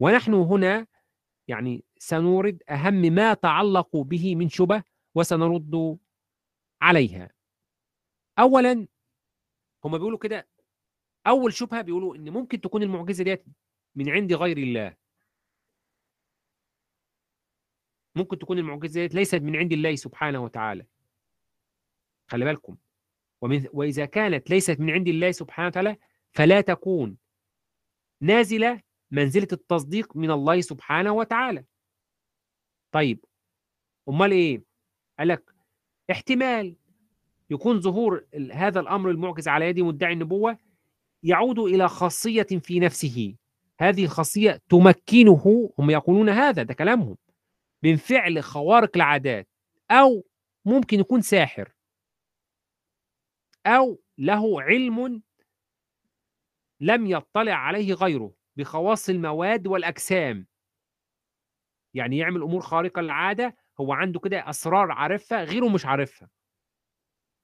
ونحن 0.00 0.34
هنا 0.34 0.86
يعني 1.48 1.84
سنورد 1.98 2.62
أهم 2.70 2.94
ما 2.94 3.34
تعلقوا 3.34 4.04
به 4.04 4.34
من 4.34 4.48
شبه 4.48 4.82
وسنرد 5.14 5.98
عليها. 6.82 7.30
أولا 8.38 8.86
هم 9.84 9.98
بيقولوا 9.98 10.18
كده 10.18 10.48
أول 11.28 11.52
شبهة 11.52 11.82
بيقولوا 11.82 12.16
إن 12.16 12.30
ممكن 12.30 12.60
تكون 12.60 12.82
المعجزة 12.82 13.24
ديت 13.24 13.44
من 13.94 14.10
عند 14.10 14.32
غير 14.32 14.58
الله. 14.58 14.96
ممكن 18.14 18.38
تكون 18.38 18.58
المعجزة 18.58 19.00
ديت 19.00 19.14
ليست 19.14 19.34
من 19.34 19.56
عند 19.56 19.72
الله 19.72 19.96
سبحانه 19.96 20.44
وتعالى. 20.44 20.86
خلي 22.30 22.44
بالكم. 22.44 22.76
ومن 23.40 23.66
وإذا 23.72 24.04
كانت 24.04 24.50
ليست 24.50 24.80
من 24.80 24.90
عند 24.90 25.08
الله 25.08 25.30
سبحانه 25.30 25.68
وتعالى 25.68 25.96
فلا 26.32 26.60
تكون 26.60 27.16
نازلة 28.20 28.82
منزلة 29.10 29.48
التصديق 29.52 30.16
من 30.16 30.30
الله 30.30 30.60
سبحانه 30.60 31.12
وتعالى. 31.12 31.64
طيب 32.92 33.24
أمال 34.08 34.32
إيه؟ 34.32 34.62
قال 35.18 35.28
لك 35.28 35.54
احتمال 36.10 36.76
يكون 37.50 37.80
ظهور 37.80 38.26
هذا 38.52 38.80
الأمر 38.80 39.10
المعجز 39.10 39.48
على 39.48 39.68
يد 39.68 39.80
مدعي 39.80 40.12
النبوة 40.12 40.58
يعود 41.22 41.58
إلى 41.58 41.88
خاصية 41.88 42.42
في 42.42 42.80
نفسه. 42.80 43.36
هذه 43.80 44.04
الخاصية 44.04 44.60
تمكنه 44.68 45.72
هم 45.78 45.90
يقولون 45.90 46.28
هذا 46.28 46.62
ده 46.62 46.74
كلامهم 46.74 47.16
من 47.82 47.96
فعل 47.96 48.42
خوارق 48.42 48.90
العادات 48.96 49.48
أو 49.90 50.24
ممكن 50.64 51.00
يكون 51.00 51.20
ساحر. 51.20 51.72
أو 53.66 54.00
له 54.18 54.62
علم 54.62 55.22
لم 56.80 57.06
يطلع 57.06 57.52
عليه 57.52 57.94
غيره 57.94 58.32
بخواص 58.56 59.08
المواد 59.08 59.66
والأجسام. 59.66 60.46
يعني 61.94 62.18
يعمل 62.18 62.42
أمور 62.42 62.60
خارقة 62.60 63.02
للعادة 63.02 63.56
هو 63.80 63.92
عنده 63.92 64.20
كده 64.20 64.50
أسرار 64.50 64.90
عارفها 64.92 65.44
غيره 65.44 65.68
مش 65.68 65.86
عارفها. 65.86 66.28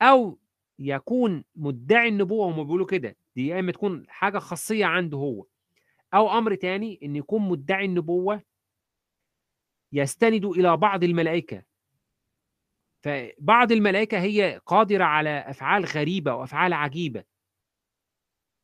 أو 0.03 0.39
يكون 0.79 1.45
مدعي 1.55 2.09
النبوة 2.09 2.47
هم 2.49 2.65
بيقولوا 2.65 2.87
كده. 2.87 3.17
دي 3.37 3.47
يا 3.47 3.61
إما 3.61 3.73
تكون 3.73 4.05
حاجة 4.09 4.39
خاصية 4.39 4.87
عنده 4.87 5.19
هو 5.19 5.47
أو 6.15 6.39
أمر 6.39 6.55
تاني 6.55 7.01
إن 7.03 7.17
يكون 7.17 7.49
مدعي 7.49 7.85
النبوة 7.85 8.43
يستند 9.93 10.45
إلى 10.45 10.77
بعض 10.77 11.05
الملائكة. 11.05 11.63
فبعض 13.05 13.73
الملائكة 13.73 14.19
هي 14.21 14.61
قادرة 14.67 15.05
على 15.05 15.31
أفعال 15.31 15.85
غريبة 15.85 16.35
وأفعال 16.35 16.73
عجيبة. 16.73 17.25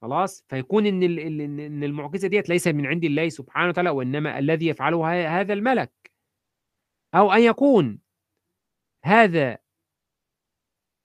خلاص؟ 0.02 0.44
فيكون 0.48 0.86
إن 0.86 1.02
ال- 1.02 1.18
ال- 1.20 1.40
إن 1.40 1.60
إن 1.60 1.84
المعجزة 1.84 2.28
ديت 2.28 2.48
ليست 2.48 2.68
من 2.68 2.86
عند 2.86 3.04
الله 3.04 3.28
سبحانه 3.28 3.68
وتعالى 3.68 3.90
وإنما 3.90 4.38
الذي 4.38 4.66
يفعله 4.66 5.40
هذا 5.40 5.52
الملك. 5.52 5.92
أو 7.14 7.32
أن 7.32 7.40
يكون 7.42 7.98
هذا 9.04 9.58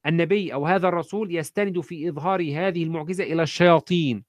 النبي 0.07 0.53
أو 0.53 0.65
هذا 0.65 0.87
الرسول 0.87 1.35
يستند 1.35 1.79
في 1.79 2.09
إظهار 2.09 2.41
هذه 2.41 2.83
المعجزة 2.83 3.23
إلى 3.23 3.43
الشياطين. 3.43 4.23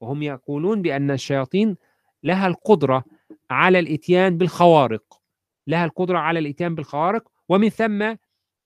وهم 0.00 0.22
يقولون 0.22 0.82
بأن 0.82 1.10
الشياطين 1.10 1.76
لها 2.22 2.46
القدرة 2.46 3.04
على 3.50 3.78
الإتيان 3.78 4.38
بالخوارق. 4.38 5.20
لها 5.66 5.84
القدرة 5.84 6.18
على 6.18 6.38
الإتيان 6.38 6.74
بالخوارق. 6.74 7.28
ومن 7.48 7.68
ثم 7.68 8.14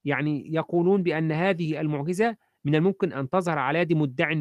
يعني 0.04 0.54
يقولون 0.54 1.02
بأن 1.02 1.32
هذه 1.32 1.80
المعجزة 1.80 2.36
من 2.64 2.74
الممكن 2.74 3.12
أن 3.12 3.30
تظهر 3.30 3.58
على 3.58 3.78
يد 3.78 3.92
مدعي 3.92 4.34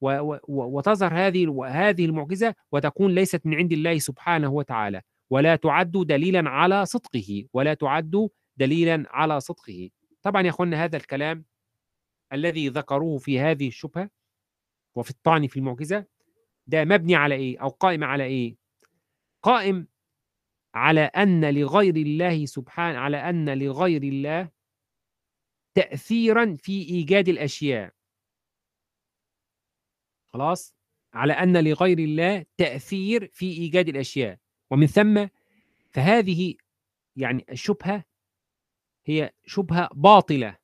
و- 0.00 0.36
وتظهر 0.48 1.12
هذه 1.14 1.64
هذه 1.68 2.04
المعجزة 2.04 2.54
وتكون 2.72 3.14
ليست 3.14 3.46
من 3.46 3.54
عند 3.54 3.72
الله 3.72 3.98
سبحانه 3.98 4.48
وتعالى. 4.52 5.00
ولا 5.30 5.56
تعد 5.56 5.90
دليلا 5.92 6.50
على 6.50 6.86
صدقه. 6.86 7.44
ولا 7.52 7.74
تعد 7.74 8.28
دليلا 8.56 9.04
على 9.10 9.40
صدقه. 9.40 9.90
طبعا 10.22 10.42
يا 10.42 10.50
أخوانا 10.50 10.84
هذا 10.84 10.96
الكلام 10.96 11.44
الذي 12.32 12.68
ذكروه 12.68 13.18
في 13.18 13.40
هذه 13.40 13.68
الشبهة 13.68 14.10
وفي 14.94 15.10
الطعن 15.10 15.46
في 15.46 15.56
المعجزة 15.56 16.06
ده 16.66 16.84
مبني 16.84 17.14
على 17.14 17.34
إيه؟ 17.34 17.58
أو 17.62 17.68
قائم 17.68 18.04
على 18.04 18.24
إيه؟ 18.24 18.56
قائم 19.42 19.86
على 20.74 21.00
أن 21.00 21.54
لغير 21.54 21.96
الله 21.96 22.46
سبحانه 22.46 22.98
على 22.98 23.16
أن 23.16 23.58
لغير 23.58 24.02
الله 24.02 24.50
تأثيرا 25.74 26.56
في 26.60 26.82
إيجاد 26.82 27.28
الأشياء. 27.28 27.94
خلاص؟ 30.32 30.74
على 31.14 31.32
أن 31.32 31.64
لغير 31.64 31.98
الله 31.98 32.44
تأثير 32.56 33.30
في 33.32 33.46
إيجاد 33.46 33.88
الأشياء. 33.88 34.38
ومن 34.70 34.86
ثم 34.86 35.26
فهذه 35.90 36.54
يعني 37.16 37.44
الشبهة 37.50 38.04
هي 39.10 39.30
شبهة 39.46 39.88
باطلة 39.94 40.56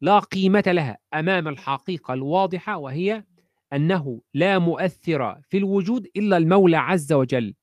لا 0.00 0.18
قيمة 0.18 0.64
لها 0.66 0.98
أمام 1.14 1.48
الحقيقة 1.48 2.14
الواضحة 2.14 2.76
وهي 2.76 3.24
أنه 3.72 4.20
لا 4.34 4.58
مؤثر 4.58 5.40
في 5.48 5.58
الوجود 5.58 6.06
إلا 6.16 6.36
المولى 6.36 6.76
عز 6.76 7.12
وجل. 7.12 7.54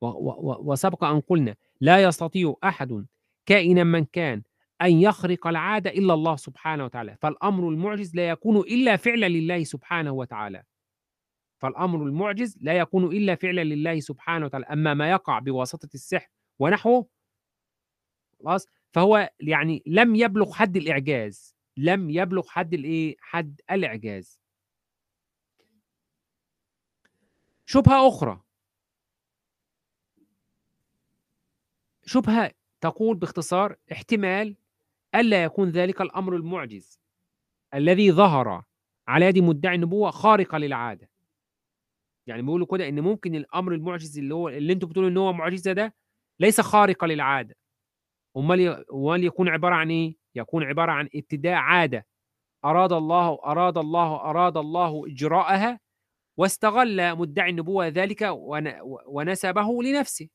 وسبق 0.00 1.04
أن 1.04 1.20
قلنا 1.20 1.56
لا 1.80 2.02
يستطيع 2.02 2.54
أحد 2.64 3.06
كائنا 3.46 3.84
من 3.84 4.04
كان 4.04 4.42
أن 4.82 4.92
يخرق 4.92 5.46
العادة 5.46 5.90
إلا 5.90 6.14
الله 6.14 6.36
سبحانه 6.36 6.84
وتعالى. 6.84 7.16
فالأمر 7.22 7.68
المعجز 7.68 8.16
لا 8.16 8.28
يكون 8.28 8.56
إلا 8.56 8.96
فعلا 8.96 9.28
لله 9.28 9.64
سبحانه 9.64 10.12
وتعالى. 10.12 10.62
فالأمر 11.58 12.02
المعجز 12.02 12.58
لا 12.60 12.72
يكون 12.72 13.04
إلا 13.04 13.34
فعلا 13.34 13.64
لله 13.64 14.00
سبحانه 14.00 14.46
وتعالى. 14.46 14.66
أما 14.66 14.94
ما 14.94 15.10
يقع 15.10 15.38
بواسطة 15.38 15.88
السحر 15.94 16.28
ونحوه 16.58 17.06
خلاص 18.44 18.66
فهو 18.94 19.30
يعني 19.40 19.82
لم 19.86 20.14
يبلغ 20.14 20.52
حد 20.52 20.76
الإعجاز 20.76 21.54
لم 21.76 22.10
يبلغ 22.10 22.48
حد 22.48 22.74
الإيه؟ 22.74 23.16
حد 23.20 23.60
الإعجاز. 23.70 24.40
شبهة 27.66 28.08
أخرى. 28.08 28.40
شبهة 32.06 32.50
تقول 32.80 33.16
باختصار 33.16 33.76
احتمال 33.92 34.56
ألا 35.14 35.44
يكون 35.44 35.70
ذلك 35.70 36.00
الأمر 36.00 36.36
المعجز 36.36 37.00
الذي 37.74 38.12
ظهر 38.12 38.62
على 39.08 39.26
يد 39.26 39.38
مدعي 39.38 39.74
النبوة 39.74 40.10
خارقة 40.10 40.58
للعادة. 40.58 41.10
يعني 42.26 42.42
بيقولوا 42.42 42.66
كده 42.66 42.88
إن 42.88 43.00
ممكن 43.00 43.34
الأمر 43.34 43.72
المعجز 43.74 44.18
اللي 44.18 44.34
هو 44.34 44.48
اللي 44.48 44.72
أنتوا 44.72 44.88
بتقولوا 44.88 45.10
إن 45.10 45.16
هو 45.16 45.32
معجزة 45.32 45.72
ده 45.72 45.94
ليس 46.40 46.60
خارقة 46.60 47.06
للعادة. 47.06 47.56
امال 48.36 49.24
يكون 49.24 49.48
عبارة 49.48 49.74
عن 49.74 49.90
إيه؟ 49.90 50.16
يكون 50.34 50.64
عبارة 50.64 50.92
عن 50.92 51.08
ابتداء 51.14 51.54
عادة. 51.54 52.06
أراد 52.64 52.92
الله 52.92 53.38
أراد 53.44 53.78
الله 53.78 54.14
أراد 54.16 54.56
الله 54.56 55.06
إجراءها 55.06 55.80
واستغل 56.36 57.16
مدعي 57.16 57.50
النبوة 57.50 57.86
ذلك 57.88 58.28
ون- 58.30 58.72
ونسبه 59.06 59.82
لنفسه. 59.82 60.28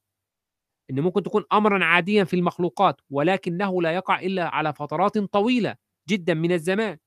إن 0.92 1.00
ممكن 1.00 1.24
تكون 1.24 1.44
امرا 1.54 1.86
عاديا 1.86 2.24
في 2.24 2.36
المخلوقات 2.36 3.02
ولكنه 3.10 3.82
لا 3.82 3.92
يقع 3.92 4.20
إلا 4.20 4.56
على 4.56 4.74
فترات 4.74 5.18
طويلة 5.18 5.76
جدا 6.10 6.34
من 6.34 6.52
الزمان. 6.52 6.98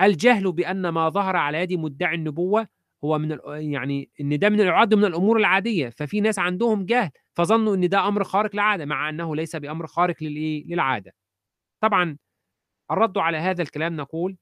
الجهل 0.00 0.52
بأن 0.52 0.88
ما 0.88 1.08
ظهر 1.08 1.36
على 1.36 1.58
يد 1.58 1.72
مدعي 1.72 2.14
النبوة 2.14 2.68
هو 3.04 3.18
من 3.18 3.38
يعني 3.46 4.10
إن 4.20 4.38
ده 4.38 4.48
من 4.48 4.60
يعد 4.60 4.94
من 4.94 5.04
الأمور 5.04 5.36
العادية. 5.36 5.88
ففي 5.88 6.20
ناس 6.20 6.38
عندهم 6.38 6.86
جهل 6.86 7.10
فظنوا 7.40 7.74
إن 7.74 7.88
ده 7.88 8.08
أمر 8.08 8.24
خارق 8.24 8.54
للعادة 8.54 8.84
مع 8.84 9.08
أنه 9.08 9.36
ليس 9.36 9.56
بأمر 9.56 9.86
خارق 9.86 10.22
للايه 10.22 10.64
للعادة. 10.66 11.12
طبعا 11.82 12.16
الرد 12.90 13.18
على 13.18 13.38
هذا 13.38 13.62
الكلام 13.62 13.96
نقول 13.96 14.36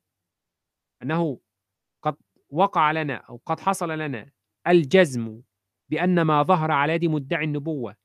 أنه 1.02 1.40
قد 2.04 2.16
وقع 2.50 2.92
لنا 2.92 3.14
أو 3.14 3.40
قد 3.46 3.60
حصل 3.60 3.90
لنا 3.90 4.30
الجزم 4.68 5.42
بأن 5.90 6.22
ما 6.22 6.42
ظهر 6.42 6.70
على 6.70 6.92
يد 6.94 7.04
مدعي 7.04 7.44
النبوة. 7.44 7.96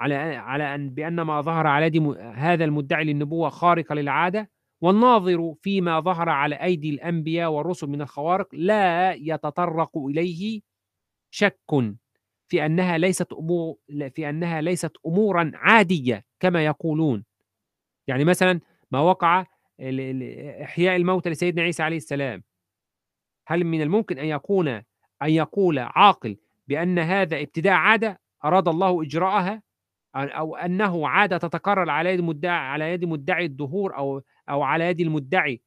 على 0.00 0.14
على 0.36 0.74
أن 0.74 0.90
بأن 0.90 1.20
ما 1.20 1.40
ظهر 1.40 1.66
على 1.66 1.86
يد 1.86 1.96
هذا 2.18 2.64
المدعي 2.64 3.04
للنبوة 3.04 3.48
خارقة 3.48 3.94
للعادة 3.94 4.50
والناظر 4.82 5.54
فيما 5.62 6.00
ظهر 6.00 6.28
على 6.28 6.54
أيدي 6.54 6.90
الأنبياء 6.90 7.50
والرسل 7.50 7.86
من 7.86 8.02
الخوارق 8.02 8.48
لا 8.54 9.12
يتطرق 9.14 9.98
إليه 9.98 10.60
شك. 11.34 11.60
في 12.52 12.66
أنها 12.66 12.98
ليست 12.98 13.32
أمور 13.32 13.76
في 14.14 14.28
أنها 14.28 14.60
ليست 14.60 14.92
أمورا 15.06 15.50
عادية 15.54 16.24
كما 16.40 16.64
يقولون. 16.64 17.24
يعني 18.06 18.24
مثلا 18.24 18.60
ما 18.90 19.00
وقع 19.00 19.46
إحياء 20.62 20.96
الموتى 20.96 21.30
لسيدنا 21.30 21.62
عيسى 21.62 21.82
عليه 21.82 21.96
السلام. 21.96 22.42
هل 23.46 23.64
من 23.64 23.82
الممكن 23.82 24.18
أن 24.18 24.24
يكون 24.26 24.68
أن 24.68 24.84
يقول 25.22 25.78
عاقل 25.78 26.36
بأن 26.68 26.98
هذا 26.98 27.40
ابتداء 27.40 27.72
عادة 27.72 28.20
أراد 28.44 28.68
الله 28.68 29.02
إجراءها؟ 29.02 29.62
أو- 30.16 30.36
أو 30.36 30.56
أنه 30.56 31.08
عادة 31.08 31.38
تتكرر 31.38 31.90
على 31.90 32.10
يد 32.10 32.20
مدعي 32.20 32.56
على 32.58 32.92
يد 32.92 33.04
مدعي 33.04 33.44
الظهور 33.46 33.96
أو 33.96 34.22
أو 34.48 34.62
على 34.62 34.84
يد 34.84 35.00
المدعي؟ 35.00 35.60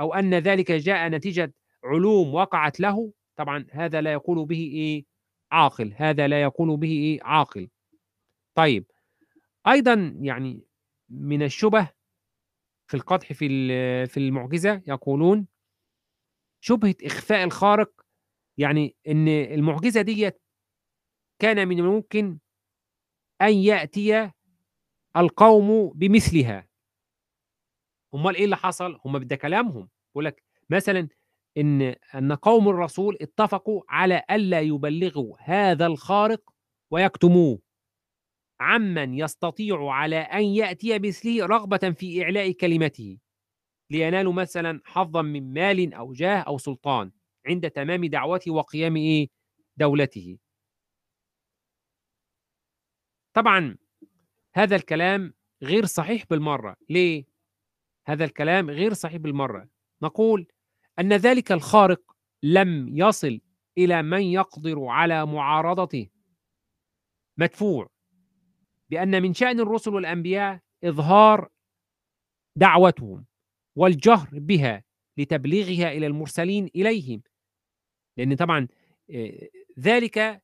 أو 0.00 0.14
أن 0.14 0.34
ذلك 0.34 0.72
جاء 0.72 1.08
نتيجة 1.08 1.54
علوم 1.84 2.34
وقعت 2.34 2.80
له؟ 2.80 3.12
طبعا 3.36 3.66
هذا 3.72 4.00
لا 4.00 4.12
يقول 4.12 4.46
به 4.46 4.70
إيه؟ 4.74 5.15
عاقل 5.52 5.94
هذا 5.96 6.28
لا 6.28 6.42
يقول 6.42 6.76
به 6.76 6.90
إيه؟ 6.92 7.18
عاقل. 7.22 7.68
طيب 8.54 8.86
أيضا 9.68 10.16
يعني 10.20 10.66
من 11.10 11.42
الشبه 11.42 11.90
في 12.90 12.94
القدح 12.96 13.32
في 13.32 13.48
في 14.06 14.16
المعجزة 14.16 14.82
يقولون 14.86 15.46
شبهة 16.60 16.94
إخفاء 17.04 17.44
الخارق 17.44 17.92
يعني 18.58 18.96
إن 19.08 19.28
المعجزة 19.28 20.02
ديت 20.02 20.42
كان 21.38 21.68
من 21.68 21.78
الممكن 21.78 22.38
أن 23.42 23.52
يأتي 23.54 24.30
القوم 25.16 25.88
بمثلها. 25.94 26.68
أمال 28.14 28.36
إيه 28.36 28.44
اللي 28.44 28.56
حصل؟ 28.56 29.00
هم 29.04 29.16
ده 29.18 29.36
كلامهم. 29.36 29.88
بيقول 30.08 30.24
لك 30.24 30.42
مثلا 30.70 31.08
إن 31.58 31.82
أن 32.14 32.32
قوم 32.32 32.68
الرسول 32.68 33.16
اتفقوا 33.20 33.82
على 33.88 34.22
ألا 34.30 34.60
يبلغوا 34.60 35.36
هذا 35.40 35.86
الخارق 35.86 36.50
ويكتموه. 36.90 37.60
عمن 38.60 39.14
يستطيع 39.14 39.90
على 39.90 40.16
أن 40.16 40.44
يأتي 40.44 40.98
مثله 40.98 41.46
رغبة 41.46 41.90
في 41.90 42.22
إعلاء 42.22 42.52
كلمته 42.52 43.18
لينالوا 43.90 44.32
مثلا 44.32 44.80
حظا 44.84 45.22
من 45.22 45.52
مال 45.52 45.94
أو 45.94 46.12
جاه 46.12 46.38
أو 46.38 46.58
سلطان 46.58 47.12
عند 47.46 47.70
تمام 47.70 48.04
دعوته 48.04 48.50
وقيام 48.52 48.96
إيه؟ 48.96 49.28
دولته. 49.76 50.38
طبعا 53.36 53.76
هذا 54.54 54.76
الكلام 54.76 55.34
غير 55.62 55.86
صحيح 55.86 56.24
بالمرة. 56.30 56.76
ليه؟ 56.90 57.24
هذا 58.06 58.24
الكلام 58.24 58.70
غير 58.70 58.92
صحيح 58.94 59.16
بالمرة. 59.16 59.68
نقول 60.02 60.46
أن 60.98 61.12
ذلك 61.12 61.52
الخارق 61.52 62.16
لم 62.42 62.98
يصل 62.98 63.40
إلى 63.78 64.02
من 64.02 64.22
يقدر 64.22 64.84
على 64.84 65.26
معارضته. 65.26 66.08
مدفوع. 67.38 67.88
بأن 68.90 69.22
من 69.22 69.34
شأن 69.34 69.60
الرسل 69.60 69.94
والأنبياء 69.94 70.60
إظهار 70.84 71.48
دعوتهم 72.56 73.26
والجهر 73.76 74.28
بها 74.32 74.84
لتبليغها 75.16 75.92
إلى 75.92 76.06
المرسلين 76.06 76.70
إليهم. 76.76 77.22
لأن 78.16 78.36
طبعا 78.36 78.68
آه، 79.10 79.48
ذلك 79.78 80.42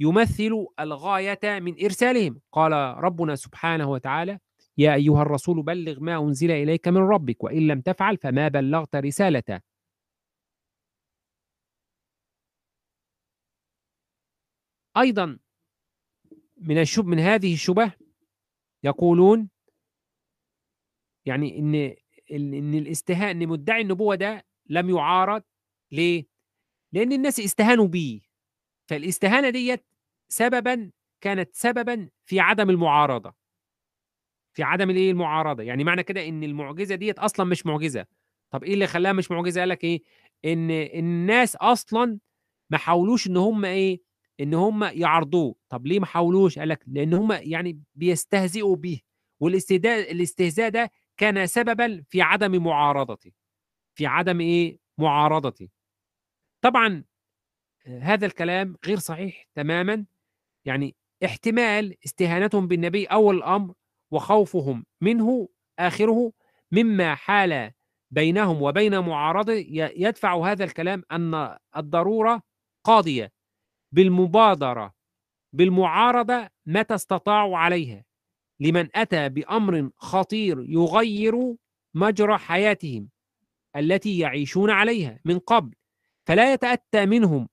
يمثل 0.00 0.66
الغاية 0.80 1.58
من 1.60 1.84
إرسالهم. 1.84 2.40
قال 2.52 2.72
ربنا 2.72 3.34
سبحانه 3.34 3.90
وتعالى 3.90 4.38
يا 4.78 4.94
أيها 4.94 5.22
الرسول 5.22 5.62
بلغ 5.62 6.00
ما 6.00 6.18
أنزل 6.18 6.50
إليك 6.50 6.88
من 6.88 6.96
ربك 7.00 7.44
وإن 7.44 7.66
لم 7.66 7.80
تفعل 7.80 8.16
فما 8.16 8.48
بلغت 8.48 8.96
رسالته. 8.96 9.60
أيضا 15.00 15.38
من 16.56 16.78
الشب 16.80 17.06
من 17.06 17.18
هذه 17.18 17.54
الشبه 17.54 17.92
يقولون 18.84 19.50
يعني 21.26 21.58
إن 21.58 21.74
إن 22.30 22.74
الاستهاء 22.74 23.30
إن 23.30 23.48
مدعي 23.48 23.80
النبوة 23.80 24.14
ده 24.14 24.46
لم 24.66 24.90
يعارض 24.90 25.42
ليه؟ 25.92 26.26
لأن 26.92 27.12
الناس 27.12 27.40
استهانوا 27.40 27.86
بيه 27.86 28.20
فالاستهانة 28.88 29.50
ديت 29.50 29.86
سببا 30.28 30.90
كانت 31.20 31.54
سببا 31.54 32.08
في 32.24 32.40
عدم 32.40 32.70
المعارضة. 32.70 33.34
في 34.56 34.62
عدم 34.62 34.90
الإيه؟ 34.90 35.10
المعارضة. 35.10 35.62
يعني 35.62 35.84
معنى 35.84 36.02
كده 36.02 36.28
إن 36.28 36.44
المعجزة 36.44 36.94
ديت 36.94 37.18
أصلا 37.18 37.46
مش 37.46 37.66
معجزة. 37.66 38.06
طب 38.50 38.64
إيه 38.64 38.74
اللي 38.74 38.86
خلاها 38.86 39.12
مش 39.12 39.30
معجزة؟ 39.30 39.60
قال 39.60 39.68
لك 39.68 39.84
إيه؟ 39.84 40.02
إن 40.44 40.70
الناس 40.70 41.56
أصلا 41.56 42.18
ما 42.70 42.78
حاولوش 42.78 43.26
إن 43.26 43.36
هم 43.36 43.64
إيه؟ 43.64 44.00
إن 44.40 44.54
هم 44.54 44.84
يعرضوه 44.84 45.54
طب 45.68 45.86
ليه 45.86 46.00
ما 46.00 46.06
حاولوش؟ 46.06 46.58
قال 46.58 46.68
لك 46.68 46.84
لأن 46.86 47.14
هم 47.14 47.32
يعني 47.32 47.82
بيستهزئوا 47.94 48.76
به 48.76 49.00
والاستهزاء 49.40 50.12
الاستهزاء 50.12 50.68
ده 50.70 50.90
كان 51.16 51.46
سببا 51.46 52.04
في 52.08 52.22
عدم 52.22 52.64
معارضته. 52.64 53.32
في 53.94 54.06
عدم 54.06 54.40
إيه؟ 54.40 54.78
معارضته. 54.98 55.68
طبعا 56.64 57.04
آه، 57.86 57.98
هذا 58.00 58.26
الكلام 58.26 58.76
غير 58.86 58.98
صحيح 58.98 59.46
تماما. 59.54 60.06
يعني 60.64 60.96
احتمال 61.24 61.94
استهانتهم 62.04 62.68
بالنبي 62.68 63.06
اول 63.06 63.36
الأمر 63.36 63.74
وخوفهم 64.12 64.86
منه 65.00 65.48
آخره 65.78 66.32
مما 66.72 67.14
حال 67.14 67.72
بينهم 68.10 68.62
وبين 68.62 68.98
معارضة 69.00 69.52
يدفع 69.96 70.46
هذا 70.52 70.64
الكلام 70.64 71.02
أن 71.12 71.56
الضرورة 71.76 72.42
قاضية. 72.84 73.32
بالمبادرة 73.92 74.94
بالمعارضة 75.52 76.48
متى 76.66 76.94
استطاعوا 76.94 77.58
عليها. 77.58 78.04
لمن 78.60 78.88
أتى 78.94 79.28
بأمر 79.28 79.90
خطير 79.96 80.64
يغير 80.68 81.54
مجرى 81.94 82.38
حياتهم 82.38 83.08
التي 83.76 84.18
يعيشون 84.18 84.70
عليها 84.70 85.20
من 85.24 85.38
قبل 85.38 85.74
فلا 86.28 86.52
يتأتى 86.52 87.06
منهم 87.06 87.48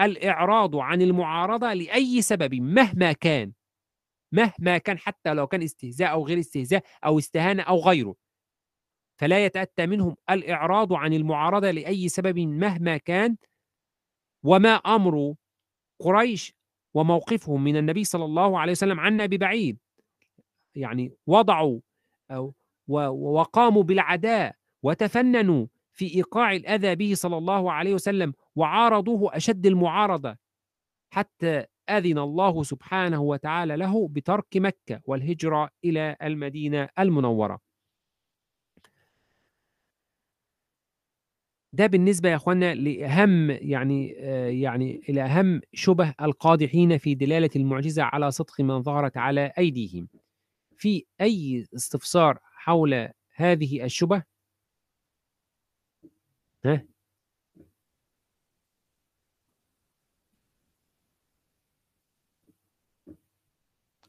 الإعراض 0.00 0.76
عن 0.76 1.02
المعارضة 1.02 1.72
لأي 1.72 2.22
سبب 2.22 2.54
مهما 2.54 3.12
كان 3.12 3.52
مهما 4.32 4.78
كان 4.78 4.98
حتى 4.98 5.34
لو 5.34 5.46
كان 5.46 5.62
استهزاء 5.62 6.10
أو 6.12 6.26
غير 6.26 6.38
استهزاء 6.38 6.82
أو 7.04 7.18
استهانة 7.18 7.62
أو 7.62 7.78
غيره. 7.80 8.14
فلا 9.20 9.44
يتأتى 9.44 9.86
منهم 9.86 10.16
الإعراض 10.30 10.92
عن 10.92 11.12
المعارضة 11.12 11.70
لأي 11.70 12.08
سبب 12.08 12.38
مهما 12.38 12.96
كان 12.96 13.36
وما 14.44 14.74
أمر 14.74 15.34
قريش 16.00 16.54
وموقفهم 16.94 17.64
من 17.64 17.76
النبي 17.76 18.04
صلى 18.04 18.24
الله 18.24 18.58
عليه 18.58 18.72
وسلم 18.72 19.00
عنا 19.00 19.26
ببعيد 19.26 19.78
يعني 20.74 21.12
وضعوا 21.26 21.80
أو 22.30 22.54
وقاموا 22.88 23.82
بالعداء 23.82 24.54
وتفننوا 24.82 25.66
في 25.92 26.14
إيقاع 26.14 26.52
الأذى 26.52 26.94
به 26.94 27.14
صلى 27.14 27.38
الله 27.38 27.72
عليه 27.72 27.94
وسلم 27.94 28.34
وعارضوه 28.56 29.36
أشد 29.36 29.66
المعارضة 29.66 30.36
حتى 31.12 31.64
أذن 31.90 32.18
الله 32.18 32.62
سبحانه 32.62 33.22
وتعالى 33.22 33.76
له 33.76 34.08
بترك 34.08 34.56
مكة 34.56 35.00
والهجرة 35.04 35.70
إلى 35.84 36.16
المدينة 36.22 36.88
المنورة. 36.98 37.58
ده 41.72 41.86
بالنسبة 41.86 42.28
يا 42.28 42.36
إخوانا 42.36 42.74
لأهم 42.74 43.50
يعني 43.50 44.14
آه، 44.18 44.46
يعني 44.48 45.00
إلى 45.08 45.22
اهم 45.22 45.60
شبه 45.72 46.14
القادحين 46.22 46.98
في 46.98 47.14
دلالة 47.14 47.50
المعجزة 47.56 48.02
على 48.02 48.30
صدق 48.30 48.60
من 48.60 48.82
ظهرت 48.82 49.16
على 49.16 49.52
أيديهم. 49.58 50.08
في 50.76 51.04
أي 51.20 51.66
استفسار 51.76 52.38
حول 52.54 53.08
هذه 53.36 53.84
الشبه؟ 53.84 54.22
ها؟ 56.64 56.82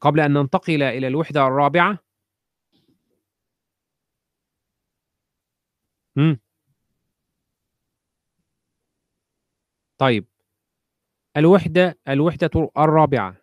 قبل 0.00 0.20
أن 0.20 0.32
ننتقل 0.32 0.82
إلى 0.82 1.06
الوحدة 1.06 1.46
الرابعة 1.46 1.98
مم. 6.16 6.38
طيب. 10.02 10.26
الوحدة 11.36 11.98
الوحدة 12.08 12.50
الرابعة. 12.78 13.36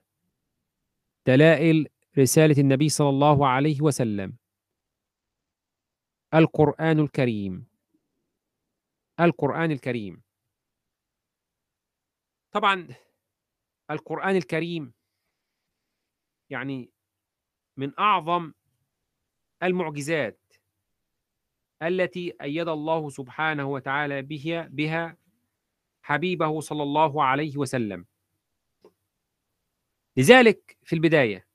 دلائل 1.27 1.88
رسالة 2.18 2.61
النبي 2.61 2.90
صلى 2.90 3.10
الله 3.10 3.48
عليه 3.48 3.81
وسلم. 3.81 4.38
القرآن 6.34 6.99
الكريم. 6.99 7.68
القرآن 9.19 9.72
الكريم. 9.72 10.23
طبعا 12.52 12.88
القرآن 13.91 14.36
الكريم 14.36 14.94
يعني 16.49 16.91
من 17.77 17.99
أعظم 17.99 18.53
المعجزات 19.64 20.53
التي 21.81 22.34
أيد 22.41 22.68
الله 22.68 23.10
سبحانه 23.10 23.65
وتعالى 23.65 24.22
بها 24.22 24.68
بها 24.68 25.18
حبيبه 26.01 26.59
صلى 26.59 26.84
الله 26.84 27.23
عليه 27.23 27.57
وسلم 27.57 28.05
لذلك 30.17 30.77
في 30.84 30.93
البداية 30.95 31.47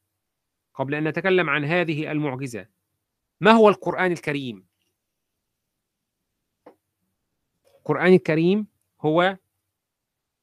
قبل 0.75 0.95
أن 0.95 1.09
نتكلم 1.09 1.51
عن 1.51 1.65
هذه 1.65 2.11
المعجزة 2.13 2.67
ما 3.41 3.51
هو 3.51 3.69
القرآن 3.69 4.13
الكريم؟ 4.13 4.67
القرآن 7.79 8.13
الكريم 8.13 8.67
هو 9.01 9.39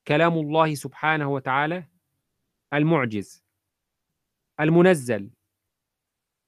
كلام 0.07 0.33
الله 0.33 0.75
سبحانه 0.75 1.29
وتعالى 1.29 1.87
المعجز 2.73 3.43
المنزل 4.59 5.29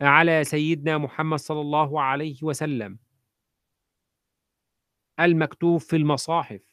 على 0.02 0.44
سيدنا 0.44 0.98
محمد 0.98 1.40
صلى 1.40 1.62
الله 1.62 2.02
عليه 2.02 2.44
وسلم 2.44 3.00
المكتوب 5.20 5.80
في 5.80 5.96
المصاحف 5.96 6.73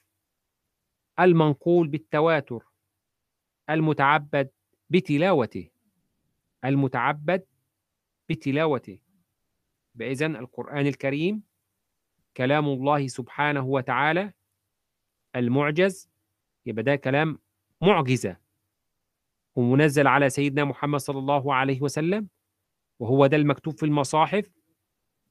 المنقول 1.21 1.89
بالتواتر 1.89 2.65
المتعبد 3.71 4.51
بتلاوته 4.91 5.71
المتعبد 6.65 7.43
بتلاوته. 8.29 8.99
بإذن 9.95 10.37
القرآن 10.37 10.87
الكريم 10.87 11.43
كلام 12.37 12.67
الله 12.67 13.07
سبحانه 13.07 13.65
وتعالى 13.67 14.33
المعجز 15.37 16.11
يبقى 16.67 16.83
ده 16.83 16.97
كلام 16.97 17.39
معجزة 17.83 18.37
ومنزل 19.57 20.07
على 20.07 20.31
سيدنا 20.31 20.65
محمد 20.65 21.01
صلى 21.01 21.19
الله 21.19 21.55
عليه 21.55 21.83
وسلم 21.83 22.29
وهو 22.99 23.27
ده 23.27 23.37
المكتوب 23.37 23.75
في 23.79 23.87
المصاحف 23.87 24.51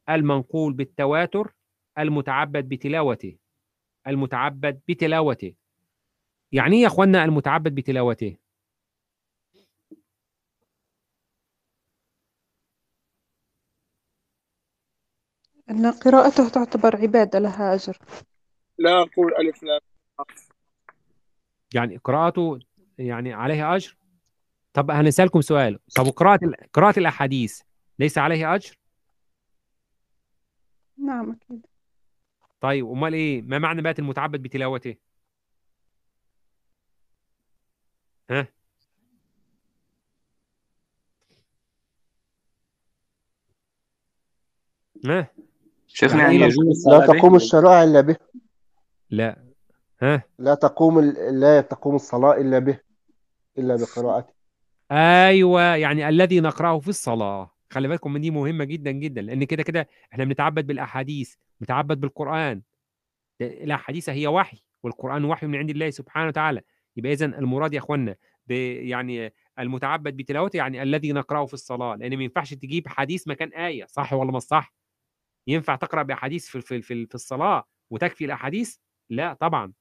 المنقول 0.10 0.74
بالتواتر 0.74 1.54
المتعبد 2.00 2.70
بتلاوته 2.70 3.38
المتعبد 4.08 4.82
بتلاوته. 4.88 5.54
يعني 6.52 6.76
إيه 6.76 6.82
يا 6.82 6.88
أخوانا 6.88 7.24
المتعبد 7.26 7.76
بتلاوته؟ 7.76 8.38
أن 15.70 15.92
قراءته 15.92 16.50
تعتبر 16.50 16.96
عبادة 16.96 17.40
لها 17.40 17.74
أجر. 17.74 17.98
لا 18.78 19.02
أقول 19.02 19.34
ألف 19.36 19.64
لام. 19.64 19.80
يعني 21.74 21.98
قراءته 21.98 22.60
يعني 22.98 23.34
عليها 23.34 23.76
أجر؟ 23.76 23.98
طب 24.74 24.92
هنسألكم 24.92 25.42
سؤال. 25.42 25.80
طب 25.96 26.06
قراءة 26.06 26.46
ال- 26.46 26.56
قراءة 26.74 27.00
الأحاديث 27.00 27.62
ليس 28.00 28.18
عليها 28.18 28.56
أجر؟ 28.56 28.78
نعم 30.98 31.32
أكيد. 31.32 31.66
طيب 32.62 32.88
أمال 32.92 33.14
إيه؟ 33.14 33.42
ما 33.42 33.60
معنى 33.60 33.82
بقى 33.82 33.96
المتعبد 34.00 34.42
بتلاوته؟ 34.44 34.96
ها؟ 38.30 38.48
ها؟ 45.06 45.28
شيخنا 45.88 46.22
يعني 46.22 46.34
يعني؟ 46.34 46.46
يجوز 46.46 46.66
لا 46.66 46.72
الصلاة 46.72 47.06
تقوم 47.06 47.36
الشرائع 47.36 47.84
إلا 47.84 48.02
به. 48.02 48.16
لا. 49.10 49.44
ها؟ 50.02 50.24
لا 50.40 50.56
تقوم 50.56 51.00
ال- 51.00 51.40
لا 51.40 51.62
تقوم 51.62 51.96
الصلاة 51.96 52.34
إلا 52.34 52.60
به 52.60 52.80
إلا 53.58 53.76
بقراءته. 53.76 54.34
أيوه 54.92 55.62
يعني 55.76 56.10
الذي 56.10 56.40
نقرأه 56.40 56.80
في 56.80 56.88
الصلاة. 56.88 57.52
خلي 57.70 57.88
بالكم 57.88 58.14
من 58.14 58.22
دي 58.22 58.32
مهمة 58.32 58.64
جدا 58.64 58.92
جدا 58.92 59.22
لأن 59.22 59.44
كده 59.44 59.64
كده 59.64 59.88
إحنا 60.14 60.24
بنتعبد 60.24 60.68
بالأحاديث 60.68 61.36
بنتعبد 61.60 62.00
بالقرآن. 62.00 62.62
ده- 63.40 63.48
الأحاديث 63.64 64.10
هي 64.10 64.28
وحي 64.28 64.64
والقرآن 64.84 65.26
وحي 65.26 65.48
من 65.48 65.56
عند 65.56 65.70
الله 65.70 65.90
سبحانه 65.90 66.28
وتعالى. 66.28 66.62
يبقى 66.98 67.14
اذا 67.14 67.26
المراد 67.26 67.74
يا 67.74 67.80
إخوانا 67.80 68.16
يعني 68.50 69.34
المتعبد 69.60 70.18
بتلاوته 70.18 70.58
يعني 70.58 70.84
الذي 70.84 71.12
نقرأه 71.12 71.46
في 71.46 71.54
الصلاة 71.54 71.96
لأن 71.96 72.18
ما 72.18 72.24
ينفعش 72.24 72.54
تجيب 72.54 72.88
حديث 72.88 73.28
مكان 73.28 73.54
آية 73.54 73.86
صح 73.86 74.14
ولا 74.14 74.32
مش 74.32 74.42
صح؟ 74.42 74.74
ينفع 75.48 75.76
تقرأ 75.76 76.04
بأحاديث 76.04 76.48
في 76.48 76.62
في 76.62 76.82
في, 76.82 77.06
في 77.06 77.16
الصلاة 77.16 77.64
وتكفي 77.90 78.26
الأحاديث؟ 78.26 78.78
لا 79.10 79.34
طبعا. 79.34 79.74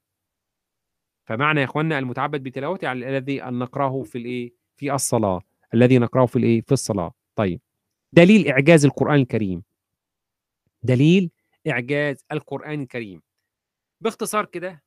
فمعنى 1.24 1.60
يا 1.60 1.64
إخوانا 1.64 1.98
المتعبد 1.98 2.42
بتلاوته 2.42 2.84
يعني 2.84 3.08
الذي 3.08 3.40
نقرأه 3.40 4.02
في 4.02 4.18
الإيه؟ 4.18 4.54
في 4.76 4.94
الصلاة 4.94 5.40
الذي 5.74 5.98
نقرأه 5.98 6.26
في 6.26 6.36
الإيه؟ 6.36 6.60
في 6.60 6.72
الصلاة. 6.72 7.14
طيب 7.34 7.60
دليل 8.12 8.48
إعجاز 8.48 8.84
القرآن 8.84 9.20
الكريم. 9.20 9.62
دليل 10.82 11.30
إعجاز 11.68 12.24
القرآن 12.32 12.82
الكريم. 12.82 13.22
باختصار 14.00 14.44
كده 14.44 14.82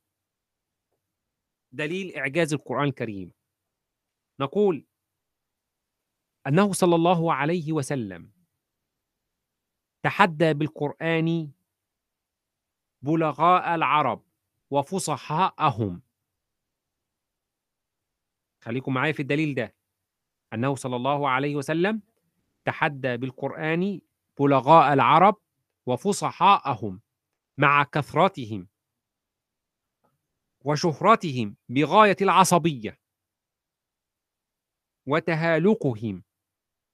دليل 1.72 2.15
إعجاز 2.15 2.53
القرآن 2.53 2.88
الكريم. 2.88 3.31
نقول 4.39 4.85
أنه 6.48 6.73
صلى 6.73 6.95
الله 6.95 7.34
عليه 7.34 7.73
وسلم 7.73 8.31
تحدى 10.03 10.53
بالقرآن 10.53 11.52
بلغاء 13.02 13.76
العرب 13.76 14.23
وفصحاءهم. 14.69 16.02
خليكم 18.64 18.93
معايا 18.93 19.14
في 19.14 19.22
الدليل 19.22 19.56
ده. 19.56 19.76
أنه 20.53 20.76
صلى 20.76 20.95
الله 20.95 21.30
عليه 21.30 21.56
وسلم 21.56 22.02
تحدى 22.65 23.18
بالقرآن 23.18 24.02
بلغاء 24.39 24.93
العرب 24.93 25.35
وفصحاءهم 25.85 27.02
مع 27.57 27.84
كثرتهم. 27.84 28.68
وشهرتهم 30.65 31.57
بغاية 31.69 32.15
العصبية 32.21 32.99
وتهالكهم 35.07 36.23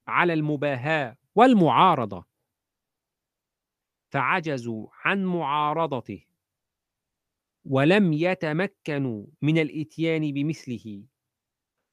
على 0.08 0.34
المباهاة 0.34 1.18
والمعارضة. 1.36 2.26
فعجزوا 4.14 4.88
عن 4.94 5.26
معارضته 5.26 6.26
ولم 7.66 8.14
يتمكنوا 8.14 9.26
من 9.42 9.58
الإتيان 9.58 10.34
بمثله. 10.34 11.08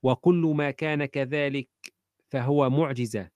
وكل 0.03 0.55
ما 0.57 0.71
كان 0.71 1.05
كذلك 1.05 1.71
فهو 2.31 2.71
معجزة. 2.71 3.31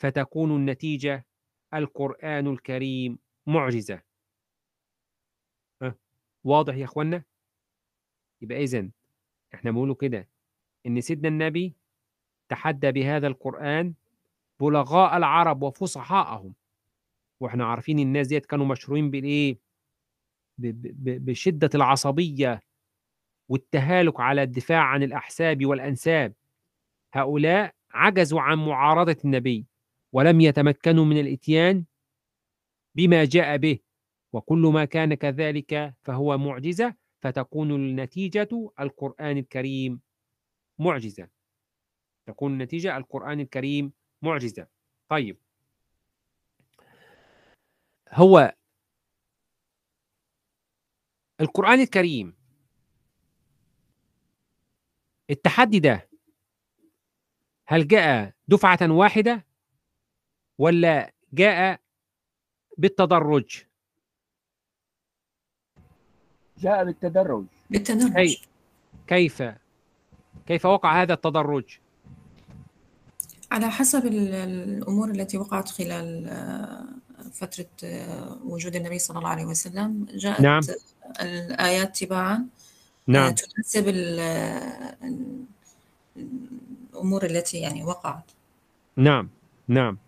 فتكون 0.00 0.56
النتيجة 0.56 1.26
القرآن 1.74 2.46
الكريم 2.46 3.18
معجزة. 3.46 4.02
أه؟ 5.82 5.98
واضح 6.44 6.74
يا 6.74 6.84
اخوانا 6.84 7.24
يبقى 8.40 8.62
اذا 8.62 8.88
إحنا 9.54 9.70
بنقوله 9.70 9.94
كده 9.94 10.28
إن 10.86 11.00
سيدنا 11.00 11.28
النبي 11.28 11.74
تحدى 12.48 12.92
بهذا 12.92 13.26
القرآن 13.26 13.94
بلغاء 14.60 15.16
العرب 15.16 15.62
وفصحاءهم. 15.62 16.54
وإحنا 17.40 17.64
عارفين 17.66 17.98
الناس 17.98 18.26
ديت 18.26 18.46
كانوا 18.46 18.66
مشهورين 18.66 19.10
بالإيه؟ 19.10 19.58
بشدة 20.58 21.70
العصبية 21.74 22.60
والتهالك 23.48 24.20
على 24.20 24.42
الدفاع 24.42 24.82
عن 24.82 25.02
الأحساب 25.02 25.66
والأنساب. 25.66 26.34
هؤلاء 27.14 27.74
عجزوا 27.90 28.40
عن 28.40 28.58
معارضة 28.58 29.16
النبي 29.24 29.66
ولم 30.12 30.40
يتمكنوا 30.40 31.04
من 31.04 31.20
الإتيان 31.20 31.84
بما 32.94 33.24
جاء 33.24 33.56
به 33.56 33.78
وكل 34.32 34.58
ما 34.74 34.84
كان 34.84 35.14
كذلك 35.14 35.94
فهو 36.02 36.38
معجزة. 36.38 36.94
فتكون 37.20 37.70
النتيجة 37.70 38.72
القرآن 38.80 39.38
الكريم 39.38 40.00
معجزة. 40.78 41.28
تكون 42.26 42.52
النتيجة 42.52 42.96
القرآن 42.96 43.40
الكريم 43.40 43.92
معجزة. 44.22 44.66
طيب. 45.08 45.38
هو 48.12 48.54
القرآن 51.40 51.80
الكريم 51.80 52.36
التحدي 55.30 55.80
ده 55.80 56.10
هل 57.66 57.88
جاء 57.88 58.34
دفعة 58.48 58.78
واحدة 58.82 59.46
ولا 60.58 61.12
جاء 61.32 61.80
بالتدرج؟ 62.78 63.64
جاء 66.60 66.84
بالتدرج. 66.84 67.44
بالتدرج. 67.70 68.12
كي- 68.12 68.40
كيف؟ 69.06 69.42
كيف 70.46 70.66
وقع 70.66 71.02
هذا 71.02 71.14
التدرج؟ 71.14 71.64
على 73.52 73.70
حسب 73.70 74.06
ال- 74.06 74.34
الأمور 74.34 75.10
التي 75.10 75.38
وقعت 75.38 75.68
خلال 75.68 76.26
آه، 76.28 76.84
فترة 77.32 77.66
آه، 77.84 78.38
وجود 78.44 78.76
النبي 78.76 78.98
صلى 78.98 79.18
الله 79.18 79.28
عليه 79.28 79.44
وسلم 79.44 80.06
جاءت 80.14 80.40
نعم. 80.40 80.60
الآيات 81.20 81.96
تباعا 81.96 82.34
آه، 82.36 82.44
نعم. 83.06 83.32
تناسب 83.34 83.88
ال- 83.88 84.20
ال- 85.02 85.44
الأمور 86.16 87.24
التي 87.24 87.58
يعني 87.58 87.84
وقعت. 87.84 88.24
نعم. 88.96 89.28
نعم. 89.68 89.98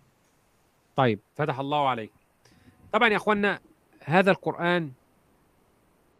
طيب 0.95 1.19
فتح 1.35 1.59
الله 1.59 1.87
عليك. 1.89 2.11
طبعا 2.93 3.09
يا 3.09 3.17
أخوانا 3.17 3.59
هذا 4.05 4.31
القرآن 4.31 4.91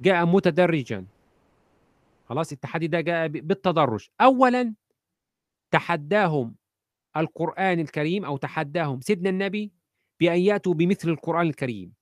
جاء 0.04 0.26
متدرجا. 0.26 1.06
خلاص 2.26 2.52
التحدي 2.52 2.88
ده 2.88 3.02
جاء 3.02 3.28
بالتدرج. 3.28 4.08
اولا 4.22 4.74
تحداهم 5.72 6.56
القرآن 7.18 7.80
الكريم 7.80 8.26
أو 8.26 8.38
تحداهم 8.38 9.02
سيدنا 9.02 9.30
النبي 9.30 9.72
بأن 10.20 10.40
يأتوا 10.40 10.74
بمثل 10.74 11.10
القرآن 11.10 11.48
الكريم. 11.48 11.94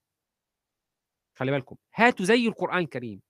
خلي 1.35 1.51
بالكم 1.51 1.75
هاتوا 1.95 2.25
زي 2.25 2.47
القرآن 2.47 2.77
الكريم. 2.77 3.21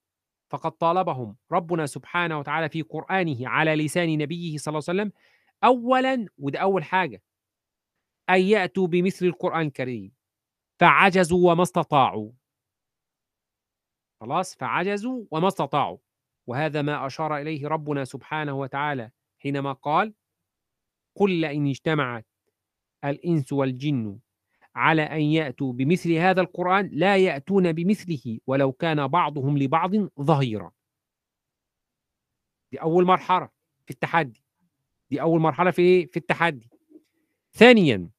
فقد 0.50 0.72
طالبهم 0.72 1.38
ربنا 1.52 1.86
سبحانه 1.86 2.40
وتعالى 2.40 2.70
في 2.70 2.82
قرآنه 2.82 3.50
على 3.50 3.76
لسان 3.76 4.18
نبيه 4.18 4.58
صلى 4.58 4.72
الله 4.72 4.84
عليه 4.90 5.02
وسلم. 5.02 5.12
أولا 5.64 6.26
وده 6.38 6.60
أول 6.60 6.84
حاجة 6.84 7.22
أن 8.30 8.42
يأتوا 8.42 8.88
بمثل 8.88 9.26
القرآن 9.26 9.68
الكريم. 9.68 10.12
فعجزوا 10.80 11.52
وما 11.52 11.64
استطاعوا. 11.64 12.32
خلاص 14.22 14.56
فعجزوا 14.56 15.26
وما 15.32 15.48
استطاعوا. 15.48 15.98
وهذا 16.48 16.82
ما 16.82 17.06
أشار 17.08 17.38
إليه 17.38 17.68
ربنا 17.68 18.06
سبحانه 18.06 18.54
وتعالى 18.54 19.12
حينما 19.38 19.74
قال 19.74 20.14
قل 21.16 21.42
لئن 21.42 21.68
اجتمعت 21.68 22.26
الإنس 23.06 23.54
والجن 23.54 24.20
على 24.76 25.02
أن 25.02 25.22
يأتوا 25.22 25.74
بمثل 25.74 26.12
هذا 26.12 26.42
القرآن 26.42 26.90
لا 26.94 27.18
يأتون 27.18 27.72
بمثله 27.72 28.40
ولو 28.48 28.72
كان 28.72 29.08
بعضهم 29.08 29.58
لبعض 29.58 29.92
ظهيرا. 30.22 30.72
دي 32.72 32.82
أول 32.82 33.06
مرحلة 33.06 33.50
في 33.86 33.92
التحدي. 33.92 34.44
دي 35.10 35.22
أول 35.22 35.40
مرحلة 35.42 35.72
في 35.72 35.82
إيه؟ 35.82 36.06
في 36.06 36.18
التحدي. 36.18 36.70
ثانيا 37.52 38.10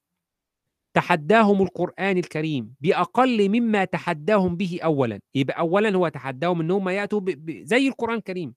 تحداهم 0.94 1.62
القرآن 1.62 2.18
الكريم 2.18 2.74
بأقل 2.80 3.48
مما 3.48 3.84
تحداهم 3.84 4.56
به 4.56 4.78
أولا. 4.84 5.20
يبقى 5.34 5.58
أولا 5.58 5.96
هو 5.96 6.08
تحداهم 6.08 6.60
أنهم 6.60 6.88
يأتوا 6.88 7.20
ب... 7.20 7.24
ب... 7.24 7.64
زي 7.64 7.88
القرآن 7.88 8.16
الكريم 8.18 8.54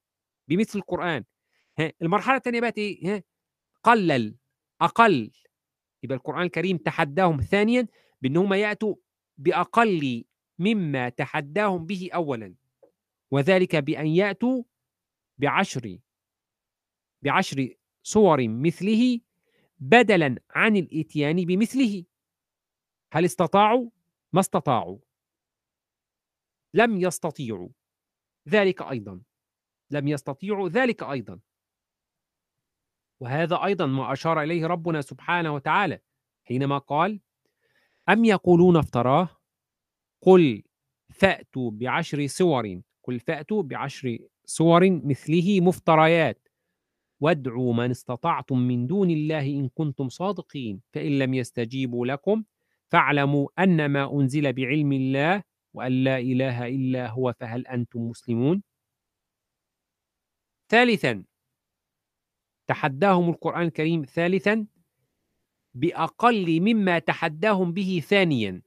بمثل 0.48 0.80
القرآن. 0.80 1.24
ها 1.80 1.92
المرحلة 2.02 2.38
الثانية 2.38 2.62
بقت 2.62 2.78
إيه؟ 2.78 3.16
ها 3.16 3.24
قلل 3.84 4.36
أقل. 4.82 5.32
يبقى 6.04 6.18
القرآن 6.18 6.42
الكريم 6.42 6.78
تحداهم 6.78 7.42
ثانيا 7.42 7.88
بأنهم 8.22 8.54
يأتوا 8.54 8.96
بأقل 9.38 10.24
مما 10.60 11.10
تحداهم 11.10 11.86
به 11.86 12.10
أولا. 12.14 12.56
وذلك 13.32 13.76
بأن 13.76 14.08
يأتوا 14.08 14.64
بعشر 15.38 15.98
بعشر 17.22 17.70
صور 18.04 18.48
مثله 18.48 19.20
بدلا 19.80 20.36
عن 20.52 20.78
الإتيان 20.78 21.36
بمثله. 21.36 22.04
هل 23.14 23.26
استطاعوا؟ 23.26 23.90
ما 24.34 24.40
استطاعوا. 24.40 24.98
لم 26.74 26.98
يستطيعوا. 26.98 27.70
ذلك 28.50 28.82
أيضا. 28.82 29.22
لم 29.92 30.08
يستطيعوا 30.08 30.70
ذلك 30.70 31.04
أيضا. 31.04 31.40
وهذا 33.20 33.64
أيضا 33.66 33.86
ما 33.86 34.14
أشار 34.14 34.42
إليه 34.42 34.66
ربنا 34.66 35.02
سبحانه 35.02 35.54
وتعالى 35.54 36.00
حينما 36.44 36.78
قال 36.78 37.20
أم 38.10 38.26
يقولون 38.26 38.78
افتراه؟ 38.78 39.30
قل 40.22 40.64
فأتوا 41.10 41.72
بعشر 41.72 42.28
سور 42.28 42.82
قل 43.04 43.20
فأتوا 43.20 43.64
بعشر 43.64 44.18
سور 44.46 44.90
مثله 44.90 45.62
مفتريات. 45.62 46.48
وادعوا 47.20 47.74
من 47.74 47.92
استطعتم 47.92 48.60
من 48.60 48.88
دون 48.88 49.10
الله 49.10 49.46
إن 49.46 49.70
كنتم 49.70 50.10
صادقين 50.10 50.82
فإن 50.94 51.20
لم 51.20 51.34
يستجيبوا 51.34 52.06
لكم 52.08 52.44
فاعلموا 52.92 53.48
أن 53.60 53.86
ما 53.86 54.14
أنزل 54.14 54.54
بعلم 54.54 54.92
الله 54.92 55.44
وأن 55.74 56.04
لا 56.04 56.18
إله 56.20 56.68
إلا 56.68 57.10
هو 57.10 57.34
فهل 57.40 57.68
أنتم 57.68 58.00
مسلمون؟ 58.00 58.64
ثالثا 60.70 61.26
تحداهم 62.68 63.30
القرآن 63.30 63.62
الكريم 63.62 64.06
ثالثا 64.06 64.68
بأقل 65.74 66.62
مما 66.62 67.00
تحداهم 67.00 67.74
به 67.74 68.04
ثانيا. 68.08 68.62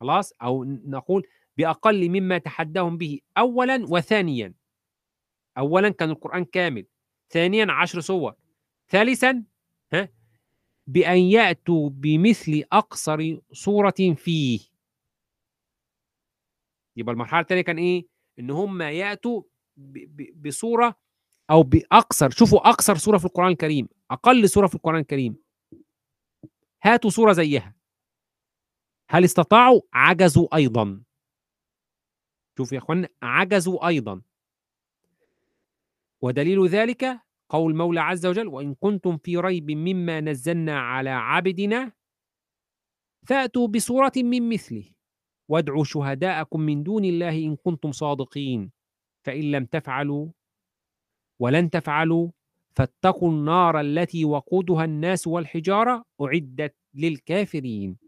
خلاص؟ 0.00 0.32
أو 0.42 0.64
نقول 0.64 1.26
بأقل 1.56 2.08
مما 2.08 2.38
تحداهم 2.38 2.98
به 2.98 3.20
أولا 3.38 3.86
وثانيا. 3.88 4.54
أولا 5.58 5.88
كان 5.88 6.10
القرآن 6.10 6.44
كامل 6.44 6.86
ثانيا 7.30 7.66
عشر 7.70 8.00
صور. 8.00 8.34
ثالثا 8.88 9.44
ها؟ 9.92 10.08
بأن 10.88 11.18
يأتوا 11.18 11.90
بمثل 11.90 12.64
أقصر 12.72 13.38
صورة 13.52 14.14
فيه. 14.16 14.60
يبقى 16.96 17.12
المرحلة 17.12 17.40
الثانية 17.40 17.62
كان 17.62 17.78
إيه؟ 17.78 18.06
إن 18.38 18.50
هم 18.50 18.82
يأتوا 18.82 19.42
بصورة 20.34 20.98
أو 21.50 21.62
بأقصر 21.62 22.30
شوفوا 22.30 22.68
أقصر 22.68 22.96
صورة 22.96 23.18
في 23.18 23.24
القرآن 23.24 23.52
الكريم 23.52 23.88
أقل 24.10 24.48
صورة 24.48 24.66
في 24.66 24.74
القرآن 24.74 25.00
الكريم. 25.00 25.36
هاتوا 26.82 27.10
صورة 27.10 27.32
زيها. 27.32 27.74
هل 29.10 29.24
استطاعوا؟ 29.24 29.80
عجزوا 29.92 30.56
أيضا. 30.56 31.02
شوفوا 32.58 32.74
يا 32.76 32.82
إخوان 32.82 33.08
عجزوا 33.22 33.86
أيضا. 33.88 34.22
ودليل 36.20 36.66
ذلك 36.66 37.20
قول 37.48 37.72
المولى 37.72 38.00
عز 38.00 38.26
وجل 38.26 38.48
وإن 38.48 38.74
كنتم 38.74 39.18
في 39.18 39.36
ريب 39.36 39.70
مما 39.70 40.20
نزلنا 40.20 40.80
على 40.80 41.10
عبدنا 41.10 41.92
فأتوا 43.26 43.68
بصورة 43.68 44.12
من 44.16 44.48
مثله 44.48 44.84
وادعوا 45.48 45.84
شهداءكم 45.84 46.60
من 46.60 46.82
دون 46.82 47.04
الله 47.04 47.38
إن 47.38 47.56
كنتم 47.56 47.92
صادقين 47.92 48.72
فإن 49.26 49.50
لم 49.50 49.64
تفعلوا 49.64 50.28
ولن 51.40 51.70
تفعلوا 51.70 52.30
فاتقوا 52.76 53.30
النار 53.30 53.80
التي 53.80 54.24
وقودها 54.24 54.84
الناس 54.84 55.26
والحجارة 55.26 56.04
أعدت 56.20 56.74
للكافرين. 56.94 57.98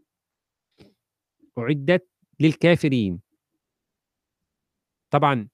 أعدت 1.57 2.07
للكافرين. 2.39 3.21
طبعا 5.13 5.49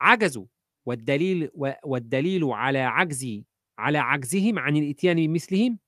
عجزوا. 0.00 0.46
والدليل 0.86 1.50
والدليل 1.84 2.44
على 2.44 2.78
عجز 2.78 3.42
على 3.78 3.98
عجزهم 3.98 4.58
عن 4.58 4.76
الإتيان 4.76 5.16
بمثلهم 5.16 5.78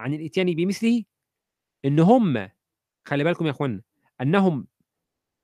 عن 0.00 0.14
الإتيان 0.14 0.54
بمثله 0.54 1.04
ان 1.84 2.00
هم 2.00 2.48
خلي 3.08 3.24
بالكم 3.24 3.46
يا 3.46 3.50
اخوانا 3.50 3.82
أنهم 4.20 4.66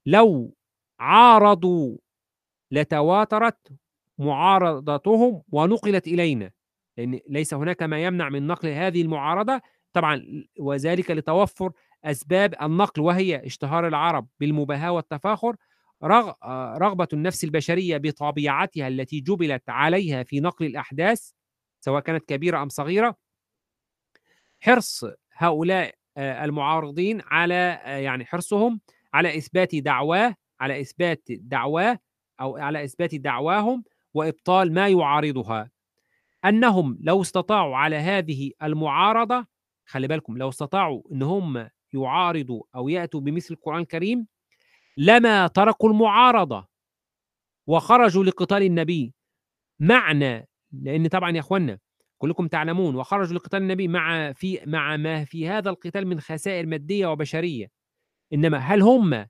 لو 0.07 0.57
عارضوا 1.01 1.97
لتواترت 2.71 3.73
معارضتهم 4.19 5.43
ونقلت 5.53 6.07
إلينا 6.07 6.51
لأن 6.99 7.21
ليس 7.29 7.55
هناك 7.55 7.83
ما 7.83 8.05
يمنع 8.05 8.29
من 8.29 8.47
نقل 8.47 8.69
هذه 8.69 9.03
المعارضة. 9.03 9.61
طبعا 9.93 10.45
وذلك 10.59 11.11
لتوفر 11.11 11.73
أسباب 12.05 12.55
النقل 12.63 13.03
وهي 13.03 13.47
اشتهار 13.47 13.87
العرب 13.89 14.29
بالمباهاة 14.41 14.93
والتفاخر. 14.93 15.57
رغ... 16.05 16.33
رغبة 16.79 17.09
النفس 17.13 17.45
البشرية 17.45 17.97
بطبيعتها 17.97 18.89
التي 18.89 19.21
جبلت 19.21 19.69
عليها 19.69 20.23
في 20.23 20.41
نقل 20.41 20.67
الأحداث 20.67 21.31
سواء 21.81 22.01
كانت 22.01 22.25
كبيرة 22.25 22.63
أم 22.63 22.69
صغيرة 22.69 23.17
حرص 24.61 25.05
هؤلاء 25.33 25.95
آه، 26.17 26.45
المعارضين 26.45 27.23
على 27.25 27.81
آه، 27.85 27.97
يعني 27.97 28.25
حرصهم 28.25 28.81
على 29.15 29.39
إثبات 29.39 29.75
دعواه 29.75 30.35
على 30.61 30.81
إثبات 30.81 31.23
دعواه 31.29 31.99
أو 32.41 32.57
على 32.57 32.85
إثبات 32.85 33.15
دعواهم 33.15 33.85
وإبطال 34.15 34.73
ما 34.73 34.89
يعارضها. 34.89 35.71
أنهم 36.45 36.99
لو 37.01 37.23
استطاعوا 37.23 37.77
على 37.77 37.97
هذه 37.97 38.51
المعارضة 38.63 39.47
خلي 39.87 40.09
بالكم 40.09 40.39
لو 40.39 40.49
استطاعوا 40.49 41.03
أن 41.13 41.23
هم 41.23 41.69
يعارضوا 41.93 42.63
أو 42.75 42.89
يأتوا 42.89 43.21
بمثل 43.21 43.55
القرآن 43.55 43.81
الكريم 43.81 44.27
لما 44.97 45.47
تركوا 45.47 45.91
المعارضة 45.91 46.67
وخرجوا 47.67 48.25
لقتال 48.25 48.63
النبي. 48.63 49.15
معنى 49.81 50.49
لأن 50.73 51.07
طبعا 51.09 51.31
يا 51.31 51.41
أخوانا 51.41 51.79
كلكم 52.19 52.49
تعلمون 52.49 52.97
وخرجوا 52.97 53.35
لقتال 53.37 53.63
النبي 53.63 53.89
مع 53.89 54.33
في 54.33 54.61
مع 54.67 54.97
ما 54.97 55.25
في 55.25 55.49
هذا 55.49 55.71
القتال 55.71 56.07
من 56.07 56.21
خسائر 56.21 56.67
مادية 56.67 57.07
وبشرية. 57.07 57.69
إنما 58.33 58.59
هل 58.59 58.83
هم 58.83 59.27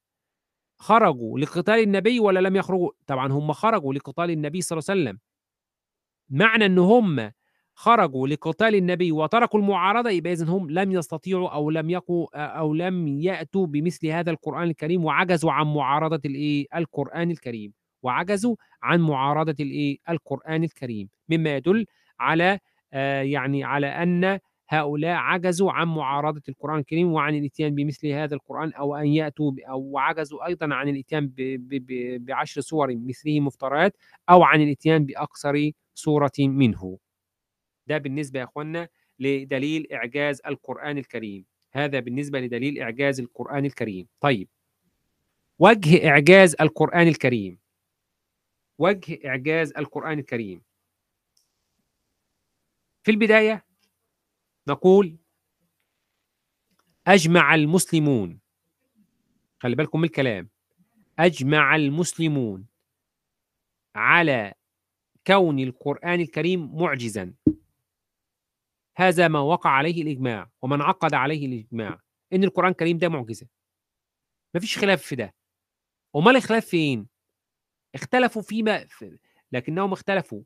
خرجوا 0.81 1.39
لقتال 1.39 1.75
النبي 1.75 2.21
ولا 2.21 2.41
لم 2.41 2.57
يخرجوا؟ 2.57 2.91
طبعا 3.07 3.33
هم 3.33 3.53
خرجوا 3.53 3.95
لقتال 3.95 4.31
النبي 4.31 4.61
صلى 4.61 4.79
الله 4.79 4.91
عليه 4.91 5.03
وسلم. 5.03 5.19
معنى 6.31 6.67
إن 6.67 6.79
هم 6.79 7.33
خرجوا 7.79 8.29
لقتال 8.29 8.75
النبي 8.75 9.13
وتركوا 9.13 9.61
المعارضة 9.61 10.11
يبقى 10.11 10.33
اذا 10.33 10.47
هم 10.49 10.71
لم 10.71 10.93
يستطيعوا 10.93 11.49
أو 11.49 11.71
لم 11.71 11.91
يقوا 11.91 12.27
أو 12.59 12.75
لم 12.75 13.09
يأتوا 13.09 13.67
بمثل 13.67 14.07
هذا 14.07 14.31
القرآن 14.31 14.69
الكريم 14.69 15.05
وعجزوا 15.05 15.53
عن 15.53 15.67
معارضة 15.75 16.21
الايه 16.25 16.67
القرآن 16.77 17.31
الكريم. 17.31 17.73
وعجزوا 18.03 18.57
عن 18.83 19.01
معارضة 19.01 19.55
الايه 19.61 19.99
القرآن 20.11 20.65
الكريم. 20.65 21.09
مما 21.29 21.57
يدل 21.57 21.87
على 22.21 22.59
آه، 22.93 23.23
يعني 23.23 23.65
على 23.65 23.87
أن 23.87 24.39
هؤلاء 24.69 25.17
عجزوا 25.17 25.73
عن 25.73 25.87
معارضة 25.89 26.43
القرآن 26.49 26.79
الكريم 26.79 27.13
وعن 27.13 27.35
الإتيان 27.35 27.75
بمثل 27.75 28.07
هذا 28.09 28.35
القرآن 28.35 28.73
أو 28.73 28.97
أن 28.97 29.07
يأتوا 29.07 29.53
أو 29.69 29.99
عجزوا 29.99 30.47
أيضا 30.47 30.75
عن 30.75 30.89
ب- 31.37 32.25
بعشر 32.25 32.61
سور 32.61 32.95
مثله 32.97 33.41
مفتريات 33.41 33.97
أو 34.31 34.43
عن 34.43 34.61
الإتيان 34.61 35.05
بأقصر 35.07 35.71
سورة 35.95 36.33
منه. 36.39 36.99
ده 37.87 37.99
بالنسبة 37.99 38.41
يا 38.41 38.45
أخوانا 38.45 38.89
لدليل 39.19 39.93
إعجاز 39.93 40.41
القرآن 40.47 40.99
الكريم. 40.99 41.45
هذا 41.73 42.01
بالنسبة 42.01 42.41
لدليل 42.41 42.79
إعجاز 42.79 43.21
القرآن 43.21 43.65
الكريم. 43.65 44.09
طيب. 44.21 44.49
وجه 45.59 46.09
إعجاز 46.09 46.57
القرآن 46.61 47.09
الكريم. 47.09 47.59
وجه 48.79 49.19
إعجاز 49.27 49.73
القرآن 49.73 50.19
الكريم. 50.19 50.63
في 53.03 53.11
البداية 53.11 53.65
نقول 54.69 55.17
أجمع 57.07 57.55
المسلمون. 57.55 58.39
خلي 59.61 59.77
بالكم 59.77 59.99
من 59.99 60.05
الكلام. 60.05 60.49
أجمع 61.19 61.77
المسلمون 61.77 62.67
على 63.95 64.55
كون 65.27 65.59
القرآن 65.59 66.21
الكريم 66.21 66.77
معجزا. 66.83 67.35
هذا 68.97 69.29
ما 69.29 69.41
وقع 69.41 69.71
عليه 69.71 70.03
الإجماع 70.03 70.51
ومن 70.63 70.83
عقد 70.83 71.15
عليه 71.15 71.47
الإجماع 71.47 72.01
إن 72.33 72.45
القرآن 72.45 72.71
الكريم 72.71 72.99
ده 72.99 73.09
معجزة. 73.09 73.47
مفيش 74.55 74.79
خلاف 74.79 75.03
في 75.03 75.17
ده. 75.17 75.35
أمال 76.17 76.37
الخلاف 76.37 76.67
فين؟ 76.67 77.09
اختلفوا 77.95 78.43
فيما 78.43 78.85
في 78.85 79.19
لكنهم 79.53 79.93
اختلفوا. 79.93 80.43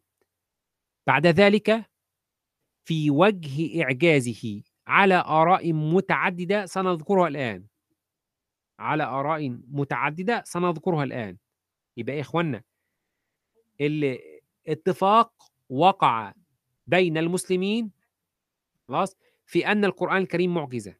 بعد 1.06 1.27
ذلك 1.27 1.90
في 2.85 3.10
وجه 3.10 3.82
إعجازه 3.82 4.62
على 4.86 5.14
آراء 5.14 5.72
متعددة 5.72 6.66
سنذكرها 6.66 7.28
الآن. 7.28 7.66
على 8.78 9.02
آراء 9.05 9.48
متعددة 9.68 10.43
سنذكرها 10.47 11.05
الآن. 11.05 11.36
يبقى 11.97 12.16
يا 12.16 12.20
إخوانا 12.20 12.62
الاتفاق 13.81 15.32
وقع 15.68 16.32
بين 16.86 17.18
المسلمين 17.18 17.99
خلاص 18.91 19.17
في 19.47 19.67
أن 19.67 19.85
القرآن 19.85 20.17
الكريم 20.23 20.55
معجزة 20.55 20.95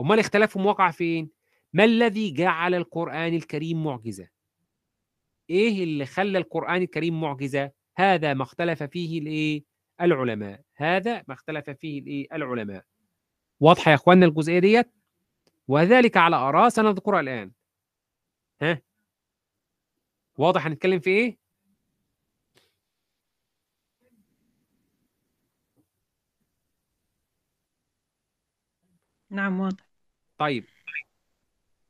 أمال 0.00 0.18
اختلافهم 0.18 0.66
وقع 0.66 0.90
فين؟ 0.90 1.30
ما 1.72 1.84
الذي 1.84 2.30
جعل 2.30 2.74
القرآن 2.74 3.34
الكريم 3.34 3.84
معجزة؟ 3.84 4.28
إيه 5.50 5.84
اللي 5.84 6.06
خلى 6.06 6.38
القرآن 6.38 6.82
الكريم 6.82 7.20
معجزة؟ 7.20 7.70
هذا 7.96 8.34
ما 8.34 8.42
اختلف 8.42 8.82
فيه 8.82 9.20
الإيه؟ 9.20 9.64
العلماء 10.00 10.60
هذا 10.76 11.24
ما 11.28 11.34
اختلف 11.34 11.70
فيه 11.70 12.00
الإيه؟ 12.00 12.26
العلماء 12.32 12.84
واضحة 13.60 13.90
يا 13.90 13.94
إخواننا 13.94 14.26
الجزئية 14.26 14.58
ديت؟ 14.58 14.92
وذلك 15.68 16.16
على 16.16 16.36
آراء 16.36 16.68
سنذكرها 16.68 17.20
الآن 17.20 17.52
ها؟ 18.62 18.82
واضح 20.38 20.66
هنتكلم 20.66 21.00
في 21.00 21.10
إيه؟ 21.10 21.38
نعم 29.36 29.60
واضح. 29.60 29.86
طيب. 30.38 30.64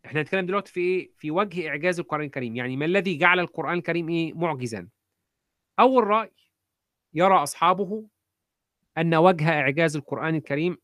إحنا 0.05 0.20
هنتكلم 0.20 0.47
دلوقتي 0.47 0.73
في 0.73 0.81
إيه؟ 0.81 1.10
في 1.16 1.31
وجه 1.31 1.68
إعجاز 1.68 2.01
القرآن 2.01 2.24
الكريم. 2.24 2.56
يعني 2.56 2.77
ما 2.77 2.85
الذي 2.85 3.16
جعل 3.18 3.40
القرآن 3.40 3.78
الكريم 3.78 4.09
إيه؟ 4.09 4.32
معجزا. 4.35 4.89
أول 5.81 6.05
رأي 6.05 6.32
يرى 7.14 7.35
أصحابه 7.35 8.09
أن 8.98 9.14
وجه 9.14 9.48
إعجاز 9.48 9.97
القرآن 9.97 10.35
الكريم 10.35 10.78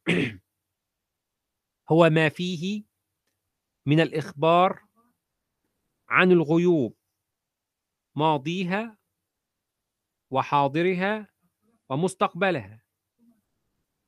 هو 1.92 2.10
ما 2.10 2.28
فيه 2.28 2.84
من 3.86 4.00
الإخبار 4.00 4.82
عن 6.08 6.32
الغيوب 6.32 6.96
ماضيها 8.14 8.98
وحاضرها 10.30 11.28
ومستقبلها. 11.88 12.82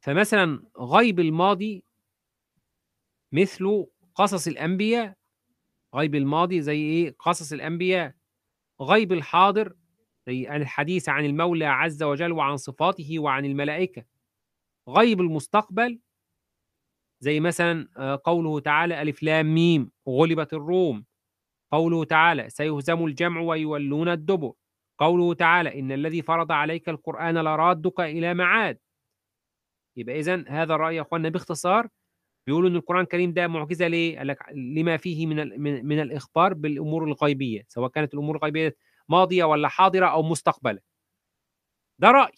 فمثلا 0.01 0.71
غيب 0.79 1.21
الماضي 1.21 1.85
مثل 3.35 3.87
قصص 4.15 4.47
الأنبياء 4.47 5.15
غيب 5.95 6.15
الماضي 6.15 6.61
زي 6.61 6.77
إيه؟ 6.83 7.17
قصص 7.19 7.53
الأنبياء 7.53 8.15
غيب 8.81 9.13
الحاضر 9.13 9.75
زي 10.27 10.57
الحديث 10.57 11.09
عن 11.09 11.25
المولى 11.25 11.65
عز 11.65 12.03
وجل 12.03 12.33
وعن 12.33 12.57
صفاته 12.57 13.19
وعن 13.19 13.45
الملائكة. 13.45 14.05
غيب 14.89 15.21
المستقبل 15.21 16.01
زي 17.21 17.41
مثلا 17.41 17.89
آه، 17.97 18.21
قوله 18.25 18.61
تعالى 18.61 19.03
ألف 19.03 19.23
لام 19.23 19.55
ميم 19.55 19.91
غلبت 20.09 20.53
الروم. 20.53 21.05
قوله 21.73 22.05
تعالى 22.05 22.51
سيهزم 22.51 23.05
الجمع 23.05 23.41
ويولون 23.41 24.09
الدبر. 24.09 24.53
قوله 24.99 25.35
تعالى 25.35 25.81
إن 25.81 25.93
الذي 25.93 26.23
فرض 26.23 26.53
عليك 26.53 26.89
القرآن 26.89 27.39
لرادك 27.39 28.01
إلى 28.01 28.35
معاد. 28.35 28.79
يبقى 29.97 30.19
إذن 30.19 30.49
هذا 30.49 30.75
الرأي 30.75 30.97
يا 30.97 31.03
أخوانا 31.03 31.29
باختصار 31.29 31.89
بيقولوا 32.47 32.71
إن 32.71 32.77
القرآن 32.77 33.01
الكريم 33.01 33.33
ده 33.33 33.47
معجزة 33.49 33.87
ليه؟ 33.87 34.19
قال 34.19 34.27
لك 34.27 34.39
لما 34.55 34.97
فيه 34.97 35.27
من 35.27 35.61
من 35.87 36.01
الإخبار 36.01 36.55
بالأمور 36.55 37.05
الغيبية 37.05 37.65
سواء 37.69 37.91
كانت 37.91 38.15
الأمور 38.15 38.37
الغيبية 38.37 38.77
ماضية 39.09 39.45
ولا 39.45 39.69
حاضرة 39.69 40.07
أو 40.07 40.23
مستقبلة. 40.23 40.81
ده 41.99 42.11
رأي 42.11 42.33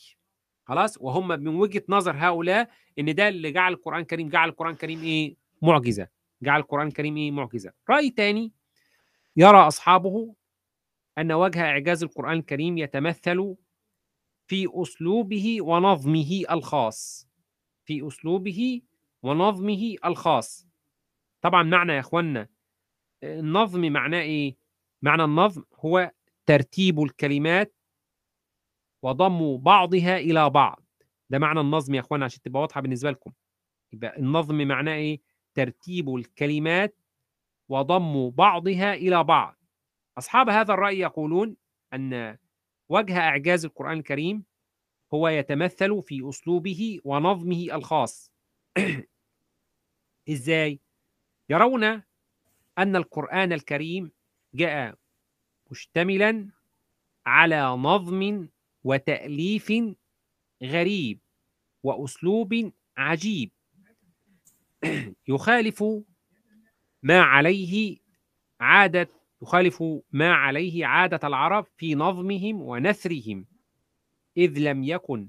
خلاص 0.65 0.99
وهم 1.01 1.29
من 1.29 1.49
وجهة 1.57 1.83
نظر 1.89 2.15
هؤلاء 2.17 2.71
إن 2.99 3.15
ده 3.15 3.29
اللي 3.29 3.53
جعل 3.53 3.73
القرآن 3.73 4.01
الكريم 4.01 4.29
جعل 4.29 4.49
القرآن 4.49 4.73
الكريم 4.73 5.03
إيه؟ 5.03 5.37
معجزة. 5.63 6.09
جعل 6.43 6.61
القرآن 6.61 6.87
الكريم 6.87 7.17
إيه؟ 7.17 7.31
معجزة. 7.31 7.73
رأي 7.91 8.11
تاني 8.11 8.53
يرى 9.37 9.59
أصحابه 9.59 10.35
أن 11.19 11.33
وجه 11.33 11.61
إعجاز 11.61 12.03
القرآن 12.03 12.39
الكريم 12.39 12.79
يتمثل 12.79 13.55
في 14.47 14.69
أسلوبه 14.75 15.59
ونظمه 15.61 16.43
الخاص. 16.51 17.29
في 17.85 18.07
أسلوبه 18.07 18.83
ونظمه 19.23 19.97
الخاص. 20.05 20.67
طبعا 21.41 21.63
معنى 21.63 21.93
يا 21.93 22.01
اخوانا 22.01 22.49
النظم 23.23 23.93
معناه 23.93 24.21
إيه؟ 24.21 24.57
معنى 25.03 25.25
النظم 25.25 25.63
هو 25.75 26.13
ترتيب 26.47 27.03
الكلمات 27.03 27.75
وضم 29.03 29.57
بعضها 29.57 30.19
إلى 30.19 30.51
بعض. 30.51 30.83
ده 31.31 31.39
معنى 31.39 31.61
النظم 31.61 31.95
يا 31.95 32.01
اخوانا 32.01 32.25
عشان 32.25 32.43
تبقى 32.43 32.61
واضحة 32.61 32.81
بالنسبة 32.81 33.11
لكم. 33.11 33.33
يبقى 33.93 34.19
النظم 34.19 34.69
معناه 34.69 34.95
إيه؟ 34.95 35.21
ترتيب 35.55 36.15
الكلمات 36.15 37.01
وضم 37.69 38.31
بعضها 38.31 38.95
إلى 38.95 39.25
بعض. 39.25 39.57
أصحاب 40.19 40.49
هذا 40.49 40.75
الرأي 40.75 40.99
يقولون 40.99 41.57
أن 41.95 42.39
وجه 42.89 43.19
إعجاز 43.19 43.65
القرآن 43.65 43.99
الكريم 43.99 44.45
هو 45.15 45.29
يتمثل 45.29 46.03
في 46.03 46.29
أسلوبه 46.29 47.01
ونظمه 47.05 47.67
الخاص. 47.73 48.33
إزاي؟ 50.31 50.81
يرون 51.49 51.85
أن 52.79 52.97
القرآن 52.97 53.53
الكريم 53.53 54.11
جاء 54.55 54.99
مشتملا 55.71 56.51
على 57.27 57.63
نظم 57.63 58.49
وتأليف 58.85 59.73
غريب 60.63 61.21
وأسلوب 61.83 62.73
عجيب. 62.97 63.51
يخالف 65.29 65.85
ما 67.03 67.21
عليه 67.21 67.99
عادة 68.61 69.09
يخالف 69.43 69.85
ما 70.13 70.33
عليه 70.35 70.87
عادة 70.87 71.29
العرب 71.29 71.67
في 71.77 71.95
نظمهم 71.95 72.63
ونثرهم 72.63 73.47
إذ 74.37 74.59
لم 74.59 74.85
يكن 74.85 75.29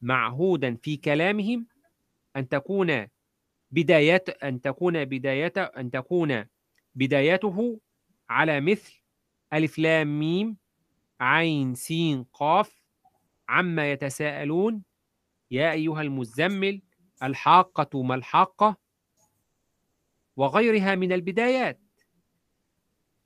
معهودا 0.00 0.74
في 0.74 0.96
كلامهم 0.96 1.66
أن 2.36 2.48
تكون 2.48 3.06
بداية 3.70 4.24
أن 4.42 4.60
تكون 4.60 5.04
بداية 5.04 5.52
أن 5.56 5.90
تكون 5.90 6.44
بدايته 6.94 7.80
على 8.30 8.60
مثل 8.60 9.02
ألف 9.52 9.78
لام 9.78 10.18
ميم 10.18 10.56
عين 11.20 11.74
سين 11.74 12.24
قاف 12.24 12.82
عما 13.48 13.92
يتساءلون. 13.92 14.82
يا 15.50 15.72
أيها 15.72 16.02
المزمل 16.02 16.82
الحاقة 17.22 18.02
ما 18.02 18.14
الحاقة 18.14 18.76
وغيرها 20.36 20.94
من 20.94 21.12
البدايات. 21.12 21.80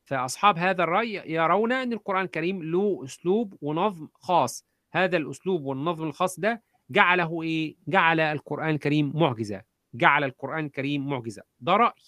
فأصحاب 0.04 0.58
هذا 0.58 0.82
الرأي 0.84 1.22
يرون 1.32 1.72
أن 1.72 1.92
القرآن 1.92 2.24
الكريم 2.24 2.62
له 2.62 3.00
أسلوب 3.04 3.56
ونظم 3.62 4.08
خاص. 4.14 4.66
هذا 4.92 5.16
الأسلوب 5.16 5.64
والنظم 5.64 6.04
الخاص 6.04 6.40
ده 6.40 6.62
جعله 6.90 7.42
إيه؟ 7.42 7.76
جعل 7.88 8.20
القرآن 8.20 8.70
الكريم 8.70 9.12
معجزة. 9.14 9.62
جعل 9.94 10.24
القرآن 10.24 10.66
الكريم 10.66 11.08
معجزة. 11.08 11.42
ده 11.60 11.76
رأي. 11.76 12.02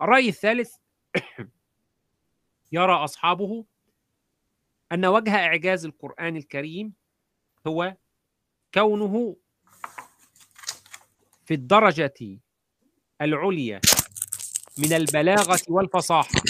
الرأي 0.00 0.28
الثالث 0.28 0.74
يرى 2.72 2.92
أصحابه 2.92 3.64
أن 4.92 5.06
وجه 5.06 5.34
إعجاز 5.36 5.84
القرآن 5.84 6.36
الكريم 6.36 6.94
هو 7.66 7.96
كونه 8.74 9.36
في 11.44 11.54
الدرجة 11.54 12.40
العليا 13.20 13.80
من 14.78 14.92
البلاغة 14.92 15.60
والفصاحة. 15.68 16.40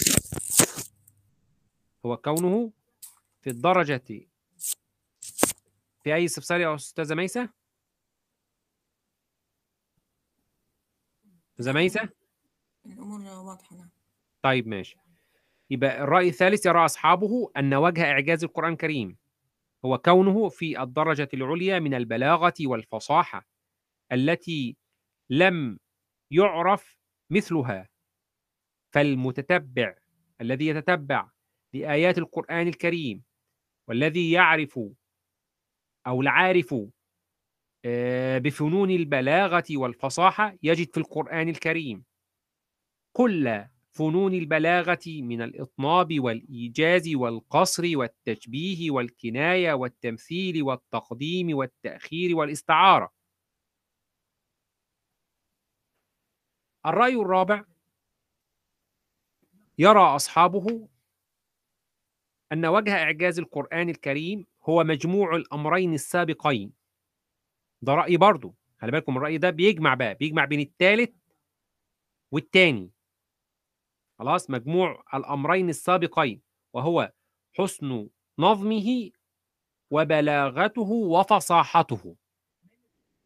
هو 2.06 2.16
كونه 2.16 2.72
في 3.42 3.50
الدرجة 3.50 4.28
في 6.08 6.14
أي 6.14 6.24
استفسار 6.24 6.60
يا 6.60 6.74
أستاذة 6.74 7.14
ميسة؟ 7.14 7.48
أستاذة 11.60 11.72
ميسة؟ 11.72 12.08
الأمور 12.86 13.20
واضحة 13.20 13.76
نعم 13.76 13.90
طيب 14.42 14.68
ماشي 14.68 14.96
يبقى 15.70 16.02
الرأي 16.02 16.28
الثالث 16.28 16.66
يرى 16.66 16.84
أصحابه 16.84 17.50
أن 17.56 17.74
وجه 17.74 18.04
إعجاز 18.10 18.44
القرآن 18.44 18.72
الكريم 18.72 19.16
هو 19.84 19.98
كونه 19.98 20.48
في 20.48 20.82
الدرجة 20.82 21.28
العليا 21.34 21.78
من 21.78 21.94
البلاغة 21.94 22.54
والفصاحة 22.60 23.46
التي 24.12 24.76
لم 25.30 25.78
يعرف 26.30 26.98
مثلها 27.30 27.88
فالمتتبع 28.94 29.94
الذي 30.40 30.66
يتتبع 30.66 31.30
لآيات 31.72 32.18
القرآن 32.18 32.68
الكريم 32.68 33.22
والذي 33.88 34.32
يعرف 34.32 34.80
أو 36.08 36.20
العارف 36.20 36.74
آه، 37.84 38.38
بفنون 38.38 38.90
البلاغة 38.90 39.64
والفصاحة 39.70 40.56
يجد 40.62 40.90
في 40.92 40.96
القرآن 41.00 41.48
الكريم 41.48 42.04
كل 43.12 43.64
فنون 43.90 44.34
البلاغة 44.34 45.06
من 45.06 45.42
الإطناب 45.42 46.20
والإيجاز 46.20 47.14
والقصر 47.14 47.82
والتشبيه 47.94 48.90
والكناية 48.90 49.72
والتمثيل 49.72 50.62
والتقديم 50.62 51.56
والتأخير 51.56 52.36
والاستعارة. 52.36 53.12
الرأي 56.86 57.14
الرابع 57.14 57.64
يرى 59.78 60.00
أصحابه 60.00 60.88
أن 62.52 62.66
وجه 62.66 63.02
إعجاز 63.02 63.38
القرآن 63.38 63.88
الكريم 63.88 64.46
هو 64.64 64.84
مجموع 64.84 65.36
الأمرين 65.36 65.94
السابقين. 65.94 66.72
ده 67.82 67.94
رأي 67.94 68.16
برضه، 68.16 68.54
خلي 68.80 68.90
بالكم 68.92 69.16
الرأي 69.16 69.38
ده 69.38 69.50
بيجمع 69.50 69.94
بقى، 69.94 70.14
بيجمع 70.14 70.44
بين 70.44 70.60
الثالث 70.60 71.10
والتاني. 72.32 72.90
خلاص 74.18 74.50
مجموع 74.50 75.04
الأمرين 75.14 75.68
السابقين 75.68 76.40
وهو 76.72 77.12
حسن 77.52 78.08
نظمه 78.38 79.10
وبلاغته 79.90 80.90
وفصاحته 80.90 82.16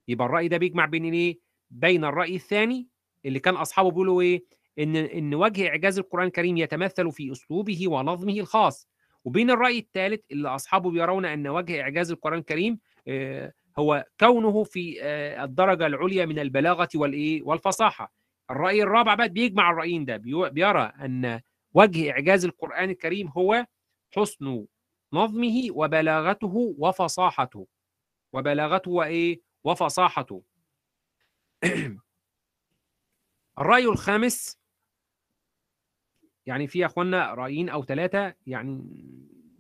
يبقى 0.09 0.27
الرأي 0.27 0.49
ده 0.49 0.57
بيجمع 0.57 0.87
بين 0.87 1.13
إيه؟ 1.15 1.39
بين 1.71 2.05
الرأي 2.05 2.37
الثاني 2.37 2.89
اللي 3.25 3.41
كان 3.41 3.55
أصحابه 3.57 3.91
بيقولوا 3.91 4.23
إيه؟ 4.23 4.45
إن 4.79 4.97
إن 4.97 5.35
وجه 5.35 5.69
إعجاز 5.69 5.99
القرآن 5.99 6.27
الكريم 6.27 6.57
يتمثل 6.57 7.13
في 7.13 7.33
أسلوبه 7.33 7.89
ونظمه 7.89 8.33
الخاص 8.41 8.89
وبين 9.25 9.51
الرأي 9.51 9.79
الثالث 9.79 10.21
اللي 10.31 10.49
أصحابه 10.49 10.91
بيرون 10.91 11.25
أن 11.25 11.49
وجه 11.49 11.81
إعجاز 11.83 12.11
القرآن 12.11 12.39
الكريم 12.39 12.79
آه، 13.09 13.53
هو 13.79 14.05
كونه 14.21 14.65
في 14.65 14.99
آه، 15.03 15.45
الدرجة 15.45 15.87
العليا 15.87 16.27
من 16.27 16.39
البلاغة 16.39 16.89
والإيه؟ 16.95 17.43
والفصاحة. 17.43 18.13
الرأي 18.51 18.83
الرابع 18.83 19.15
بقى 19.15 19.29
بيجمع 19.29 19.71
الرأيين 19.71 20.05
ده 20.05 20.17
بيرى 20.49 20.93
أن 21.01 21.41
وجه 21.75 22.11
إعجاز 22.11 22.45
القرآن 22.45 22.91
الكريم 22.91 23.29
هو 23.29 23.67
حسن 24.17 24.67
نظمه 25.13 25.67
وبلاغته 25.71 26.75
وفصاحته. 26.79 27.67
وبلاغته 28.33 28.91
وإيه؟ 28.91 29.41
وفصاحته. 29.65 30.43
الرأي 33.59 33.85
الخامس 33.85 34.62
يعني 36.47 36.67
في 36.67 36.79
يا 36.79 36.87
اخوانا 36.87 37.35
رأيين 37.35 37.69
أو 37.69 37.85
ثلاثة 37.85 38.35
يعني 38.47 38.73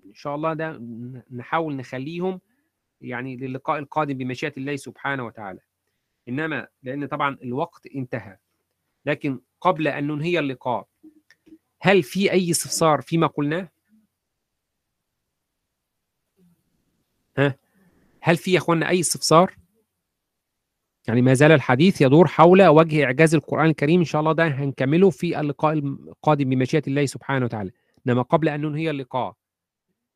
إن 0.06 0.14
شاء 0.14 0.34
الله 0.34 0.54
ده 0.54 0.82
نحاول 1.30 1.76
نخليهم 1.76 2.40
يعني 3.00 3.36
للقاء 3.36 3.78
القادم 3.78 4.18
بمشيئة 4.18 4.52
الله 4.56 4.76
سبحانه 4.76 5.26
وتعالى 5.26 5.60
إنما 6.28 6.68
لأن 6.82 7.06
طبعا 7.06 7.38
الوقت 7.42 7.86
انتهى 7.86 8.38
لكن 9.06 9.40
قبل 9.60 9.88
أن 9.88 10.06
ننهي 10.06 10.38
اللقاء 10.38 10.88
هل 11.80 12.02
في 12.02 12.32
أي 12.32 12.50
استفسار 12.50 13.00
فيما 13.00 13.26
قلناه؟ 13.26 13.68
ها؟ 17.38 17.58
هل 18.20 18.36
في 18.36 18.52
يا 18.52 18.58
اخوانا 18.58 18.88
أي 18.88 19.00
استفسار؟ 19.00 19.56
يعني 21.08 21.22
ما 21.22 21.34
زال 21.34 21.52
الحديث 21.52 22.00
يدور 22.00 22.26
حول 22.28 22.66
وجه 22.66 23.04
إعجاز 23.04 23.34
القرآن 23.34 23.66
الكريم 23.66 24.00
إن 24.00 24.04
شاء 24.04 24.20
الله 24.20 24.32
ده 24.32 24.46
هنكمله 24.46 25.10
في 25.10 25.40
اللقاء 25.40 25.72
القادم 25.72 26.50
بمشيئة 26.50 26.82
الله 26.86 27.06
سبحانه 27.06 27.44
وتعالى 27.44 27.70
إنما 28.06 28.22
قبل 28.22 28.48
أن 28.48 28.60
ننهي 28.60 28.90
اللقاء 28.90 29.34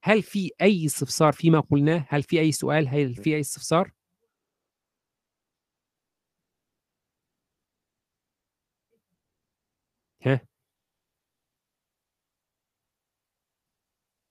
هل 0.03 0.23
في 0.23 0.51
أي 0.63 0.87
استفسار 0.87 1.33
فيما 1.33 1.61
قلناه؟ 1.61 2.07
هل 2.09 2.23
في 2.23 2.41
أي 2.41 2.53
سؤال؟ 2.53 2.89
هل 2.89 3.15
في 3.15 3.35
أي 3.35 3.41
استفسار؟ 3.41 3.91
ها؟ 10.23 10.41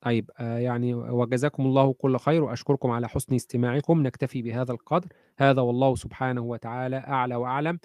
طيب 0.06 0.30
آه، 0.38 0.58
يعني 0.58 0.94
وجزاكم 0.94 1.66
الله 1.66 1.92
كل 1.92 2.18
خير 2.18 2.44
وأشكركم 2.44 2.90
على 2.90 3.08
حسن 3.08 3.34
استماعكم. 3.34 4.02
نكتفي 4.02 4.42
بهذا 4.42 4.72
القدر. 4.72 5.08
هذا 5.38 5.62
والله 5.62 5.94
سبحانه 5.94 6.40
وتعالى 6.40 6.96
أعلى 6.96 7.34
وأعلم. 7.36 7.78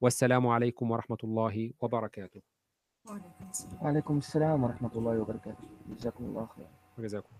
والسلام 0.00 0.46
عليكم 0.46 0.90
ورحمة 0.90 1.16
الله 1.24 1.72
وبركاته. 1.80 2.40
وعليكم 3.08 3.48
السلام 3.50 3.82
وعليكم 3.82 4.18
السلام 4.18 4.64
ورحمة 4.64 4.90
الله 4.96 5.20
وبركاته. 5.20 5.68
جزاكم 5.88 6.24
الله 6.24 6.46
خير. 6.46 6.66
وجزاكم 6.98 7.39